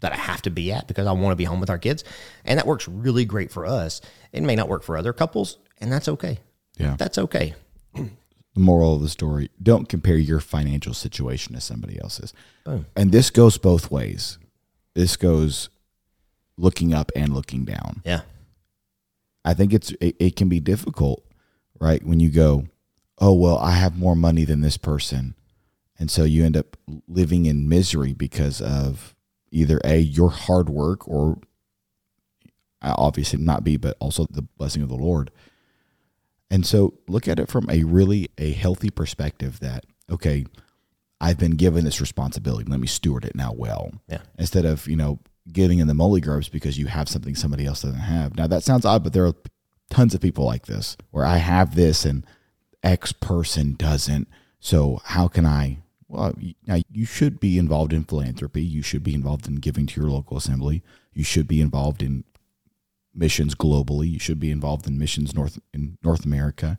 that 0.00 0.12
I 0.12 0.16
have 0.16 0.42
to 0.42 0.50
be 0.50 0.72
at 0.72 0.86
because 0.86 1.06
I 1.06 1.12
want 1.12 1.32
to 1.32 1.36
be 1.36 1.44
home 1.44 1.60
with 1.60 1.70
our 1.70 1.78
kids. 1.78 2.04
And 2.44 2.58
that 2.58 2.66
works 2.66 2.86
really 2.88 3.24
great 3.24 3.50
for 3.50 3.66
us. 3.66 4.00
It 4.32 4.42
may 4.42 4.56
not 4.56 4.68
work 4.68 4.82
for 4.82 4.96
other 4.96 5.12
couples, 5.12 5.58
and 5.78 5.92
that's 5.92 6.08
okay. 6.08 6.38
Yeah. 6.76 6.96
That's 6.96 7.18
okay. 7.18 7.54
the 7.94 8.10
moral 8.60 8.96
of 8.96 9.02
the 9.02 9.08
story 9.08 9.50
don't 9.62 9.88
compare 9.88 10.16
your 10.16 10.40
financial 10.40 10.94
situation 10.94 11.54
to 11.54 11.60
somebody 11.60 12.00
else's. 12.00 12.32
Boom. 12.64 12.86
And 12.96 13.12
this 13.12 13.30
goes 13.30 13.58
both 13.58 13.90
ways. 13.90 14.38
This 14.94 15.16
goes 15.16 15.68
looking 16.56 16.92
up 16.92 17.12
and 17.14 17.34
looking 17.34 17.64
down. 17.64 18.02
Yeah. 18.04 18.22
I 19.44 19.54
think 19.54 19.72
it's 19.72 19.92
it, 20.00 20.16
it 20.18 20.36
can 20.36 20.48
be 20.48 20.60
difficult, 20.60 21.24
right? 21.80 22.04
When 22.04 22.20
you 22.20 22.30
go, 22.30 22.64
"Oh, 23.18 23.32
well, 23.32 23.58
I 23.58 23.72
have 23.72 23.96
more 23.96 24.16
money 24.16 24.44
than 24.44 24.60
this 24.60 24.76
person." 24.76 25.34
And 25.98 26.10
so 26.10 26.24
you 26.24 26.44
end 26.44 26.56
up 26.56 26.76
living 27.08 27.46
in 27.46 27.68
misery 27.68 28.12
because 28.12 28.60
of 28.60 29.14
either 29.50 29.80
a 29.84 29.98
your 29.98 30.30
hard 30.30 30.68
work 30.68 31.06
or 31.08 31.38
obviously 32.82 33.38
not 33.38 33.64
be 33.64 33.76
but 33.76 33.96
also 34.00 34.26
the 34.30 34.42
blessing 34.42 34.82
of 34.82 34.88
the 34.88 34.94
lord. 34.94 35.30
And 36.50 36.64
so 36.64 36.94
look 37.08 37.28
at 37.28 37.38
it 37.38 37.48
from 37.48 37.68
a 37.68 37.84
really 37.84 38.30
a 38.38 38.52
healthy 38.52 38.90
perspective 38.90 39.60
that 39.60 39.84
okay 40.10 40.46
i've 41.20 41.38
been 41.38 41.56
given 41.56 41.84
this 41.84 42.00
responsibility. 42.00 42.68
Let 42.68 42.80
me 42.80 42.86
steward 42.86 43.24
it 43.24 43.34
now 43.34 43.52
well. 43.52 43.92
Yeah. 44.08 44.22
instead 44.38 44.64
of 44.64 44.86
you 44.86 44.96
know 44.96 45.18
getting 45.52 45.78
in 45.78 45.86
the 45.86 45.94
molly 45.94 46.20
grubs 46.20 46.48
because 46.48 46.78
you 46.78 46.86
have 46.86 47.08
something 47.08 47.34
somebody 47.34 47.66
else 47.66 47.82
doesn't 47.82 47.98
have. 47.98 48.36
Now 48.36 48.46
that 48.46 48.62
sounds 48.62 48.84
odd 48.84 49.02
but 49.02 49.12
there 49.12 49.26
are 49.26 49.34
tons 49.90 50.14
of 50.14 50.20
people 50.20 50.44
like 50.44 50.66
this 50.66 50.96
where 51.10 51.24
i 51.24 51.38
have 51.38 51.74
this 51.74 52.04
and 52.04 52.24
x 52.82 53.12
person 53.12 53.74
doesn't. 53.74 54.28
So 54.60 55.00
how 55.04 55.28
can 55.28 55.44
i 55.46 55.78
well, 56.08 56.34
now 56.66 56.80
you 56.90 57.04
should 57.04 57.38
be 57.38 57.58
involved 57.58 57.92
in 57.92 58.04
philanthropy. 58.04 58.62
You 58.62 58.82
should 58.82 59.04
be 59.04 59.14
involved 59.14 59.46
in 59.46 59.56
giving 59.56 59.86
to 59.86 60.00
your 60.00 60.10
local 60.10 60.36
assembly. 60.36 60.82
You 61.12 61.24
should 61.24 61.46
be 61.46 61.60
involved 61.60 62.02
in 62.02 62.24
missions 63.14 63.54
globally. 63.54 64.10
You 64.10 64.18
should 64.18 64.40
be 64.40 64.50
involved 64.50 64.86
in 64.86 64.98
missions 64.98 65.34
north 65.34 65.58
in 65.74 65.98
North 66.02 66.24
America. 66.24 66.78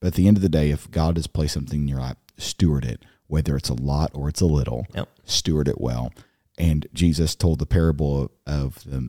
But 0.00 0.08
at 0.08 0.14
the 0.14 0.28
end 0.28 0.36
of 0.36 0.42
the 0.42 0.48
day, 0.48 0.70
if 0.70 0.90
God 0.90 1.16
has 1.16 1.26
placed 1.26 1.54
something 1.54 1.82
in 1.82 1.88
your 1.88 2.00
lap, 2.00 2.18
steward 2.36 2.84
it, 2.84 3.04
whether 3.28 3.56
it's 3.56 3.68
a 3.68 3.74
lot 3.74 4.10
or 4.14 4.28
it's 4.28 4.40
a 4.40 4.46
little. 4.46 4.86
Yep. 4.94 5.08
Steward 5.24 5.68
it 5.68 5.80
well, 5.80 6.12
And 6.58 6.86
Jesus 6.92 7.34
told 7.34 7.58
the 7.58 7.66
parable 7.66 8.22
of, 8.22 8.30
of 8.46 8.84
the 8.84 9.08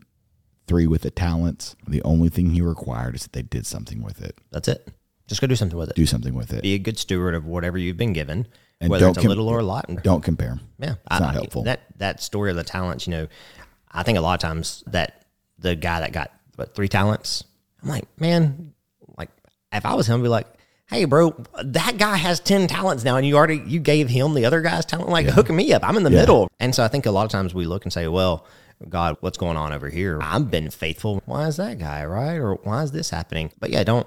three 0.66 0.86
with 0.86 1.02
the 1.02 1.10
talents. 1.10 1.76
The 1.86 2.02
only 2.02 2.28
thing 2.28 2.50
he 2.50 2.62
required 2.62 3.16
is 3.16 3.24
that 3.24 3.32
they 3.32 3.42
did 3.42 3.66
something 3.66 4.02
with 4.02 4.22
it. 4.22 4.38
That's 4.50 4.68
it. 4.68 4.88
Just 5.26 5.40
go 5.40 5.46
do 5.46 5.56
something 5.56 5.78
with 5.78 5.90
it. 5.90 5.96
Do 5.96 6.06
something 6.06 6.34
with 6.34 6.52
it. 6.52 6.62
Be 6.62 6.74
a 6.74 6.78
good 6.78 6.98
steward 6.98 7.34
of 7.34 7.44
whatever 7.44 7.78
you've 7.78 7.96
been 7.96 8.12
given, 8.12 8.46
And 8.84 8.90
whether 8.90 9.06
don't 9.06 9.10
it's 9.10 9.18
a 9.18 9.22
com- 9.22 9.28
little 9.28 9.48
or 9.48 9.58
a 9.60 9.62
lot. 9.62 9.86
Don't 10.02 10.22
compare. 10.22 10.60
Yeah, 10.78 10.94
It's 11.10 11.20
not 11.20 11.34
helpful. 11.34 11.62
That 11.64 11.80
that 11.98 12.22
story 12.22 12.50
of 12.50 12.56
the 12.56 12.64
talents, 12.64 13.06
you 13.06 13.12
know, 13.12 13.28
I 13.90 14.02
think 14.02 14.18
a 14.18 14.20
lot 14.20 14.34
of 14.34 14.40
times 14.40 14.84
that 14.88 15.24
the 15.58 15.74
guy 15.74 16.00
that 16.00 16.12
got 16.12 16.30
what 16.56 16.74
three 16.74 16.88
talents, 16.88 17.44
I'm 17.82 17.88
like, 17.88 18.04
man, 18.20 18.74
like 19.16 19.30
if 19.72 19.86
I 19.86 19.94
was 19.94 20.08
him, 20.08 20.20
I'd 20.20 20.22
be 20.22 20.28
like, 20.28 20.46
hey, 20.86 21.06
bro, 21.06 21.34
that 21.64 21.96
guy 21.96 22.16
has 22.16 22.40
ten 22.40 22.66
talents 22.66 23.04
now, 23.04 23.16
and 23.16 23.26
you 23.26 23.36
already 23.36 23.62
you 23.66 23.80
gave 23.80 24.08
him 24.08 24.34
the 24.34 24.44
other 24.44 24.60
guy's 24.60 24.84
talent, 24.84 25.08
like 25.08 25.26
hooking 25.26 25.56
me 25.56 25.72
up. 25.72 25.82
I'm 25.82 25.96
in 25.96 26.02
the 26.02 26.10
middle, 26.10 26.50
and 26.60 26.74
so 26.74 26.84
I 26.84 26.88
think 26.88 27.06
a 27.06 27.10
lot 27.10 27.24
of 27.24 27.30
times 27.30 27.54
we 27.54 27.64
look 27.66 27.84
and 27.84 27.92
say, 27.92 28.06
well. 28.08 28.46
God, 28.88 29.16
what's 29.20 29.38
going 29.38 29.56
on 29.56 29.72
over 29.72 29.88
here? 29.88 30.18
I've 30.20 30.50
been 30.50 30.68
faithful. 30.68 31.22
Why 31.26 31.46
is 31.46 31.56
that 31.56 31.78
guy 31.78 32.04
right? 32.04 32.34
Or 32.34 32.54
why 32.64 32.82
is 32.82 32.90
this 32.90 33.08
happening? 33.08 33.52
But 33.60 33.70
yeah, 33.70 33.84
don't 33.84 34.06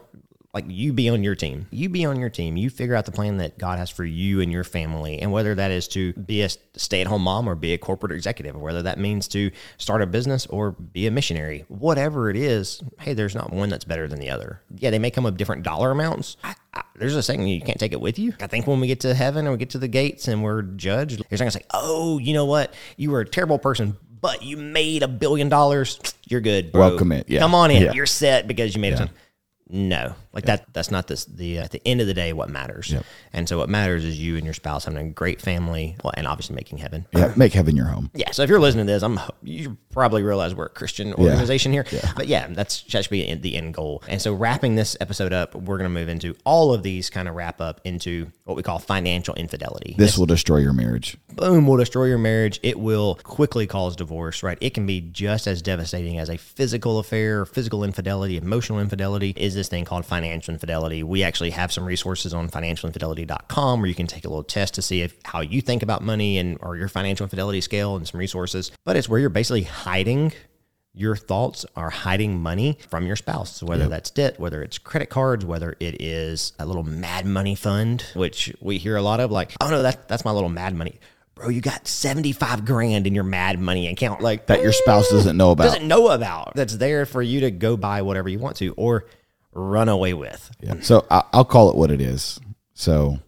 like 0.53 0.65
you 0.67 0.93
be 0.93 1.09
on 1.09 1.23
your 1.23 1.35
team. 1.35 1.67
You 1.71 1.89
be 1.89 2.05
on 2.05 2.19
your 2.19 2.29
team. 2.29 2.57
You 2.57 2.69
figure 2.69 2.95
out 2.95 3.05
the 3.05 3.11
plan 3.11 3.37
that 3.37 3.57
God 3.57 3.77
has 3.77 3.89
for 3.89 4.03
you 4.05 4.41
and 4.41 4.51
your 4.51 4.63
family, 4.63 5.19
and 5.19 5.31
whether 5.31 5.53
that 5.53 5.71
is 5.71 5.87
to 5.89 6.13
be 6.13 6.41
a 6.41 6.49
stay-at-home 6.75 7.21
mom 7.21 7.47
or 7.47 7.55
be 7.55 7.73
a 7.73 7.77
corporate 7.77 8.11
executive, 8.11 8.55
or 8.55 8.59
whether 8.59 8.81
that 8.83 8.97
means 8.97 9.27
to 9.29 9.51
start 9.77 10.01
a 10.01 10.07
business 10.07 10.45
or 10.47 10.71
be 10.71 11.05
a 11.05 11.11
missionary. 11.11 11.65
Whatever 11.67 12.29
it 12.29 12.37
is, 12.37 12.81
hey, 12.99 13.13
there's 13.13 13.35
not 13.35 13.51
one 13.51 13.69
that's 13.69 13.85
better 13.85 14.07
than 14.07 14.19
the 14.19 14.29
other. 14.29 14.61
Yeah, 14.75 14.89
they 14.89 14.99
may 14.99 15.11
come 15.11 15.25
with 15.25 15.37
different 15.37 15.63
dollar 15.63 15.91
amounts. 15.91 16.37
I, 16.43 16.55
I, 16.73 16.83
there's 16.95 17.15
a 17.15 17.21
saying 17.21 17.45
you 17.47 17.61
can't 17.61 17.79
take 17.79 17.93
it 17.93 18.01
with 18.01 18.17
you. 18.17 18.33
I 18.39 18.47
think 18.47 18.67
when 18.67 18.79
we 18.79 18.87
get 18.87 19.01
to 19.01 19.13
heaven 19.13 19.45
and 19.45 19.51
we 19.51 19.57
get 19.57 19.71
to 19.71 19.79
the 19.79 19.87
gates 19.87 20.27
and 20.27 20.43
we're 20.43 20.63
judged, 20.63 21.19
you're 21.19 21.27
not 21.31 21.39
gonna 21.39 21.51
say, 21.51 21.65
"Oh, 21.71 22.17
you 22.17 22.33
know 22.33 22.45
what? 22.45 22.73
You 22.95 23.11
were 23.11 23.21
a 23.21 23.25
terrible 23.25 23.59
person." 23.59 23.97
But 24.19 24.41
you 24.41 24.57
made 24.57 25.03
a 25.03 25.07
billion 25.07 25.47
dollars. 25.47 25.99
You're 26.27 26.41
good. 26.41 26.71
Bro. 26.71 26.89
Welcome 26.89 27.11
it, 27.11 27.29
yeah. 27.29 27.39
Come 27.39 27.53
on 27.53 27.69
in. 27.69 27.83
Yeah. 27.83 27.93
You're 27.93 28.07
set 28.07 28.47
because 28.47 28.73
you 28.73 28.81
made 28.81 28.93
a 28.93 28.97
ton. 28.97 29.09
No, 29.69 30.15
like 30.37 30.45
that. 30.45 30.73
That's 30.73 30.91
not 30.91 31.07
this. 31.07 31.25
The 31.25 31.57
at 31.57 31.71
the 31.71 31.81
end 31.85 31.99
of 31.99 32.07
the 32.07 32.13
day, 32.13 32.31
what 32.31 32.49
matters. 32.49 32.93
And 33.33 33.49
so 33.49 33.57
what 33.57 33.69
matters 33.69 34.05
is 34.05 34.19
you 34.19 34.35
and 34.35 34.45
your 34.45 34.53
spouse 34.53 34.85
having 34.85 34.99
a 34.99 35.09
great 35.11 35.41
family, 35.41 35.95
well, 36.03 36.13
and 36.15 36.27
obviously 36.27 36.55
making 36.55 36.77
heaven. 36.77 37.05
Yeah, 37.11 37.33
make 37.35 37.53
heaven 37.53 37.75
your 37.75 37.87
home. 37.87 38.11
Yeah. 38.13 38.31
So 38.31 38.43
if 38.43 38.49
you're 38.49 38.59
listening 38.59 38.85
to 38.85 38.93
this, 38.93 39.03
I'm 39.03 39.19
you 39.41 39.77
probably 39.89 40.21
realize 40.21 40.53
we're 40.53 40.65
a 40.65 40.69
Christian 40.69 41.13
organization 41.13 41.71
here. 41.71 41.85
But 42.15 42.27
yeah, 42.27 42.47
that's 42.49 42.83
that 42.83 43.03
should 43.03 43.11
be 43.11 43.33
the 43.33 43.55
end 43.55 43.73
goal. 43.73 44.03
And 44.07 44.21
so 44.21 44.33
wrapping 44.33 44.75
this 44.75 44.95
episode 45.01 45.33
up, 45.33 45.55
we're 45.55 45.77
going 45.77 45.89
to 45.91 45.99
move 45.99 46.09
into 46.09 46.35
all 46.45 46.73
of 46.73 46.83
these 46.83 47.09
kind 47.09 47.27
of 47.27 47.35
wrap 47.35 47.59
up 47.59 47.81
into 47.83 48.31
what 48.43 48.55
we 48.55 48.63
call 48.63 48.79
financial 48.79 49.33
infidelity. 49.35 49.95
This 49.97 50.17
will 50.17 50.27
destroy 50.27 50.57
your 50.57 50.73
marriage. 50.73 51.17
boom 51.35 51.67
will 51.67 51.77
destroy 51.77 52.05
your 52.05 52.17
marriage. 52.17 52.59
It 52.63 52.79
will 52.79 53.15
quickly 53.23 53.65
cause 53.65 53.95
divorce, 53.95 54.43
right? 54.43 54.57
It 54.61 54.73
can 54.73 54.85
be 54.85 55.01
just 55.01 55.47
as 55.47 55.61
devastating 55.61 56.19
as 56.19 56.29
a 56.29 56.37
physical 56.37 56.99
affair, 56.99 57.45
physical 57.45 57.83
infidelity, 57.83 58.37
emotional 58.37 58.79
infidelity 58.79 59.33
is 59.35 59.55
this 59.55 59.67
thing 59.67 59.85
called 59.85 60.05
financial 60.05 60.26
infidelity. 60.31 61.03
We 61.03 61.23
actually 61.23 61.51
have 61.51 61.71
some 61.71 61.85
resources 61.85 62.33
on 62.33 62.49
financialinfidelity.com 62.49 63.79
where 63.79 63.87
you 63.87 63.95
can 63.95 64.07
take 64.07 64.25
a 64.25 64.29
little 64.29 64.43
test 64.43 64.73
to 64.75 64.81
see 64.81 65.01
if 65.01 65.15
how 65.23 65.41
you 65.41 65.61
think 65.61 65.83
about 65.83 66.01
money 66.03 66.37
and 66.37 66.57
or 66.61 66.75
your 66.77 66.87
financial 66.87 67.23
infidelity 67.23 67.61
scale 67.61 67.95
and 67.95 68.07
some 68.07 68.19
resources. 68.19 68.71
But 68.85 68.95
it's 68.95 69.09
where 69.09 69.19
you're 69.19 69.29
basically 69.29 69.63
hiding 69.63 70.33
your 70.97 71.15
thoughts 71.15 71.63
are 71.75 71.91
hiding 71.91 72.39
money 72.39 72.79
from 72.89 73.05
your 73.05 73.15
spouse. 73.15 73.57
So 73.57 73.67
whether 73.67 73.87
that's 73.87 74.09
debt, 74.09 74.39
whether 74.39 74.63
it's 74.63 74.79
credit 74.79 75.11
cards, 75.11 75.45
whether 75.45 75.75
it 75.79 76.01
is 76.01 76.53
a 76.57 76.65
little 76.65 76.81
mad 76.83 77.25
money 77.25 77.53
fund, 77.53 78.03
which 78.15 78.51
we 78.61 78.79
hear 78.79 78.95
a 78.95 79.01
lot 79.03 79.19
of, 79.19 79.31
like, 79.31 79.53
oh 79.61 79.69
no, 79.69 79.83
that, 79.83 80.07
that's 80.07 80.25
my 80.25 80.31
little 80.31 80.49
mad 80.49 80.73
money. 80.73 80.99
Bro, 81.35 81.49
you 81.49 81.61
got 81.61 81.87
75 81.87 82.65
grand 82.65 83.05
in 83.05 83.13
your 83.13 83.23
mad 83.23 83.59
money 83.59 83.87
account. 83.89 84.21
Like 84.21 84.47
That 84.47 84.63
your 84.63 84.71
spouse 84.71 85.07
doesn't 85.09 85.37
know 85.37 85.51
about. 85.51 85.65
doesn't 85.65 85.87
know 85.87 86.09
about. 86.09 86.55
That's 86.55 86.75
there 86.75 87.05
for 87.05 87.21
you 87.21 87.41
to 87.41 87.51
go 87.51 87.77
buy 87.77 88.01
whatever 88.01 88.27
you 88.27 88.39
want 88.39 88.55
to 88.57 88.73
or 88.75 89.05
run 89.57 89.89
away 89.89 90.13
with. 90.13 90.51
Yeah. 90.61 90.75
So 90.81 91.05
I- 91.09 91.23
I'll 91.33 91.45
call 91.45 91.69
it 91.69 91.75
what 91.75 91.91
it 91.91 91.99
is. 91.99 92.39
So 92.73 93.19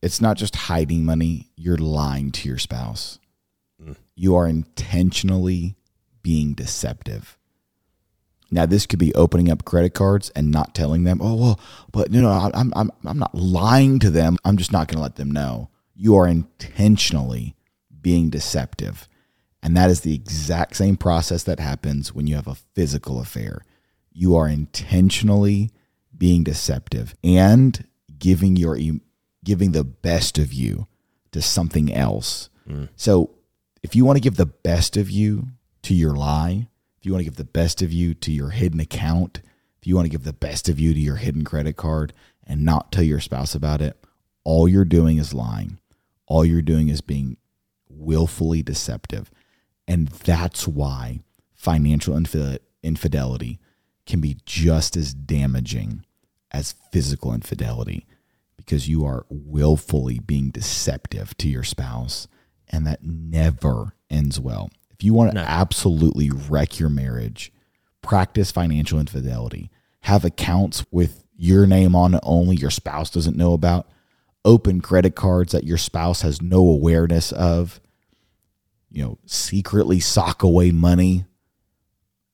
it's 0.00 0.20
not 0.20 0.36
just 0.36 0.54
hiding 0.56 1.04
money, 1.04 1.50
you're 1.56 1.76
lying 1.76 2.30
to 2.32 2.48
your 2.48 2.58
spouse. 2.58 3.18
Mm. 3.82 3.96
You 4.14 4.36
are 4.36 4.46
intentionally 4.46 5.76
being 6.22 6.54
deceptive. 6.54 7.36
Now, 8.52 8.66
this 8.66 8.86
could 8.86 8.98
be 8.98 9.14
opening 9.14 9.50
up 9.50 9.64
credit 9.64 9.94
cards 9.94 10.30
and 10.30 10.50
not 10.50 10.74
telling 10.74 11.04
them, 11.04 11.20
oh, 11.22 11.34
well, 11.36 11.60
but 11.92 12.10
no, 12.10 12.20
no, 12.22 12.30
I'm, 12.30 12.72
I'm, 12.74 12.90
I'm 13.04 13.18
not 13.18 13.34
lying 13.34 13.98
to 14.00 14.10
them. 14.10 14.36
I'm 14.44 14.56
just 14.56 14.72
not 14.72 14.88
going 14.88 14.96
to 14.96 15.02
let 15.02 15.16
them 15.16 15.30
know. 15.30 15.70
You 15.94 16.16
are 16.16 16.26
intentionally 16.26 17.54
being 18.00 18.28
deceptive. 18.28 19.08
And 19.62 19.76
that 19.76 19.90
is 19.90 20.00
the 20.00 20.14
exact 20.14 20.76
same 20.76 20.96
process 20.96 21.44
that 21.44 21.60
happens 21.60 22.12
when 22.12 22.26
you 22.26 22.34
have 22.34 22.48
a 22.48 22.56
physical 22.74 23.20
affair. 23.20 23.62
You 24.20 24.36
are 24.36 24.46
intentionally 24.46 25.70
being 26.14 26.44
deceptive 26.44 27.14
and 27.24 27.86
giving 28.18 28.54
your 28.54 28.78
giving 29.42 29.72
the 29.72 29.82
best 29.82 30.36
of 30.36 30.52
you 30.52 30.88
to 31.32 31.40
something 31.40 31.90
else. 31.90 32.50
Mm. 32.68 32.90
So, 32.96 33.30
if 33.82 33.96
you 33.96 34.04
want 34.04 34.18
to 34.18 34.20
give 34.20 34.36
the 34.36 34.44
best 34.44 34.98
of 34.98 35.10
you 35.10 35.48
to 35.84 35.94
your 35.94 36.12
lie, 36.12 36.68
if 36.98 37.06
you 37.06 37.12
want 37.12 37.20
to 37.20 37.24
give 37.24 37.36
the 37.36 37.44
best 37.44 37.80
of 37.80 37.94
you 37.94 38.12
to 38.12 38.30
your 38.30 38.50
hidden 38.50 38.78
account, 38.78 39.40
if 39.80 39.86
you 39.86 39.94
want 39.94 40.04
to 40.04 40.10
give 40.10 40.24
the 40.24 40.34
best 40.34 40.68
of 40.68 40.78
you 40.78 40.92
to 40.92 41.00
your 41.00 41.16
hidden 41.16 41.42
credit 41.42 41.78
card 41.78 42.12
and 42.46 42.62
not 42.62 42.92
tell 42.92 43.02
your 43.02 43.20
spouse 43.20 43.54
about 43.54 43.80
it, 43.80 43.96
all 44.44 44.68
you're 44.68 44.84
doing 44.84 45.16
is 45.16 45.32
lying. 45.32 45.78
All 46.26 46.44
you're 46.44 46.60
doing 46.60 46.90
is 46.90 47.00
being 47.00 47.38
willfully 47.88 48.62
deceptive. 48.62 49.30
And 49.88 50.08
that's 50.08 50.68
why 50.68 51.20
financial 51.54 52.14
infid- 52.14 52.60
infidelity 52.82 53.60
can 54.10 54.20
be 54.20 54.36
just 54.44 54.96
as 54.96 55.14
damaging 55.14 56.04
as 56.50 56.74
physical 56.92 57.32
infidelity 57.32 58.06
because 58.56 58.88
you 58.88 59.04
are 59.04 59.24
willfully 59.28 60.18
being 60.18 60.50
deceptive 60.50 61.36
to 61.38 61.48
your 61.48 61.62
spouse. 61.62 62.26
And 62.68 62.86
that 62.86 63.04
never 63.04 63.94
ends 64.10 64.38
well. 64.38 64.70
If 64.90 65.04
you 65.04 65.14
want 65.14 65.32
to 65.32 65.38
absolutely 65.38 66.30
wreck 66.30 66.78
your 66.78 66.88
marriage, 66.88 67.52
practice 68.02 68.50
financial 68.50 68.98
infidelity. 68.98 69.70
Have 70.00 70.24
accounts 70.24 70.84
with 70.90 71.24
your 71.36 71.66
name 71.66 71.94
on 71.94 72.14
it 72.14 72.20
only, 72.22 72.56
your 72.56 72.70
spouse 72.70 73.10
doesn't 73.10 73.36
know 73.36 73.52
about. 73.52 73.88
Open 74.44 74.80
credit 74.80 75.14
cards 75.14 75.52
that 75.52 75.64
your 75.64 75.78
spouse 75.78 76.22
has 76.22 76.42
no 76.42 76.58
awareness 76.58 77.30
of. 77.32 77.80
You 78.90 79.04
know, 79.04 79.18
secretly 79.24 80.00
sock 80.00 80.42
away 80.42 80.72
money 80.72 81.26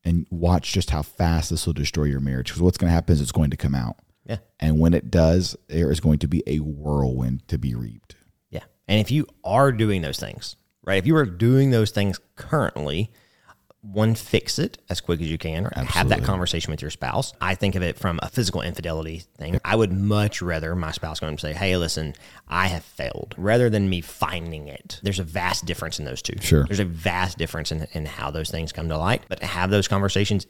and 0.07 0.25
watch 0.31 0.73
just 0.73 0.91
how 0.91 1.03
fast 1.03 1.51
this 1.51 1.67
will 1.67 1.73
destroy 1.73 2.05
your 2.05 2.21
marriage. 2.21 2.47
Because 2.47 2.63
what's 2.63 2.79
going 2.79 2.89
to 2.89 2.95
happen 2.95 3.13
is 3.13 3.21
it's 3.21 3.33
going 3.33 3.51
to 3.51 3.57
come 3.57 3.75
out. 3.75 3.97
Yeah. 4.25 4.39
And 4.61 4.79
when 4.79 4.95
it 4.95 5.11
does, 5.11 5.57
there 5.67 5.91
is 5.91 5.99
going 5.99 6.21
to 6.21 6.29
be 6.29 6.45
a 6.47 6.61
whirlwind 6.61 7.47
to 7.49 7.59
be 7.59 7.75
reaped. 7.75 8.15
Yeah. 8.49 8.63
And 8.87 9.01
if 9.01 9.11
you 9.11 9.27
are 9.45 9.73
doing 9.73 10.03
those 10.03 10.19
things, 10.19 10.55
right? 10.85 10.99
If 10.99 11.07
you 11.07 11.17
are 11.17 11.27
doing 11.27 11.73
those 11.73 11.91
things 11.91 12.21
currently, 12.37 13.11
one, 13.93 14.15
fix 14.15 14.59
it 14.59 14.79
as 14.89 15.01
quick 15.01 15.21
as 15.21 15.31
you 15.31 15.39
can. 15.39 15.65
Right? 15.65 15.87
Have 15.87 16.09
that 16.09 16.25
conversation 16.25 16.71
with 16.71 16.83
your 16.83 16.91
spouse. 16.91 17.33
I 17.41 17.55
think 17.55 17.75
of 17.75 17.83
it 17.83 17.97
from 17.97 18.19
a 18.23 18.29
physical 18.29 18.61
infidelity 18.61 19.23
thing. 19.39 19.61
I 19.65 19.77
would 19.77 19.93
much 19.93 20.43
rather 20.43 20.75
my 20.75 20.91
spouse 20.91 21.21
go 21.21 21.29
and 21.29 21.39
say, 21.39 21.53
Hey, 21.53 21.77
listen, 21.77 22.15
I 22.49 22.67
have 22.69 22.85
failed 22.85 23.35
rather 23.37 23.71
than 23.71 23.89
me 23.89 24.01
finding 24.01 24.69
it. 24.69 25.01
There's 25.03 25.19
a 25.19 25.25
vast 25.25 25.65
difference 25.67 25.99
in 25.99 26.05
those 26.05 26.23
two. 26.23 26.35
Sure. 26.41 26.65
There's 26.65 26.81
a 26.81 26.85
vast 26.85 27.39
difference 27.39 27.73
in, 27.73 27.87
in 27.93 28.07
how 28.07 28.31
those 28.31 28.51
things 28.51 28.73
come 28.73 28.89
to 28.89 28.99
light. 28.99 29.23
But 29.29 29.41
to 29.41 29.47
have 29.47 29.71
those 29.71 29.89
conversations, 29.89 30.47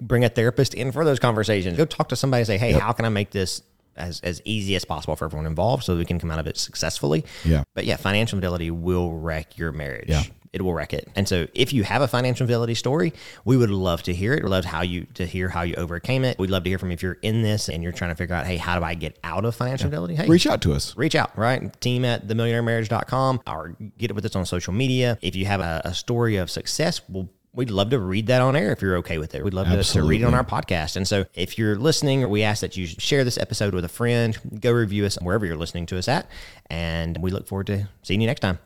bring 0.00 0.24
a 0.24 0.28
therapist 0.28 0.74
in 0.74 0.92
for 0.92 1.04
those 1.04 1.18
conversations. 1.18 1.76
Go 1.76 1.84
talk 1.84 2.08
to 2.10 2.16
somebody 2.16 2.40
and 2.40 2.46
say, 2.46 2.58
Hey, 2.58 2.72
how 2.72 2.92
can 2.92 3.04
I 3.04 3.08
make 3.08 3.30
this 3.30 3.62
as, 3.96 4.20
as 4.20 4.42
easy 4.44 4.76
as 4.76 4.84
possible 4.84 5.16
for 5.16 5.24
everyone 5.24 5.46
involved 5.46 5.84
so 5.84 5.96
we 5.96 6.04
can 6.04 6.18
come 6.18 6.30
out 6.30 6.38
of 6.38 6.46
it 6.46 6.58
successfully? 6.58 7.24
Yeah. 7.44 7.64
But 7.74 7.84
yeah, 7.84 7.96
financial 7.96 8.36
infidelity 8.36 8.70
will 8.70 9.12
wreck 9.12 9.56
your 9.56 9.72
marriage. 9.72 10.08
Yeah. 10.08 10.22
It 10.54 10.62
will 10.62 10.72
wreck 10.72 10.94
it. 10.94 11.08
And 11.16 11.28
so 11.28 11.48
if 11.52 11.72
you 11.72 11.82
have 11.82 12.00
a 12.00 12.08
financial 12.08 12.44
infidelity 12.44 12.74
story, 12.74 13.12
we 13.44 13.56
would 13.56 13.70
love 13.70 14.04
to 14.04 14.14
hear 14.14 14.34
it. 14.34 14.44
We'd 14.44 14.50
love 14.50 14.64
how 14.64 14.82
you 14.82 15.06
to 15.14 15.26
hear 15.26 15.48
how 15.48 15.62
you 15.62 15.74
overcame 15.74 16.24
it. 16.24 16.38
We'd 16.38 16.50
love 16.50 16.62
to 16.62 16.70
hear 16.70 16.78
from 16.78 16.90
you 16.90 16.94
if 16.94 17.02
you're 17.02 17.18
in 17.22 17.42
this 17.42 17.68
and 17.68 17.82
you're 17.82 17.92
trying 17.92 18.10
to 18.12 18.14
figure 18.14 18.36
out, 18.36 18.46
hey, 18.46 18.56
how 18.56 18.78
do 18.78 18.84
I 18.84 18.94
get 18.94 19.18
out 19.24 19.44
of 19.44 19.56
financial 19.56 19.86
infidelity? 19.86 20.14
Hey, 20.14 20.28
Reach 20.28 20.46
out 20.46 20.62
to 20.62 20.72
us. 20.72 20.96
reach 20.96 21.14
out, 21.16 21.36
right? 21.36 21.78
Team 21.80 22.04
at 22.04 22.28
themillionairemarriage.com 22.28 23.42
or 23.46 23.76
get 23.98 24.10
it 24.10 24.14
with 24.14 24.24
us 24.24 24.36
on 24.36 24.46
social 24.46 24.72
media. 24.72 25.18
If 25.22 25.34
you 25.34 25.46
have 25.46 25.60
a, 25.60 25.82
a 25.84 25.92
story 25.94 26.36
of 26.36 26.50
success, 26.50 27.00
we'll 27.08 27.28
We'd 27.56 27.70
love 27.70 27.90
to 27.90 28.00
read 28.00 28.26
that 28.26 28.40
on 28.40 28.56
air 28.56 28.72
if 28.72 28.82
you're 28.82 28.96
okay 28.96 29.18
with 29.18 29.36
it. 29.36 29.44
We'd 29.44 29.54
love 29.54 29.68
to, 29.68 29.80
to 29.80 30.02
read 30.02 30.22
it 30.22 30.24
on 30.24 30.34
our 30.34 30.42
podcast. 30.42 30.96
And 30.96 31.06
so 31.06 31.24
if 31.34 31.56
you're 31.56 31.76
listening, 31.76 32.28
we 32.28 32.42
ask 32.42 32.62
that 32.62 32.76
you 32.76 32.84
share 32.84 33.22
this 33.22 33.38
episode 33.38 33.74
with 33.74 33.84
a 33.84 33.88
friend, 33.88 34.36
go 34.60 34.72
review 34.72 35.06
us 35.06 35.16
wherever 35.22 35.46
you're 35.46 35.56
listening 35.56 35.86
to 35.86 35.98
us 35.98 36.08
at. 36.08 36.28
And 36.66 37.16
we 37.18 37.30
look 37.30 37.46
forward 37.46 37.68
to 37.68 37.88
seeing 38.02 38.20
you 38.20 38.26
next 38.26 38.40
time. 38.40 38.58